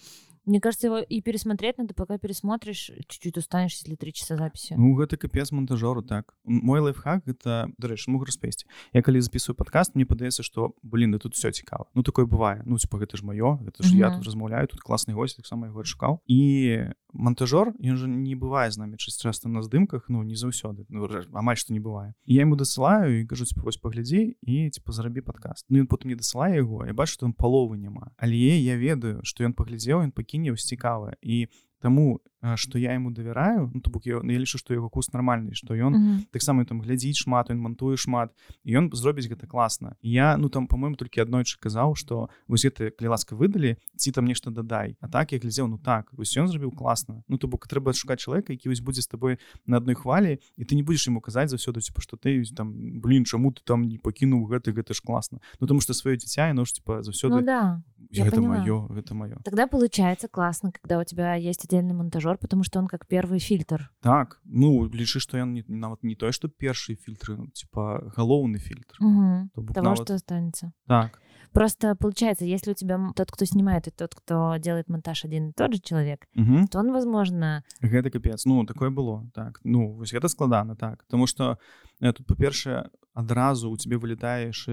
Мне 0.48 0.60
кажется, 0.60 0.86
его 0.86 0.98
и 0.98 1.20
пересмотреть 1.20 1.76
надо, 1.76 1.92
пока 1.92 2.16
пересмотришь, 2.16 2.90
чуть-чуть 3.06 3.36
устанешь, 3.36 3.74
если 3.74 3.96
три 3.96 4.12
часа 4.12 4.36
записи. 4.36 4.74
Ну, 4.78 4.94
гэта 4.94 5.18
капец 5.18 5.52
монтажору, 5.52 6.02
так. 6.02 6.34
Мой 6.44 6.80
лайфхак— 6.80 7.22
это, 7.28 7.70
дарэчы, 7.76 8.10
могу 8.10 8.24
распесці. 8.24 8.66
Я 8.92 9.02
калі 9.02 9.20
записываю 9.20 9.56
подкаст, 9.56 9.94
мне 9.94 10.06
падаецца, 10.06 10.42
што, 10.42 10.72
блин, 10.82 11.12
да 11.12 11.18
тут 11.18 11.34
все 11.34 11.52
цікава. 11.52 11.86
Ну, 11.94 12.02
такое 12.02 12.24
бывае. 12.24 12.62
Ну, 12.64 12.78
типа, 12.78 12.96
гэта 12.96 13.16
ж 13.16 13.22
маё, 13.22 13.60
гэта 13.60 13.82
ж 13.84 13.92
mm 13.92 13.94
-hmm. 13.94 13.98
я 13.98 14.10
тут 14.16 14.24
размаўляю, 14.24 14.66
тут 14.66 14.80
класны 14.80 15.12
гость, 15.12 15.36
таксама 15.36 15.66
яго 15.66 15.80
адшукаў. 15.80 16.20
І 16.26 16.88
монтажор, 17.12 17.74
ён 17.80 17.96
же 17.96 18.08
не 18.08 18.36
бывае 18.36 18.70
з 18.70 18.78
намі 18.78 18.96
часта 18.96 19.48
на 19.48 19.62
здымках, 19.62 20.06
ну, 20.08 20.22
не 20.22 20.34
заўсёды. 20.34 20.84
Ну, 20.88 21.08
амаль 21.32 21.56
што 21.56 21.72
не 21.72 21.80
бывае. 21.80 22.14
І 22.26 22.34
я 22.34 22.42
ему 22.42 22.56
дасылаю 22.56 23.20
і 23.20 23.26
кажу, 23.26 23.44
типа, 23.44 23.62
вось 23.64 23.76
паглядзі 23.76 24.36
і, 24.42 24.70
типа, 24.70 24.92
зарабі 24.92 25.20
подкаст. 25.20 25.66
Ну, 25.68 25.78
ён 25.78 25.86
потым 25.86 26.08
не 26.08 26.16
дасылае 26.16 26.56
яго, 26.56 26.86
я 26.86 26.94
бачу, 26.94 27.12
што 27.12 27.26
там 27.26 27.32
паловы 27.32 27.76
няма. 27.76 28.12
Але 28.16 28.36
я 28.36 28.76
ведаю, 28.76 29.20
што 29.24 29.44
ён 29.44 29.52
паглядзеў, 29.52 30.02
ён 30.02 30.12
пакіне 30.12 30.37
пакіне 30.38 30.50
вось 30.50 30.66
цікавае 30.66 31.16
і 31.22 31.48
таму 31.82 32.20
что 32.56 32.78
я 32.78 32.94
ему 32.94 33.10
давяраю 33.10 33.70
ну, 33.74 33.80
то 33.80 33.90
бок 33.90 34.06
я, 34.06 34.20
я 34.22 34.38
лічу 34.38 34.58
што 34.58 34.74
яго 34.74 34.88
курс 34.88 35.12
нармальны 35.12 35.54
што 35.54 35.74
ён 35.74 35.92
mm 35.92 35.98
-hmm. 35.98 36.18
таксама 36.30 36.64
там 36.64 36.80
глядзіць 36.80 37.16
шмат 37.16 37.50
ён 37.50 37.58
мантуе 37.58 37.96
шмат 37.96 38.30
і 38.64 38.76
ён 38.78 38.90
зробіць 38.94 39.28
гэта 39.28 39.46
класна 39.46 39.96
я 40.02 40.36
ну 40.36 40.48
там 40.48 40.66
по-моему 40.66 40.96
толькі 40.96 41.20
аднойчы 41.20 41.58
казаў 41.60 41.96
что 41.96 42.28
вось 42.48 42.64
гэты 42.64 42.90
калі 42.90 43.08
ласка 43.08 43.36
выдалі 43.36 43.76
ці 43.96 44.12
там 44.12 44.24
нешта 44.24 44.50
дадай 44.50 44.96
А 45.00 45.08
так 45.08 45.32
я 45.32 45.38
глядзеў 45.38 45.66
ну 45.66 45.78
так 45.78 46.12
вось 46.12 46.36
ён 46.36 46.46
зрабіў 46.48 46.70
класна 46.70 47.22
Ну 47.28 47.38
то 47.38 47.48
бок 47.48 47.66
трэба 47.66 47.92
шукаць 47.92 48.20
чалавека 48.20 48.52
які 48.52 48.68
вось 48.68 48.80
будзе 48.80 49.02
з 49.02 49.06
тобой 49.06 49.38
на 49.66 49.76
адной 49.76 49.94
хвалі 49.94 50.38
і 50.56 50.64
ты 50.64 50.74
не 50.74 50.82
будзеш 50.82 51.08
ему 51.08 51.20
казаць 51.20 51.50
заўсёды 51.50 51.80
типа 51.80 52.00
что 52.00 52.16
ты 52.16 52.42
там 52.56 53.00
блин 53.00 53.24
чаму 53.24 53.52
ты 53.52 53.62
там 53.64 53.82
не 53.82 53.98
пакінуў 53.98 54.46
гэты 54.46 54.72
гэта 54.72 54.94
ж 54.94 55.02
класна 55.04 55.38
Ну 55.60 55.66
тому 55.66 55.80
что 55.80 55.92
сваё 55.92 56.16
дзіця 56.16 56.48
яно 56.48 56.64
ж 56.64 56.72
типа 56.72 57.02
заўсёды 57.02 57.40
ну, 57.40 57.42
да. 57.42 57.82
Гэта 58.10 58.40
маё 58.40 58.86
гэта 58.88 59.14
маё 59.14 59.36
Тогда 59.44 59.66
получается 59.66 60.28
классно, 60.28 60.72
когда 60.72 60.98
у 60.98 61.04
тебя 61.04 61.34
есть 61.34 61.64
отдельный 61.64 61.94
монтажер, 62.27 62.37
потому 62.37 62.63
что 62.63 62.79
он 62.79 62.87
как 62.87 63.07
первый 63.07 63.39
фильтр. 63.39 63.89
так 64.01 64.41
ну 64.45 64.85
лічы 64.91 65.19
што 65.19 65.37
ён 65.39 65.53
не, 65.53 65.63
нават 65.67 66.03
не 66.03 66.15
тое 66.15 66.31
што 66.31 66.47
першыя 66.49 66.95
фільтры 66.99 67.37
ну, 67.37 67.47
типа 67.47 68.11
галоўны 68.17 68.59
фільтр 68.59 68.97
Мгм. 68.99 69.49
То 69.55 69.61
бок 69.61 69.73
Того, 69.75 69.85
нават- 69.87 70.03
что 70.07 70.13
останется. 70.15 70.71
так 70.87 71.19
Просто 71.53 71.95
получается, 71.95 72.45
если 72.45 72.71
у 72.71 72.73
тебя 72.73 72.95
м- 72.95 73.13
тот, 73.13 73.29
кто 73.29 73.45
снимает, 73.45 73.87
и 73.87 73.91
тот, 73.91 74.15
кто 74.15 74.57
делает 74.57 74.89
монтаж 74.89 75.23
один 75.25 75.49
и 75.49 75.53
тот 75.53 75.73
же 75.75 75.79
человек, 75.81 76.25
угу. 76.35 76.65
то 76.71 76.79
он, 76.79 76.91
возможно, 76.91 77.63
гэта 77.81 78.09
капец 78.09 78.45
ну 78.45 78.65
такое 78.65 78.89
было 78.89 79.29
так 79.33 79.59
ну 79.63 79.93
вось 79.93 80.11
гэта 80.13 80.27
складана 80.29 80.75
так 80.75 81.03
тому 81.09 81.27
что 81.27 81.57
э, 82.01 82.11
тут 82.11 82.25
па-першае 82.27 82.89
адразу 83.13 83.69
у 83.69 83.77
тебе 83.77 83.97
вылетаеш 83.97 84.67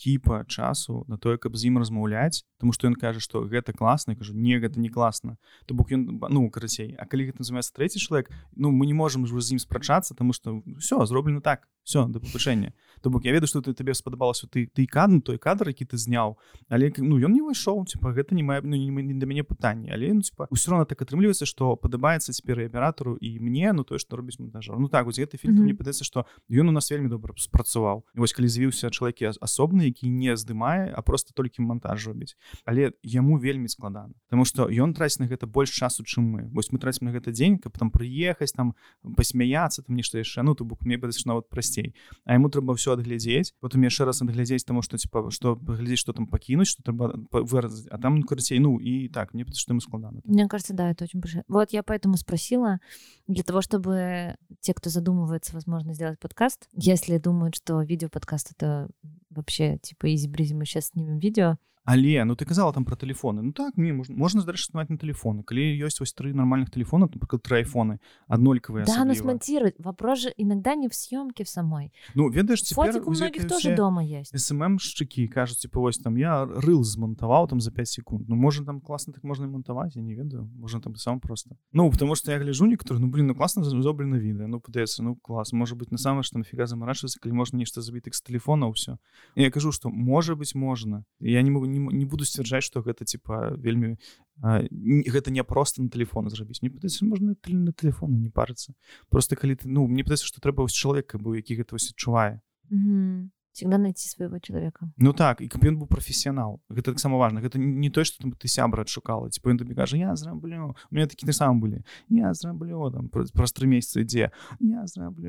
кіпа 0.00 0.44
часу 0.48 1.04
на 1.08 1.16
тое 1.20 1.36
каб 1.36 1.56
з 1.60 1.68
ім 1.68 1.76
размаўляць 1.78 2.44
тому 2.56 2.72
что 2.72 2.88
ён 2.88 2.94
кажа 2.96 3.20
что 3.20 3.44
гэта 3.44 3.72
класна 3.76 4.12
Я 4.12 4.16
кажу 4.16 4.32
не 4.32 4.56
гэта 4.56 4.80
не 4.80 4.88
класна 4.88 5.36
то 5.66 5.74
бок 5.74 5.92
ён 5.92 6.20
ну 6.30 6.48
карацей 6.50 6.96
А 6.96 7.04
калі 7.04 7.28
гэта 7.28 7.44
называется 7.44 7.72
трэці 7.76 8.00
чалавек 8.00 8.30
ну 8.56 8.70
мы 8.72 8.86
не 8.86 8.94
можем 8.94 9.26
ж 9.26 9.36
з 9.40 9.52
ім 9.52 9.58
спрачацца 9.60 10.14
тому 10.14 10.32
что 10.32 10.62
все 10.78 11.04
зроблена 11.04 11.40
так 11.40 11.68
все 11.84 12.06
да 12.08 12.20
павышэння 12.20 12.72
то 13.02 13.10
бок 13.10 13.24
я 13.24 13.32
ведаю 13.32 13.48
что 13.48 13.60
ты 13.60 13.74
табе 13.74 13.92
спадабалася 13.94 14.48
ты 14.48 14.66
ты 14.72 14.86
кадр 14.86 15.20
той 15.20 15.38
кадр 15.38 15.68
які 15.68 15.84
ты 15.84 15.96
зняў 15.96 16.38
але 16.68 16.92
ну 16.96 17.20
ён 17.20 17.32
не 17.36 17.42
выйшоў 17.44 17.84
типа 17.84 18.12
гэта 18.16 18.34
не 18.34 18.42
мае 18.42 18.60
ну, 18.64 18.76
не, 18.76 18.88
не 18.88 19.14
да 19.20 19.26
мяне 19.26 19.44
пытанне. 19.44 19.92
Але 19.92 20.12
ну 20.14 20.22
типа 20.22 20.48
ўсё 20.48 20.70
равно 20.72 20.84
так 20.84 21.02
атрымліваецца 21.02 21.44
что 21.44 21.76
падабаецца 21.76 22.32
цяпер 22.32 22.60
і 22.60 22.66
аператору 22.72 23.16
і 23.20 23.38
мне 23.40 23.72
ну 23.72 23.84
тое 23.84 23.98
што 23.98 24.16
робіць 24.16 24.38
монтажор 24.40 24.78
ну 24.78 24.88
так 24.88 25.04
вось 25.04 25.18
гэты 25.18 25.36
фільм 25.36 25.54
Мгм. 25.60 25.64
мне 25.64 25.74
падаецца 25.74 26.04
што 26.04 26.24
ён 26.48 26.68
у 26.68 26.72
нас 26.72 26.90
вельмі 26.90 27.08
добра 27.08 27.34
спрацаваў. 27.36 28.04
Вось 28.14 28.32
калі 28.32 28.46
з'явіўся 28.48 28.90
чалавек 28.90 29.22
ас- 29.22 29.38
асобны 29.42 29.89
які 29.90 30.08
не 30.10 30.36
здымае 30.36 30.94
а 30.94 31.02
просто 31.02 31.34
толькі 31.34 31.62
монтаж 31.66 32.08
робіць 32.08 32.36
але 32.64 32.92
яму 33.02 33.38
вельмі 33.38 33.68
складана. 33.68 34.14
Таму 34.30 34.44
што 34.44 34.70
ён 34.70 34.94
траціць 34.94 35.20
на 35.20 35.28
гэта 35.28 35.46
больш 35.46 35.74
часу 35.74 36.04
чым 36.04 36.24
мы. 36.24 36.40
Вось 36.54 36.72
мы 36.72 36.78
трацім 36.78 37.10
на 37.10 37.12
гэта 37.12 37.34
дзень 37.34 37.58
каб 37.58 37.76
там 37.78 37.90
прыехаць 37.90 38.54
там 38.56 38.74
пасмяяцца 39.02 39.82
там 39.82 39.96
нешта 39.96 40.18
яшчэ. 40.18 40.42
Ну 40.42 40.54
то 40.54 40.64
бок 40.64 40.82
мне 40.86 40.98
падаецца 40.98 41.28
нават 41.28 41.48
прасцей. 41.50 41.94
А 42.24 42.34
яму 42.34 42.48
трэба 42.48 42.74
ўсё 42.74 42.96
адглядзець. 42.96 43.52
Потым 43.60 43.84
яшчэ 43.84 44.08
раз 44.08 44.22
адглядзець 44.22 44.64
таму 44.64 44.82
што 44.82 44.96
типа 44.96 45.28
што 45.30 45.56
паглядзець 45.56 46.00
што 46.00 46.12
там 46.16 46.26
пакінуць 46.26 46.70
што 46.70 46.82
трэба 46.86 47.12
выразаць. 47.30 47.86
А 47.90 47.98
там 47.98 48.22
карацей 48.22 48.58
ну 48.58 48.78
і 48.78 49.08
так 49.08 49.34
мне 49.34 49.44
што 49.50 49.72
яму 49.72 49.80
складана 49.80 50.20
мне 50.24 50.48
кажется, 50.48 50.74
да, 50.74 50.90
это 50.90 51.04
очень 51.04 51.20
большое. 51.20 51.44
Вот 51.48 51.72
я 51.72 51.82
поэтому 51.82 52.16
спросила, 52.16 52.78
для 53.26 53.42
того, 53.42 53.60
чтобы 53.62 54.36
те, 54.60 54.74
кто 54.74 54.90
задумывается, 54.90 55.54
возможно, 55.54 55.94
сделать 55.94 56.18
подкаст, 56.18 56.68
если 56.72 57.18
думают, 57.18 57.56
что 57.56 57.82
видеоподкаст 57.82 58.52
это 58.52 58.88
вообще 59.30 59.78
типа 59.78 60.12
изи-бризи, 60.14 60.54
мы 60.54 60.64
сейчас 60.64 60.88
снимем 60.88 61.18
видео, 61.18 61.58
Але 61.90 62.24
ну 62.24 62.36
ты 62.36 62.44
казала 62.44 62.72
там 62.72 62.84
про 62.84 62.94
тэлефоны 62.94 63.42
Ну 63.42 63.52
так 63.52 63.76
не 63.76 63.92
можна 63.92 64.14
можна 64.14 64.42
здарэчы 64.42 64.70
снімаць 64.70 64.90
на 64.90 64.96
тэлефоны 64.96 65.42
калі 65.42 65.62
ёсць 65.82 65.98
вось 65.98 66.14
тры 66.14 66.30
нармальных 66.30 66.70
напрыклад 66.70 67.42
тры 67.42 67.66
айфоны 67.66 67.98
аднолькавыя 68.28 68.84
да, 68.86 69.04
ну 69.04 69.14
смонтировать. 69.14 69.74
Вопрос 69.78 70.20
же 70.20 70.34
иногда 70.36 70.74
не 70.76 70.88
в 70.88 70.94
съемке 70.94 71.42
в 71.42 71.48
самой. 71.48 71.92
ну 72.14 72.30
ведаеш 72.30 72.62
цяпер 72.62 72.92
Фотик 72.92 73.02
у 73.02 73.10
вось 73.10 73.20
многих 73.20 73.48
тоже 73.48 73.74
дома 73.74 74.04
есть. 74.04 74.38
СММшчыкі 74.38 75.26
кажуць 75.28 75.58
типа 75.58 75.80
вось 75.80 75.98
там 75.98 76.16
я 76.16 76.44
рыл 76.44 76.84
змонтаваў 76.84 77.48
там 77.48 77.60
за 77.60 77.72
5 77.72 77.88
секунд 77.88 78.28
Ну 78.28 78.36
можа 78.36 78.64
там 78.64 78.80
класна 78.80 79.12
так 79.12 79.24
можна 79.24 79.46
і 79.46 79.48
монтаваць 79.48 79.96
я 79.96 80.02
не 80.02 80.14
ведаю 80.14 80.48
можна 80.54 80.80
там 80.80 80.94
сам 80.94 81.18
просто. 81.18 81.56
Ну 81.72 81.90
потому 81.90 82.14
что 82.14 82.30
я 82.30 82.38
гляжу 82.38 82.66
некаторых 82.66 83.00
ну 83.00 83.08
блин 83.08 83.26
ну 83.26 83.34
класна 83.34 83.64
зроблена 83.64 84.16
відэа 84.16 84.46
ну 84.46 84.60
падаецца 84.60 85.02
ну 85.02 85.16
клас 85.16 85.52
можа 85.52 85.74
быть 85.74 85.90
насамрэч 85.90 86.26
что 86.26 86.38
нафіга 86.38 86.66
замарачвацца 86.66 87.18
калі 87.18 87.34
можна 87.34 87.58
нешта 87.58 87.82
забіць 87.82 88.14
з 88.14 88.22
телефона 88.22 88.70
ўсё 88.70 88.98
я 89.34 89.50
кажу 89.50 89.72
что 89.72 89.90
можа 89.90 90.36
быть 90.36 90.54
можна 90.54 91.04
я 91.18 91.42
не 91.42 91.50
могу 91.50 91.66
не, 91.66 91.79
м- 91.80 91.96
не 91.96 92.04
буду 92.04 92.24
сцвярджаць 92.28 92.64
что 92.68 92.82
гэта 92.84 93.04
типа 93.08 93.56
вельмі 93.56 93.96
а, 94.42 94.60
н- 94.60 95.04
гэта 95.08 95.30
не 95.30 95.42
просто 95.44 95.82
на 95.82 95.88
телефон 95.88 96.28
зрабіць 96.30 96.60
мне 96.62 96.70
падаецца 96.70 97.04
можна 97.08 97.34
на 97.48 97.72
телефоны 97.72 98.20
не 98.20 98.30
парыцца 98.30 98.74
просто 99.08 99.36
калі 99.36 99.56
ты 99.56 99.68
ну 99.68 99.86
мне 99.88 100.04
падаецца 100.04 100.26
что 100.28 100.40
трэба 100.40 100.62
вось 100.68 100.76
чалавека 100.76 101.18
быў 101.18 101.40
які 101.40 101.56
гэта 101.56 101.74
вось 101.74 101.90
адчувае 101.90 102.40
Мгм. 102.70 103.30
Всегда 103.60 103.76
найти 103.78 104.08
своего 104.08 104.38
человека. 104.38 104.88
Ну 104.96 105.12
так 105.12 105.40
і 105.40 105.48
каб 105.48 105.60
ён 105.68 105.76
быў 105.76 105.86
прафесіянал 105.86 106.60
гэта 106.72 106.96
таксама 106.96 107.18
важна 107.20 107.44
гэта 107.44 107.58
не 107.60 107.90
то 107.90 108.04
што 108.04 108.24
там 108.24 108.32
ты 108.32 108.48
сябра 108.48 108.82
адшукала 108.88 109.28
типа 109.28 109.52
ён 109.52 109.58
тобі 109.60 109.74
кажа 109.76 110.00
я 110.00 110.16
зраблю 110.16 110.72
у 110.90 110.94
меня 110.94 111.06
такі 111.06 111.28
сам 111.32 111.60
былі 111.60 111.84
я 112.08 112.32
зраблю 112.32 112.90
там 112.90 113.08
пр- 113.12 113.28
праз 113.36 113.52
тры 113.52 113.68
месяцы 113.68 114.00
ідзе 114.00 114.30
я 114.60 114.86
зраблю 114.86 115.28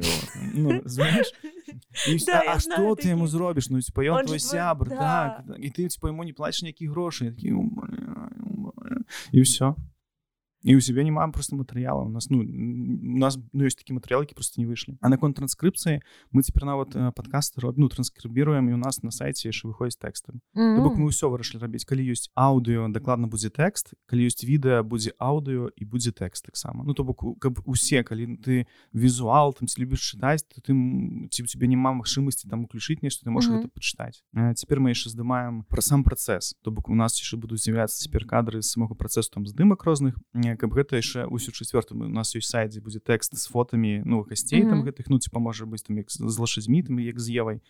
ну, 0.55 0.81
знаешь. 0.85 1.33
І 2.07 2.17
Да, 2.25 2.39
а, 2.39 2.43
я 2.43 2.53
а 2.55 2.59
што 2.59 2.95
ты 2.95 3.11
яму 3.11 3.27
такіх. 3.27 3.31
зробіш 3.35 3.69
ну 3.69 3.81
типа 3.81 4.01
ён 4.01 4.11
Он 4.13 4.19
же 4.21 4.25
твой 4.27 4.39
сябр 4.39 4.89
да. 4.89 5.43
так 5.43 5.59
і 5.59 5.67
ты 5.69 5.87
типа 5.91 6.07
яму 6.07 6.23
не 6.23 6.31
плач 6.33 6.63
ніякі 6.63 6.87
грошы 6.87 7.25
Я 7.25 7.31
такі 7.35 7.51
і 9.31 9.41
ўсё 9.43 9.75
і 10.63 10.75
у 10.75 10.81
сябе 10.81 11.03
няма 11.03 11.27
просто 11.31 11.55
матэрыяла 11.55 12.05
у 12.05 12.09
нас 12.09 12.29
ну 12.29 12.41
у 12.41 13.17
нас 13.17 13.37
ну 13.53 13.65
ёсць 13.65 13.77
такі 13.77 13.97
матэрыял 13.97 14.21
які 14.21 14.35
просто 14.35 14.61
не 14.61 14.67
выйшлі 14.67 14.97
а 15.01 15.09
наконт 15.09 15.37
транскрыпцыі 15.37 16.01
мы 16.31 16.43
цяпер 16.43 16.65
нават 16.65 16.95
э, 16.95 17.11
падкасты 17.11 17.61
ну 17.77 17.89
транскрыбіруем 17.89 18.69
і 18.69 18.73
у 18.73 18.77
нас 18.77 19.01
на 19.01 19.11
сайце 19.11 19.49
яшчэ 19.49 19.67
выходзіць 19.73 19.97
тэкстам 19.97 20.41
То 20.53 20.79
бок 20.81 20.97
мы 20.97 21.09
ўсё 21.09 21.33
вырашылі 21.33 21.65
рабіць 21.65 21.85
калі 21.85 22.05
ёсць 22.13 22.29
аўдыо 22.37 22.91
дакладна 22.93 23.27
будзе 23.27 23.49
тэкст 23.49 23.93
калі 24.05 24.29
ёсць 24.29 24.45
відэа 24.45 24.83
будзе 24.85 25.17
аўдыо 25.17 25.73
і 25.73 25.83
будзе 25.85 26.13
тэкст 26.13 26.45
таксама 26.45 26.85
ну 26.85 26.93
то 26.93 27.03
бок 27.03 27.41
каб 27.41 27.59
усе 27.65 28.03
калі 28.03 28.37
ты 28.37 28.69
візуал 28.93 29.53
там 29.57 29.65
ці 29.65 29.81
любіш 29.81 30.13
чытаць 30.13 30.45
то 30.45 30.61
ты 30.61 30.77
ці 31.33 31.39
у 31.41 31.47
тебе 31.49 31.65
няма 31.67 31.93
магчымасці 31.97 32.49
там 32.49 32.69
уключыць 32.69 33.01
нешта 33.01 33.25
ты 33.25 33.33
можаш 33.33 33.49
Мгм. 33.49 33.57
гэта 33.65 33.69
пачытаць 33.73 34.21
цяпер 34.61 34.79
мы 34.79 34.93
яшчэ 34.93 35.09
здымаем 35.09 35.65
пра 35.65 35.81
сам 35.81 36.03
працэс 36.05 36.53
то 36.61 36.69
бок 36.69 36.89
у 36.89 36.95
нас 36.95 37.17
яшчэ 37.17 37.41
будуць 37.41 37.65
з'яўляцца 37.65 37.97
цяпер 37.97 38.29
кадры 38.29 38.61
самога 38.61 38.93
працэсу 38.93 39.31
там 39.33 39.47
здымак 39.47 39.83
розных 39.83 40.21
э, 40.33 40.50
каб 40.57 40.73
гэта 40.73 40.95
яшчэ 40.97 41.27
ўсю 41.27 41.51
чацвёртым 41.51 42.01
у 42.01 42.07
нас 42.09 42.35
ёсць 42.35 42.49
сайт 42.51 42.71
дзе 42.71 42.81
будзе 42.81 42.99
тэкст 42.99 43.35
з 43.37 43.45
фотамі 43.47 44.01
ну 44.05 44.23
гасцей 44.23 44.61
там 44.63 44.79
Мгм. 44.81 44.87
гэтых 44.89 45.09
ну 45.09 45.19
ці 45.19 45.29
паможа 45.31 45.65
быць 45.65 45.83
там 45.87 45.97
як 45.97 46.09
з 46.11 46.19
лашадзьмі 46.39 46.83
там 46.83 46.99
як 46.99 47.19
з 47.19 47.29
евай 47.37 47.61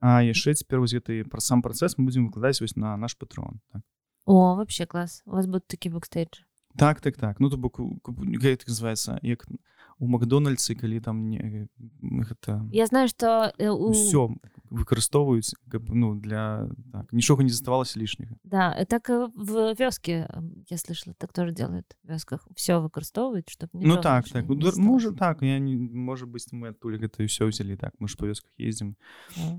А 0.00 0.22
яшчэ 0.22 0.54
цяпер 0.54 0.78
вось 0.80 0.94
гэты 0.94 1.24
пра 1.26 1.40
сам 1.40 1.62
працэс 1.62 1.98
мы 1.98 2.04
будзем 2.06 2.30
выкладаць 2.30 2.60
вось 2.60 2.76
на 2.76 2.96
наш 2.96 3.16
патрон 3.18 3.60
так 3.72 3.82
О, 4.28 4.54
вообще 4.56 4.84
класс. 4.86 5.22
У 5.24 5.30
вас 5.32 5.46
будут 5.46 5.66
такие 5.66 5.90
бэкстейджи. 5.90 6.44
так 6.76 7.00
так 7.00 7.16
так 7.16 7.40
ну 7.40 7.50
то 7.50 7.56
бок 7.56 7.80
так 8.04 8.68
называется 8.68 9.18
як 9.22 9.46
у 9.98 10.06
макдональдсе 10.06 10.74
калі 10.74 11.00
там 11.00 11.28
не 11.28 11.38
э, 11.38 11.66
гэта 12.22 12.62
Я 12.70 12.86
знаю, 12.86 13.08
что 13.08 13.50
э, 13.58 13.66
ўсё 13.68 14.30
выкарыстоўваюць 14.70 15.54
каб 15.70 15.88
ну 15.90 16.14
для 16.14 16.68
так 16.92 17.12
нічога 17.12 17.42
не 17.42 17.50
заставалася 17.50 18.00
лішняга 18.00 18.36
Да, 18.44 18.74
э, 18.78 18.84
так 18.86 19.10
э, 19.10 19.28
в 19.34 19.74
вёске, 19.74 20.28
я 20.70 20.78
слышала, 20.78 21.14
так 21.18 21.32
тоже 21.32 21.52
делают 21.52 21.96
вёсках. 22.04 22.46
Все 22.54 22.80
выкарыстоўваюць, 22.80 23.48
чтобы 23.48 23.70
ну 23.74 23.96
так 24.00 24.28
так. 24.28 24.46
дар- 24.46 24.76
можа 24.78 25.12
так 25.12 25.42
я 25.42 25.58
не 25.58 25.76
можа 25.76 26.26
быць 26.26 26.48
мы 26.52 26.68
адтуль 26.70 26.98
гэта 26.98 27.24
ўсё 27.24 27.48
ўзялі 27.48 27.76
так 27.76 27.92
мы 27.98 28.08
ж 28.08 28.16
па 28.16 28.26
вёсках 28.26 28.50
ездзім 28.58 28.96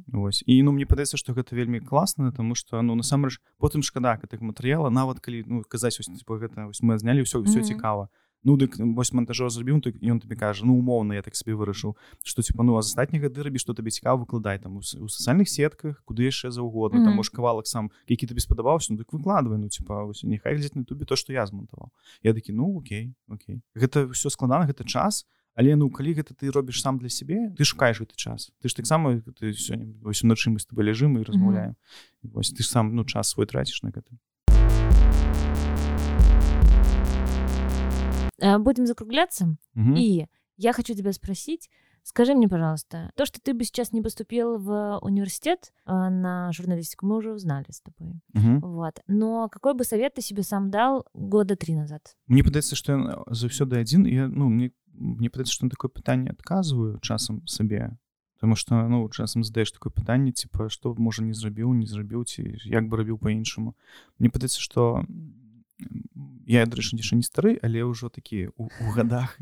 Вось 0.08 0.44
і 0.46 0.62
ну 0.64 0.72
мне 0.72 0.86
падаецца 0.86 1.18
што 1.18 1.34
гэта 1.34 1.56
вельмі 1.56 1.80
класна 1.80 2.32
тому 2.32 2.56
что 2.56 2.82
ну 2.82 2.96
насамрэч 2.96 3.40
потым 3.58 3.82
шкада 3.84 4.18
гэтых 4.18 4.42
матэрыяла 4.42 4.90
нават 4.90 5.20
калі 5.20 5.44
ну 5.48 5.64
казаць 5.64 5.98
вось, 6.00 6.08
типа, 6.08 6.38
гэта 6.40 6.66
вось 6.68 6.82
мы 6.82 6.98
знялі 6.98 7.22
ўсё 7.24 7.42
ўсё 7.44 7.60
Мгм. 7.60 7.68
цікава 7.68 8.10
ну 8.44 8.56
дык 8.58 8.78
вось 8.80 9.12
монтажор 9.14 9.50
зрабіў 9.52 9.82
так 9.82 9.96
ён 10.00 10.20
тобі 10.20 10.36
кажа 10.36 10.66
ну 10.66 10.78
умоўна 10.80 11.20
я 11.20 11.22
так 11.22 11.36
сабе 11.36 11.56
вырашыў 11.60 11.96
што 12.24 12.42
типа 12.42 12.64
ну 12.64 12.78
а 12.78 12.82
з 12.82 12.92
астатніх 12.94 13.28
гады 13.28 13.44
рабі 13.44 13.60
што 13.60 13.74
табе 13.74 13.92
цікава 13.92 14.24
выкладай 14.24 14.60
там 14.60 14.78
у, 14.78 14.80
у 14.80 15.08
сацыяльных 15.12 15.50
сетках 15.50 16.04
куды 16.06 16.24
яшчэ 16.24 16.52
заўгодна 16.52 17.04
там 17.04 17.14
Мгм. 17.14 17.20
можа 17.20 17.32
кавалак 17.32 17.68
сам 17.68 17.92
які 18.08 18.28
табе 18.28 18.40
спадабаўся 18.40 18.94
ну 18.94 19.00
дык 19.00 19.12
выкладвай 19.12 19.60
ну 19.60 19.68
типа 19.68 20.06
вось 20.06 20.24
няхай 20.24 20.56
глядзець 20.56 20.76
на 20.76 20.86
тубе 20.86 21.06
то 21.06 21.16
што 21.16 21.34
я 21.34 21.46
змонтаваў 21.46 21.92
я 22.24 22.34
такі 22.34 22.54
ну 22.54 22.78
окей 22.78 23.14
окей. 23.28 23.62
Гэта 23.76 24.08
ўсё 24.08 24.30
складана 24.32 24.66
гэта 24.66 24.88
час 24.88 25.28
але 25.60 25.76
ну 25.76 25.90
калі 25.92 26.16
гэта 26.16 26.32
ты 26.32 26.48
робіш 26.48 26.80
сам 26.80 27.00
для 27.00 27.10
сябе 27.10 27.52
ты 27.58 27.68
шукаеш 27.68 28.00
гэты 28.00 28.16
час. 28.16 28.52
Ты 28.64 28.70
ж 28.70 28.74
таксама 28.80 29.20
ты 29.36 29.52
сёння 29.52 29.92
вось 30.00 30.24
уначы 30.24 30.48
мы 30.48 30.60
з 30.60 30.66
тобой 30.66 30.88
ляжым 30.88 31.20
і 31.20 31.28
размаўляем. 31.28 31.76
Вось 32.24 32.56
ты 32.56 32.64
ж 32.64 32.68
сам 32.72 32.96
ну 32.96 33.04
час 33.04 33.36
свой 33.36 33.46
траціш 33.46 33.84
на 33.84 33.92
гэта 33.92 34.08
Будем 38.59 38.87
закругляться. 38.87 39.57
Мгм. 39.75 39.95
И 39.97 40.27
я 40.57 40.73
хочу 40.73 40.95
тебя 40.95 41.13
спросить, 41.13 41.71
скажи 42.03 42.35
мне, 42.35 42.49
пожалуйста, 42.49 43.11
то, 43.17 43.25
что 43.27 43.41
ты 43.41 43.55
бы 43.55 43.65
сейчас 43.65 43.93
не 43.93 44.03
поступил 44.03 44.59
в 44.59 44.99
университет 45.03 45.73
э, 45.87 45.93
на 45.93 46.53
журналистику, 46.53 47.07
мы 47.07 47.17
уже 47.17 47.33
узнали 47.33 47.67
с 47.71 47.81
тобой. 47.81 48.21
Мгм. 48.35 48.61
Вот. 48.61 49.01
Но 49.07 49.49
какой 49.49 49.75
бы 49.75 49.85
совет 49.85 50.15
ты 50.15 50.21
себе 50.21 50.43
сам 50.43 50.71
дал 50.71 51.07
года 51.15 51.57
три 51.57 51.75
назад? 51.75 52.17
Мне 52.27 52.43
падаецца 52.45 52.77
што 52.77 52.93
ён 52.93 53.25
заўсёды 53.33 53.81
адзін 53.81 54.07
і 54.07 54.15
я 54.15 54.29
ну 54.29 54.49
мне 54.49 54.71
мне 54.93 55.31
падаецца 55.31 55.55
што 55.55 55.65
на 55.67 55.71
такое 55.71 55.89
пытанне 55.91 56.31
адказваю 56.31 56.99
часам 57.01 57.43
сабе 57.47 57.97
Таму 58.41 58.57
што 58.57 58.87
ну 58.89 59.09
часам 59.09 59.43
задаеш 59.43 59.73
такое 59.73 59.91
пытанне 59.91 60.31
типа 60.33 60.69
што 60.69 60.95
можа 60.95 61.23
не 61.25 61.33
зрабіў 61.33 61.73
не 61.73 61.87
зрабіў 61.87 62.25
ці 62.29 62.45
як 62.69 62.87
бы 62.89 62.99
рабіў 62.99 63.19
по-іншаму 63.19 63.75
Мне 64.19 64.29
падаецца 64.29 64.61
што 64.61 65.01
м, 65.09 65.48
я 66.48 66.66
дарэчы 66.66 66.98
яшчэ 66.98 67.20
не 67.20 67.26
стары 67.26 67.58
але 67.64 67.84
ўжо 67.84 68.10
такі 68.10 68.50
у, 68.58 68.70
у 68.70 68.88
гадах. 68.96 69.38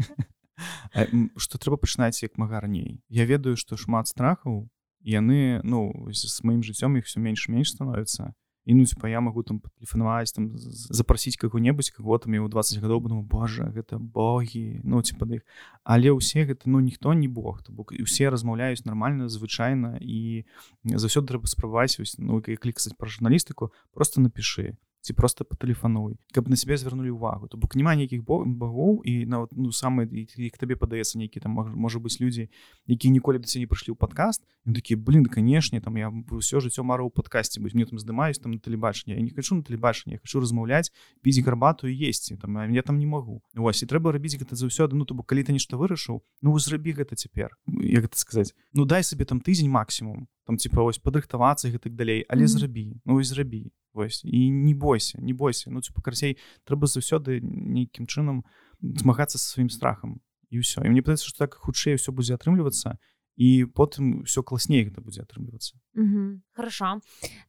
Што 1.37 1.61
трэба 1.61 1.77
пачынаць 1.77 2.23
як 2.23 2.37
мага 2.41 2.61
раней 2.65 3.01
Я 3.09 3.25
ведаю 3.25 3.55
што 3.55 3.77
шмат 3.77 4.07
страхаў 4.07 4.67
яны 5.01 5.61
ну 5.63 6.09
з 6.11 6.43
маім 6.43 6.65
жыццём 6.65 6.97
іх 6.97 7.05
все 7.05 7.19
менш 7.19 7.47
менш 7.47 7.77
становіцца. 7.77 8.33
И 8.67 8.73
ну 8.73 8.83
типа 8.83 9.07
я 9.07 9.21
могу 9.21 9.43
там 9.43 9.61
патэлефанаваць 9.63 10.35
там 10.35 10.51
запросіць 10.57 11.39
каго-небудзь 11.39 11.95
кого 11.95 12.17
там 12.17 12.33
его 12.35 12.49
20 12.51 12.83
гадоў 12.83 12.99
думаю 12.99 13.23
Божа 13.23 13.71
гэта 13.71 13.95
богі 13.95 14.81
ну 14.83 15.01
типа 15.01 15.23
да 15.23 15.39
іх 15.39 15.47
але 15.87 16.11
ўсе 16.11 16.43
гэта 16.43 16.67
ну 16.67 16.83
ніхто 16.83 17.15
не 17.15 17.31
бог 17.31 17.63
то 17.63 17.71
бок 17.71 17.95
і 17.95 18.03
усе 18.03 18.27
размаўляюць 18.27 18.83
нормально 18.83 19.31
звычайна 19.31 19.95
і 20.03 20.43
заўсёды 20.83 21.31
трэба 21.31 21.47
спрабаваць 21.47 21.95
ну 22.19 22.43
клікаць 22.43 22.91
пра 22.99 23.07
журналістыку 23.07 23.71
просто 23.95 24.19
напиши 24.19 24.75
ці 25.07 25.15
просто 25.15 25.47
патэлефануй 25.47 26.19
каб 26.35 26.51
на 26.51 26.59
себе 26.59 26.75
звярнулі 26.75 27.15
увагу. 27.15 27.47
То 27.47 27.57
бок 27.57 27.79
няма 27.79 27.95
нейкіх 27.95 28.27
багоў 28.27 29.01
і 29.07 29.23
нават 29.25 29.55
ну 29.55 29.71
самы 29.71 30.03
як 30.11 30.59
табе 30.59 30.75
падаецца 30.75 31.15
нейкі 31.15 31.39
там 31.39 31.55
можа 31.55 32.03
быць 32.03 32.19
людзі 32.19 32.51
які 32.91 33.09
ніколі 33.15 33.39
да 33.39 33.47
не 33.47 33.67
прыйшлі 33.71 33.95
ў 33.95 33.97
подкаст 33.97 34.43
такі 34.67 34.99
блин 34.99 35.23
канешне 35.23 35.79
там 35.79 35.95
я 35.95 36.11
ўсё 36.11 36.59
жыццё 36.59 36.83
мара 36.83 37.07
ў 37.07 37.11
падкасці 37.15 37.63
бо 37.63 37.71
мне 37.71 37.87
там 37.87 37.95
здымаюсь 37.95 38.43
там 38.43 38.51
на 38.51 38.59
тэлебачанне 38.59 39.15
я 39.15 39.23
не 39.23 39.31
хочу 39.31 39.55
на 39.55 39.63
тэлебачанне 39.63 40.19
хочу 40.19 40.43
размаўляць 40.43 40.91
піць 41.23 41.39
гарбату 41.39 41.87
і 41.87 41.95
есці 41.95 42.35
там 42.35 42.59
я 42.73 42.81
там 42.83 42.99
не 42.99 43.07
могу. 43.07 43.41
Вось 43.55 43.83
і 43.83 43.87
трэба 43.87 44.11
рабіць 44.11 44.35
гэта 44.35 44.59
заўсёды 44.59 44.99
ну 44.99 45.07
то 45.07 45.15
бок 45.15 45.31
калі 45.31 45.47
ты 45.47 45.55
нешта 45.55 45.79
вырашыў 45.79 46.19
ну 46.43 46.59
зрабі 46.59 46.91
гэта 46.91 47.15
цяпер 47.15 47.55
як 47.79 48.11
гэта 48.11 48.19
сказаць 48.19 48.51
ну 48.73 48.83
дай 48.83 49.03
сабе 49.03 49.23
там 49.23 49.39
тыдзень 49.39 49.71
максимум 49.71 50.27
там 50.47 50.57
типа 50.57 50.81
вось 50.81 50.97
падрыхтавацца 50.97 51.67
і 51.67 51.77
так 51.77 51.93
далей. 51.93 52.25
Але 52.29 52.41
mm 52.41 52.45
-hmm. 52.45 52.57
зрабі 52.57 53.01
ну 53.05 53.19
і 53.19 53.23
зрабі 53.23 53.71
вось. 53.93 54.25
І 54.25 54.51
не 54.51 54.73
бойся 54.73 55.21
не 55.21 55.33
бойся. 55.33 55.71
Ну 55.71 55.81
типа 55.81 56.01
карцей 56.01 56.37
трэба 56.65 56.87
заўсёды 56.87 57.39
нейкім 57.43 58.05
чынам 58.05 58.43
змагацца 58.81 59.37
са 59.37 59.49
сваім 59.53 59.69
страхам. 59.69 60.19
І 60.49 60.59
ўсё. 60.59 60.85
І 60.85 60.89
мне 60.89 61.01
падаецца 61.01 61.27
што 61.27 61.45
так 61.45 61.53
хутчэй 61.53 61.95
все 61.95 62.11
будзе 62.11 62.33
атрымлівацца 62.33 62.97
і 63.37 63.65
потым 63.65 64.23
все 64.23 64.41
класней 64.41 64.83
гэта 64.85 65.01
будзе 65.01 65.21
атрымлівацца. 65.21 65.77
Угу. 65.95 66.41
хорошо. 66.55 67.01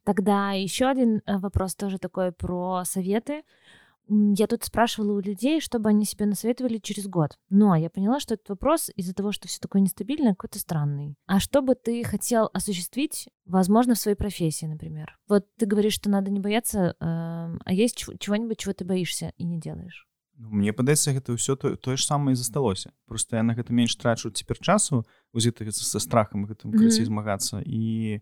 Тогда 0.05 0.53
еще 0.53 0.85
один 0.85 1.21
э, 1.25 1.39
вопрос 1.39 1.75
тоже 1.75 1.97
такой 1.97 2.31
про 2.31 2.83
советы 2.85 3.41
я 4.09 4.47
тут 4.47 4.63
спрашивала 4.63 5.13
у 5.13 5.19
людей, 5.19 5.61
чтобы 5.61 5.89
они 5.89 6.05
себе 6.05 6.25
насоветовали 6.25 6.79
через 6.79 7.07
год. 7.07 7.37
Но 7.49 7.75
я 7.75 7.89
поняла, 7.89 8.19
что 8.19 8.33
этот 8.33 8.49
вопрос 8.49 8.89
из-за 8.95 9.13
того, 9.13 9.31
что 9.31 9.47
все 9.47 9.59
такое 9.59 9.81
нестабильное, 9.81 10.31
какой-то 10.31 10.59
странный. 10.59 11.15
А 11.27 11.39
что 11.39 11.61
бы 11.61 11.75
ты 11.75 12.03
хотел 12.03 12.49
осуществить, 12.53 13.29
возможно, 13.45 13.93
в 13.93 13.99
своей 13.99 14.17
профессии, 14.17 14.65
например? 14.65 15.17
Вот 15.27 15.45
ты 15.57 15.65
говоришь, 15.65 15.93
что 15.93 16.09
надо 16.09 16.31
не 16.31 16.39
бояться, 16.39 16.79
э, 16.79 16.93
а 16.99 17.73
есть 17.73 17.97
чего-нибудь, 18.19 18.57
чего 18.57 18.73
ты 18.73 18.83
боишься 18.83 19.33
и 19.37 19.43
не 19.43 19.59
делаешь? 19.59 20.09
Ну, 20.39 20.49
мне 20.55 20.71
падаецца 20.71 21.11
гэта 21.11 21.35
ўсё 21.35 21.59
то, 21.59 21.75
тое 21.75 21.99
ж 21.99 22.07
самае 22.07 22.31
засталося 22.31 22.95
просто 23.11 23.35
я 23.35 23.43
на 23.43 23.51
гэта 23.59 23.75
менш 23.75 23.91
трачу 23.99 24.31
цяпер 24.31 24.55
часу 24.63 25.03
са 25.35 25.99
страхам 25.99 26.47
гэтым 26.47 26.71
крыцей 26.71 27.03
mm 27.03 27.11
-hmm. 27.11 27.11
змагацца 27.11 27.61
і 27.65 28.21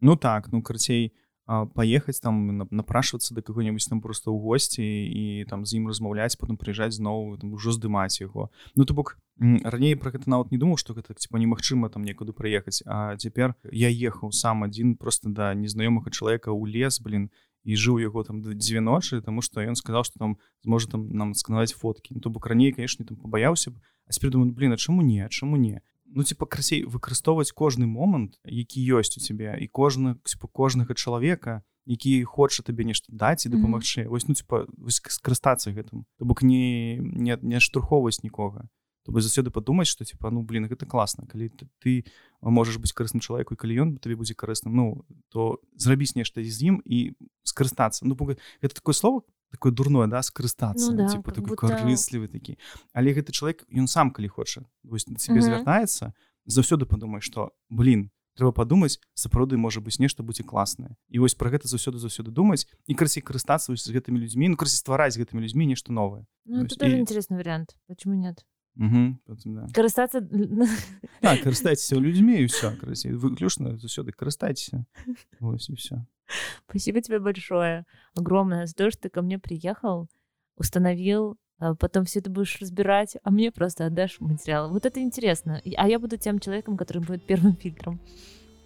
ну 0.00 0.16
так 0.16 0.48
ну 0.48 0.62
карцей 0.62 1.12
паехаць 1.48 2.20
там 2.20 2.68
напрашвацца 2.68 3.34
да 3.34 3.40
каго-небудзь 3.40 3.88
там 3.88 4.04
просто 4.04 4.28
ў 4.28 4.36
госці 4.36 4.84
і 4.84 5.48
там 5.48 5.64
з 5.64 5.80
ім 5.80 5.88
размаўляць 5.88 6.36
потым 6.36 6.60
прыязджаць 6.60 7.00
зноў 7.00 7.40
ўжо 7.40 7.72
здымаць 7.72 8.20
яго 8.20 8.52
ну 8.76 8.84
то 8.84 8.92
бок 8.92 9.16
раней 9.40 9.96
про 9.96 10.12
гэта 10.12 10.28
нават 10.28 10.52
не 10.52 10.60
думаў 10.60 10.76
што 10.76 10.92
гэта 10.92 11.16
типа 11.16 11.40
немагчыма 11.40 11.88
там 11.88 12.04
некуды 12.04 12.36
прыехаць 12.36 12.84
А 12.84 13.16
цяпер 13.16 13.56
я 13.72 13.88
ехаў 13.88 14.32
сам 14.32 14.68
адзін 14.68 15.00
просто 15.00 15.32
да 15.32 15.54
незнаёмага 15.56 16.12
чалавека 16.12 16.52
ў 16.52 16.68
лес 16.68 17.00
блин 17.00 17.32
і 17.64 17.80
жыў 17.80 17.96
яго 18.04 18.28
там 18.28 18.44
дзве 18.44 18.84
ночы 18.84 19.24
тому 19.24 19.40
что 19.40 19.64
ён 19.64 19.74
сказал 19.74 20.04
что 20.04 20.18
там 20.18 20.36
зможа 20.60 20.88
там 20.88 21.08
нам 21.08 21.32
сканаваць 21.32 21.72
фоткі 21.72 22.14
ну, 22.14 22.20
то 22.20 22.28
бок 22.28 22.46
раней 22.46 22.72
конечно 22.72 23.08
там 23.08 23.16
пабаяўся 23.16 23.72
б 23.72 23.80
а 24.04 24.12
цяпер 24.12 24.36
думаю 24.36 24.52
блин 24.52 24.72
а 24.72 24.76
чаму 24.76 25.00
не 25.00 25.24
чаму 25.28 25.56
не 25.56 25.80
ну 26.14 26.22
типа 26.22 26.46
красей 26.46 26.84
выкарыстоўваць 26.84 27.52
кожны 27.52 27.86
момант 27.86 28.38
які 28.44 28.80
ёсць 28.96 29.16
у 29.16 29.20
цябе 29.20 29.56
і 29.60 29.66
кожны 29.68 30.16
типа 30.24 30.48
кожнага 30.48 30.94
чалавека 30.94 31.62
які 31.88 32.24
хоча 32.24 32.62
табе 32.62 32.84
нешта 32.84 33.08
даць 33.08 33.46
і 33.46 33.48
дапамагчы. 33.48 34.00
Mm 34.00 34.06
-hmm. 34.06 34.10
вось 34.10 34.28
ну 34.28 34.34
типа 34.34 34.66
скарыстацца 34.88 35.72
гэтым 35.72 36.04
то 36.18 36.24
бок 36.24 36.42
не 36.42 36.98
не 37.00 37.38
не 37.42 37.60
штурхоўваць 37.60 38.22
нікога. 38.22 38.68
То 39.04 39.12
бы 39.12 39.20
заўсёды 39.20 39.50
падумаць 39.50 39.88
что 39.88 40.04
типа 40.04 40.30
ну 40.30 40.42
блин 40.42 40.66
гэта 40.66 40.86
класна 40.86 41.26
калі 41.26 41.48
ты, 41.48 41.68
ты 41.80 42.04
можаш 42.40 42.76
быць 42.76 42.92
карысным 42.92 43.20
чалавеку 43.20 43.56
калі 43.56 43.80
ён 43.82 43.96
табе 43.96 44.16
будзе 44.16 44.34
карысным 44.34 44.76
ну 44.76 45.04
то 45.28 45.60
зрабіць 45.76 46.14
нешта 46.14 46.44
з 46.44 46.62
ім 46.62 46.82
і 46.84 47.14
скарыстацца. 47.42 48.04
Ну 48.04 48.14
это 48.60 48.74
такое 48.74 48.94
слово 48.94 49.22
такое 49.50 49.72
дурное 49.72 50.06
да 50.06 50.22
скарыстацца 50.22 50.92
ну, 50.92 50.96
да, 50.98 51.08
типа, 51.08 51.32
такой 51.32 51.56
будто... 51.56 51.68
карыслівы 51.68 52.28
такі 52.28 52.58
але 52.92 53.12
гэты 53.12 53.32
чалавек 53.32 53.64
ён 53.72 53.86
сам 53.86 54.10
калі 54.10 54.28
хоча 54.28 54.62
себе 55.18 55.40
звяртаецца 55.40 56.12
заўсёды 56.46 56.86
падумай 56.86 57.20
что 57.20 57.52
блин 57.68 58.10
трэба 58.38 58.52
падумаць 58.54 59.02
сапраўды 59.18 59.58
можа 59.58 59.82
быць 59.82 59.98
нешта 59.98 60.22
будзе 60.22 60.46
класнае 60.46 60.94
і 61.10 61.18
вось 61.18 61.34
про 61.34 61.50
гэта 61.50 61.66
заўсёды 61.66 61.98
заўсёды 61.98 62.30
думаць 62.30 62.70
і 62.86 62.94
красі 62.94 63.20
карыстацца 63.20 63.74
з 63.74 63.90
гэтымі 63.90 64.22
людзьмі 64.22 64.54
ну 64.54 64.56
красі 64.56 64.78
ствараць 64.78 65.18
гэтымі 65.18 65.42
людзьмі 65.42 65.66
нешта 65.66 65.92
новое. 65.92 66.24
Ну, 66.46 66.62
і... 66.62 67.00
интересный 67.02 67.36
вариант. 67.36 67.76
Почему 67.88 68.14
нет 68.14 68.46
Угу, 68.77 69.19
потом, 69.27 69.55
да. 69.55 69.67
карыстацца 69.69 70.21
так, 71.21 71.43
карыстайцеся 71.45 71.99
людзьмі 72.01 72.41
і 72.41 72.45
все 72.49 72.71
красі 72.73 73.13
выключна 73.13 73.77
заўсёды 73.77 74.11
карыстайцеся 74.17 74.85
і 75.39 75.73
все 75.73 76.05
Спасибо 76.67 77.01
тебе 77.01 77.19
большое, 77.19 77.85
огромное 78.15 78.65
за 78.65 78.73
то, 78.73 78.89
что 78.89 79.03
ты 79.03 79.09
ко 79.09 79.21
мне 79.21 79.37
приехал, 79.37 80.09
установил, 80.57 81.37
а 81.59 81.75
потом 81.75 82.05
все 82.05 82.19
это 82.19 82.29
будешь 82.29 82.59
разбирать, 82.59 83.17
а 83.23 83.31
мне 83.31 83.51
просто 83.51 83.85
отдашь 83.85 84.19
материал. 84.19 84.71
Вот 84.71 84.85
это 84.85 84.99
интересно. 85.01 85.61
А 85.77 85.87
я 85.87 85.99
буду 85.99 86.17
тем 86.17 86.39
человеком, 86.39 86.77
который 86.77 87.03
будет 87.03 87.25
первым 87.25 87.55
фильтром. 87.55 87.99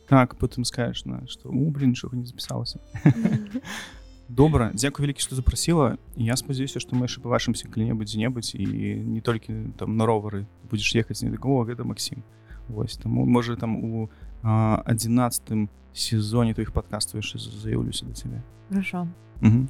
Так, 0.07 0.37
потом 0.37 0.63
скажешь, 0.63 1.05
на, 1.05 1.27
что, 1.27 1.49
о, 1.49 1.69
блин, 1.69 1.89
ничего 1.89 2.15
не 2.15 2.25
записался. 2.25 2.79
Добра, 4.31 4.71
дзякуй 4.75 5.05
вялікі, 5.05 5.23
што 5.23 5.35
запрасіла. 5.39 5.97
Я 6.19 6.35
спадзяюся, 6.35 6.83
што 6.83 6.99
мы 6.99 7.07
яшчэ 7.07 7.23
пабачымся 7.23 7.71
калі-небудзь 7.71 8.11
дзе-небудзь 8.11 8.59
і 8.59 8.65
не 9.07 9.21
толькі 9.23 9.71
там 9.79 9.95
на 9.95 10.05
ровары 10.05 10.43
будзеш 10.67 10.99
ехаць 10.99 11.23
не 11.23 11.31
такого, 11.31 11.63
гэта 11.63 11.87
Максім. 11.87 12.23
Вось 12.67 12.99
таму 12.99 13.25
можа 13.25 13.55
там 13.55 13.79
у 13.79 14.09
адзінацатым 14.43 15.69
сезоне 15.93 16.53
твоих 16.53 16.73
подкастов 16.73 17.23
я 17.23 17.39
заявлюсь 17.39 18.01
до 18.01 18.13
тебя. 18.13 18.43
Хорошо. 18.69 19.07
Угу. 19.41 19.67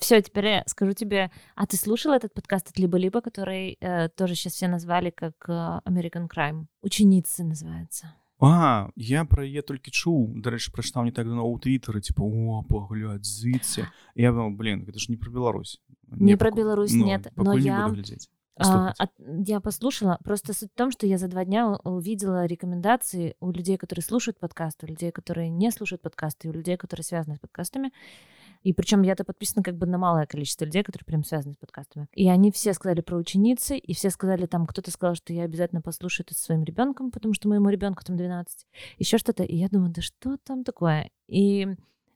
Все, 0.00 0.22
теперь 0.22 0.46
я 0.46 0.62
скажу 0.66 0.92
тебе, 0.92 1.30
а 1.54 1.66
ты 1.66 1.76
слушал 1.76 2.12
этот 2.12 2.32
подкаст 2.32 2.70
от 2.70 2.78
Либо-Либо, 2.78 3.20
который 3.20 3.76
э, 3.80 4.08
тоже 4.08 4.34
сейчас 4.34 4.54
все 4.54 4.68
назвали 4.68 5.10
как 5.10 5.34
э, 5.48 5.52
American 5.84 6.28
Crime? 6.28 6.64
Ученицы 6.82 7.44
называется. 7.44 8.14
А, 8.42 8.90
я 8.94 9.24
про 9.24 9.42
яе 9.42 9.62
толькі 9.66 9.90
чуў 9.90 10.38
дарэчы 10.38 10.70
прачытаў 10.70 11.10
не 11.10 11.12
так 11.12 11.26
давно 11.26 11.42
ў 11.42 11.58
твиттары 11.58 11.98
типа 11.98 12.22
о 12.22 12.62
паглядзіце 12.62 13.90
я 14.14 14.30
блин 14.30 14.86
гэта 14.86 15.02
ж 15.02 15.10
не 15.10 15.18
про 15.18 15.30
Беларусь 15.34 15.82
не, 16.06 16.32
не 16.32 16.36
про 16.36 16.54
Беларусь 16.54 16.94
ну, 16.94 17.06
нет 17.06 17.32
но 17.34 17.58
я 17.58 17.90
а, 18.58 18.92
а, 18.98 19.08
я 19.46 19.60
послушала. 19.60 20.18
Просто 20.24 20.52
суть 20.52 20.72
в 20.72 20.76
том, 20.76 20.90
что 20.90 21.06
я 21.06 21.16
за 21.18 21.28
два 21.28 21.44
дня 21.44 21.78
увидела 21.84 22.44
рекомендации 22.44 23.36
у 23.40 23.52
людей, 23.52 23.76
которые 23.76 24.02
слушают 24.02 24.40
подкасты, 24.40 24.86
у 24.86 24.88
людей, 24.88 25.12
которые 25.12 25.48
не 25.48 25.70
слушают 25.70 26.02
подкасты, 26.02 26.48
у 26.48 26.52
людей, 26.52 26.76
которые 26.76 27.04
связаны 27.04 27.36
с 27.36 27.38
подкастами. 27.38 27.88
И 27.88 27.92
причем 28.71 29.01
я-то 29.01 29.25
подписана 29.25 29.61
как 29.61 29.75
бы 29.75 29.85
на 29.85 29.97
малое 29.97 30.25
количество 30.25 30.63
людей, 30.63 30.83
которые 30.83 31.05
прям 31.05 31.25
связаны 31.25 31.53
с 31.53 31.57
подкастами. 31.57 32.07
И 32.13 32.29
они 32.29 32.51
все 32.51 32.73
сказали 32.73 33.01
про 33.01 33.17
ученицы, 33.17 33.77
и 33.77 33.93
все 33.93 34.09
сказали 34.09 34.45
там, 34.45 34.65
кто-то 34.65 34.89
сказал, 34.91 35.15
что 35.15 35.33
я 35.33 35.43
обязательно 35.43 35.81
послушаю 35.81 36.25
это 36.25 36.35
со 36.35 36.45
своим 36.45 36.63
ребенком, 36.63 37.11
потому 37.11 37.33
что 37.33 37.49
моему 37.49 37.67
ребенку 37.69 38.05
там 38.05 38.15
12, 38.15 38.65
еще 38.99 39.17
что-то. 39.17 39.43
И 39.43 39.57
я 39.57 39.67
думаю, 39.67 39.91
да 39.91 40.01
что 40.01 40.37
там 40.37 40.63
такое? 40.63 41.09
И 41.27 41.67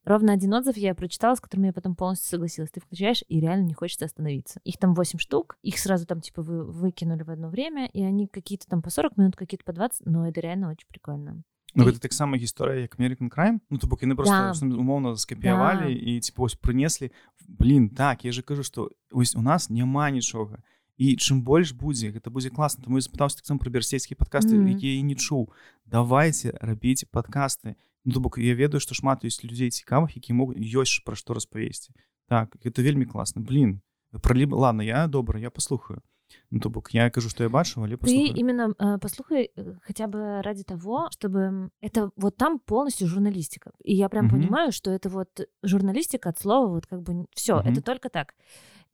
Ровно 0.07 0.31
один 0.31 0.53
отзыв 0.53 0.77
я 0.77 0.95
прочитала, 0.95 1.35
с 1.35 1.41
которым 1.41 1.65
я 1.65 1.73
потом 1.73 1.93
полностью 1.93 2.29
согласилась. 2.29 2.71
Ты 2.71 2.79
включаешь, 2.79 3.25
и 3.27 3.41
реально 3.41 3.65
не 3.65 3.73
хочется 3.73 4.05
остановиться. 4.05 4.61
Их 4.63 4.77
там 4.77 4.93
8 4.93 5.19
штук, 5.19 5.57
их 5.63 5.77
сразу 5.77 6.05
там 6.05 6.21
типа 6.21 6.41
вы, 6.41 6.63
выкинули 6.63 7.23
в 7.23 7.29
одно 7.29 7.49
время, 7.49 7.87
и 7.87 8.01
они 8.01 8.25
какие-то 8.27 8.67
там 8.67 8.81
по 8.81 8.89
40 8.89 9.17
минут, 9.17 9.35
какие-то 9.35 9.65
по 9.65 9.73
20, 9.73 10.05
но 10.05 10.25
это 10.25 10.39
реально 10.39 10.69
очень 10.69 10.87
прикольно. 10.87 11.43
Ну, 11.77 11.85
гэта 11.85 11.99
таксама 11.99 12.37
гісторыя 12.37 12.81
як 12.89 12.97
American 12.99 13.29
Crime. 13.29 13.59
Ну 13.69 13.77
то 13.77 13.87
бок 13.87 14.01
яны 14.01 14.15
просто 14.15 14.65
да. 14.65 14.75
умоўна 14.75 15.15
скапіявалі 15.15 15.93
да. 15.93 15.99
і 16.11 16.19
типа 16.19 16.41
вось 16.41 16.57
прынеслі 16.57 17.11
блин 17.47 17.89
так 17.89 18.25
я 18.25 18.31
же 18.31 18.41
кажу 18.41 18.63
что 18.63 18.89
ось 19.11 19.35
у 19.35 19.41
нас 19.41 19.69
няма 19.69 20.09
нічога 20.09 20.63
і 20.97 21.15
чым 21.21 21.45
больш 21.45 21.71
будзе 21.71 22.09
гэта 22.09 22.33
будзе 22.33 22.49
класна 22.49 22.83
тому 22.83 22.99
запытаўся 22.99 23.37
таксама 23.37 23.59
пра 23.61 23.69
берсельскія 23.69 24.17
падкасты 24.17 24.57
mm 24.57 24.65
-hmm. 24.65 24.75
якія 24.75 25.03
не 25.03 25.15
чуў 25.15 25.53
давайте 25.85 26.57
рабіце 26.61 27.05
падкасты 27.05 27.75
Ну, 28.07 28.13
то 28.13 28.19
бок 28.19 28.37
я 28.37 28.55
ведаю 28.55 28.79
што 28.79 28.95
шмат 28.95 29.25
ёсць 29.27 29.43
людзей 29.43 29.67
цікавых 29.67 30.15
які 30.15 30.33
могуць 30.33 30.57
ёсць 30.57 31.03
пра 31.03 31.15
што 31.15 31.33
распавесці. 31.33 31.91
Так 32.31 32.55
это 32.63 32.81
вельмі 32.81 33.05
класна 33.05 33.41
блин 33.41 33.81
проліба 34.23 34.57
ладно 34.57 34.81
я 34.81 35.07
добра 35.07 35.39
я 35.39 35.49
послухаю 35.49 36.01
ну 36.49 36.59
то 36.59 36.69
бок 36.69 36.91
я 36.91 37.09
кажу 37.09 37.29
что 37.29 37.43
я 37.43 37.49
бачу 37.49 37.81
але 37.81 37.97
ты 37.97 38.27
именно 38.27 38.73
э, 38.77 38.97
послухай 38.99 39.51
э, 39.55 39.73
хотя 39.81 40.07
бы 40.07 40.41
ради 40.41 40.63
того 40.63 41.09
чтобы 41.11 41.69
это 41.81 42.11
вот 42.15 42.37
там 42.37 42.59
полностью 42.59 43.07
журналистика 43.07 43.71
и 43.83 43.95
я 43.95 44.09
прям 44.09 44.27
угу. 44.27 44.35
понимаю 44.35 44.71
что 44.71 44.91
это 44.91 45.09
вот 45.09 45.29
журналистика 45.63 46.29
от 46.29 46.39
слова 46.39 46.67
вот 46.67 46.87
как 46.87 47.01
бы 47.01 47.25
все 47.33 47.59
угу. 47.59 47.69
это 47.69 47.81
только 47.81 48.09
так 48.09 48.33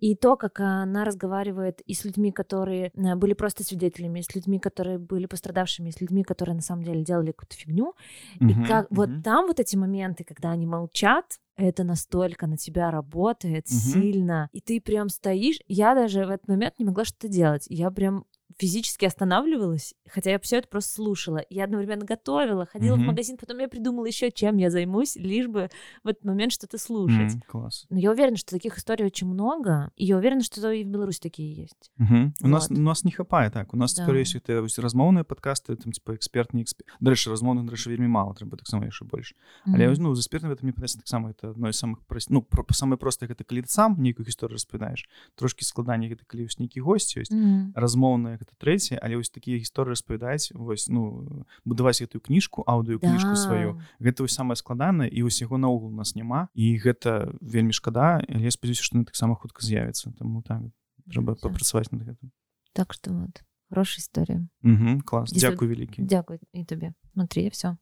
и 0.03 0.15
то, 0.15 0.35
как 0.35 0.59
она 0.59 1.05
разговаривает 1.05 1.79
и 1.79 1.93
с 1.93 2.03
людьми, 2.03 2.33
которые 2.33 2.91
э, 2.93 3.15
были 3.15 3.31
просто 3.31 3.63
свидетелями, 3.63 4.19
и 4.19 4.23
с 4.23 4.35
людьми, 4.35 4.59
которые 4.59 4.97
были 4.97 5.27
пострадавшими, 5.27 5.87
и 5.87 5.91
с 5.93 6.01
людьми, 6.01 6.23
которые 6.23 6.55
на 6.55 6.61
самом 6.61 6.83
деле 6.83 7.05
делали 7.05 7.31
какую-то 7.31 7.55
фигню. 7.55 7.93
Mm-hmm, 8.41 8.49
и 8.51 8.67
как 8.67 8.87
mm-hmm. 8.87 8.95
вот 8.95 9.23
там 9.23 9.47
вот 9.47 9.61
эти 9.61 9.77
моменты, 9.77 10.25
когда 10.25 10.51
они 10.51 10.67
молчат, 10.67 11.39
это 11.55 11.85
настолько 11.85 12.47
на 12.47 12.57
тебя 12.57 12.91
работает 12.91 13.65
угу. 13.67 13.75
сильно, 13.75 14.49
и 14.51 14.59
ты 14.59 14.81
прям 14.81 15.07
стоишь. 15.07 15.59
Я 15.67 15.95
даже 15.95 16.25
в 16.25 16.31
этот 16.31 16.49
момент 16.49 16.79
не 16.79 16.85
могла 16.85 17.05
что-то 17.05 17.29
делать. 17.29 17.65
Я 17.69 17.89
прям 17.91 18.25
физически 18.57 19.05
останавливалась, 19.05 19.93
хотя 20.07 20.31
я 20.31 20.39
все 20.39 20.57
это 20.57 20.67
просто 20.67 20.93
слушала. 20.93 21.43
Я 21.49 21.65
одновременно 21.65 22.05
готовила, 22.05 22.65
ходила 22.65 22.95
mm-hmm. 22.95 23.03
в 23.03 23.07
магазин, 23.07 23.37
потом 23.37 23.59
я 23.59 23.67
придумала 23.67 24.05
еще, 24.05 24.31
чем 24.31 24.57
я 24.57 24.69
займусь, 24.69 25.15
лишь 25.15 25.47
бы 25.47 25.69
в 26.03 26.07
этот 26.07 26.23
момент 26.23 26.51
что-то 26.51 26.77
слушать. 26.77 27.33
Mm, 27.33 27.41
класс. 27.47 27.85
Но 27.89 27.99
я 27.99 28.11
уверена, 28.11 28.37
что 28.37 28.51
таких 28.51 28.77
историй 28.77 29.05
очень 29.05 29.27
много, 29.27 29.91
и 29.95 30.05
я 30.05 30.17
уверена, 30.17 30.41
что 30.41 30.71
и 30.71 30.83
в 30.83 30.87
Беларуси 30.87 31.19
такие 31.19 31.53
есть. 31.53 31.91
Mm-hmm. 31.99 32.31
Вот. 32.39 32.47
У 32.47 32.47
нас 32.47 32.69
у 32.69 32.73
нас 32.75 33.03
не 33.03 33.11
хапае 33.11 33.49
так. 33.49 33.73
У 33.73 33.77
нас 33.77 33.93
да. 33.93 34.03
скорее 34.03 34.23
это 34.33 34.65
размоўныя 34.81 35.23
подкасты, 35.23 35.75
там 35.75 35.91
типа 35.91 36.15
эксперт 36.15 36.53
не 36.53 36.63
эксперт. 36.63 36.89
Дарэчы, 36.99 37.29
размоўных 37.29 37.65
дарэчы 37.65 37.89
вельмі 37.89 38.07
мало, 38.07 38.33
трэба 38.33 38.57
таксама 38.57 38.85
яшчэ 38.85 39.05
больш. 39.05 39.33
Mm-hmm. 39.33 39.73
Але 39.73 39.95
ну, 39.99 40.15
з 40.15 40.21
экспертам 40.21 40.51
это 40.51 40.63
мне 40.63 40.73
падаецца 40.73 40.97
таксама 40.99 41.31
это 41.31 41.49
одно 41.49 41.69
из 41.69 41.77
самых 41.77 42.05
прост... 42.05 42.29
ну 42.29 42.41
про 42.41 42.65
самое 42.73 42.97
простае 42.97 43.29
гэта 43.29 43.43
калі 43.43 43.63
ты 43.63 43.69
сам 43.69 43.95
нейкую 44.01 44.25
гісторыю 44.25 44.55
распавядаеш 44.55 45.07
трошки 45.35 45.63
складаней 45.63 46.09
гэта 46.09 46.25
калі 46.25 46.47
ёсць 46.47 46.59
нейкі 46.59 46.81
госць 46.81 47.15
ёсць 47.17 47.31
mm-hmm. 47.31 47.73
размоўная 47.75 48.37
гэта 48.43 48.53
трэцяе 48.59 48.99
але 48.99 49.17
вось 49.17 49.31
такія 49.31 49.57
гісторыі 49.57 49.95
распавядаць 49.95 50.51
вось 50.51 50.91
ну 50.91 51.43
будаваць 51.63 52.03
гэтую 52.03 52.19
кніжку 52.19 52.67
аўдыо 52.67 52.99
кніжку 52.99 53.33
да. 53.33 53.39
сваю. 53.39 53.69
Гэта 54.03 54.27
вось 54.27 54.35
самае 54.35 54.59
складанае 54.59 55.07
і 55.07 55.23
усяго 55.23 55.57
наогул 55.57 55.89
нас 55.89 56.15
няма. 56.15 56.51
І 56.53 56.75
гэта 56.77 57.31
вельмі 57.39 57.71
шкада 57.71 58.21
я 58.27 58.51
спадзяюся 58.51 58.83
што 58.83 59.03
таксама 59.07 59.39
хутка 59.39 59.63
з'явіцца. 59.63 60.11
Таму 60.19 60.43
так 60.43 60.67
трэба 61.07 61.39
папрацаваць 61.39 61.91
над 61.95 62.03
гэтым. 62.03 62.35
Так 62.75 62.93
што 62.93 63.15
вот 63.15 63.41
хорошая 63.71 64.03
історыя. 64.03 64.39
Клас 65.07 65.31
дзякуй 65.31 65.71
вялікі. 65.71 66.03
Дзякуй 66.03 66.43
і 66.51 66.63
табе. 66.67 66.93
Внутри 67.15 67.49
все 67.49 67.77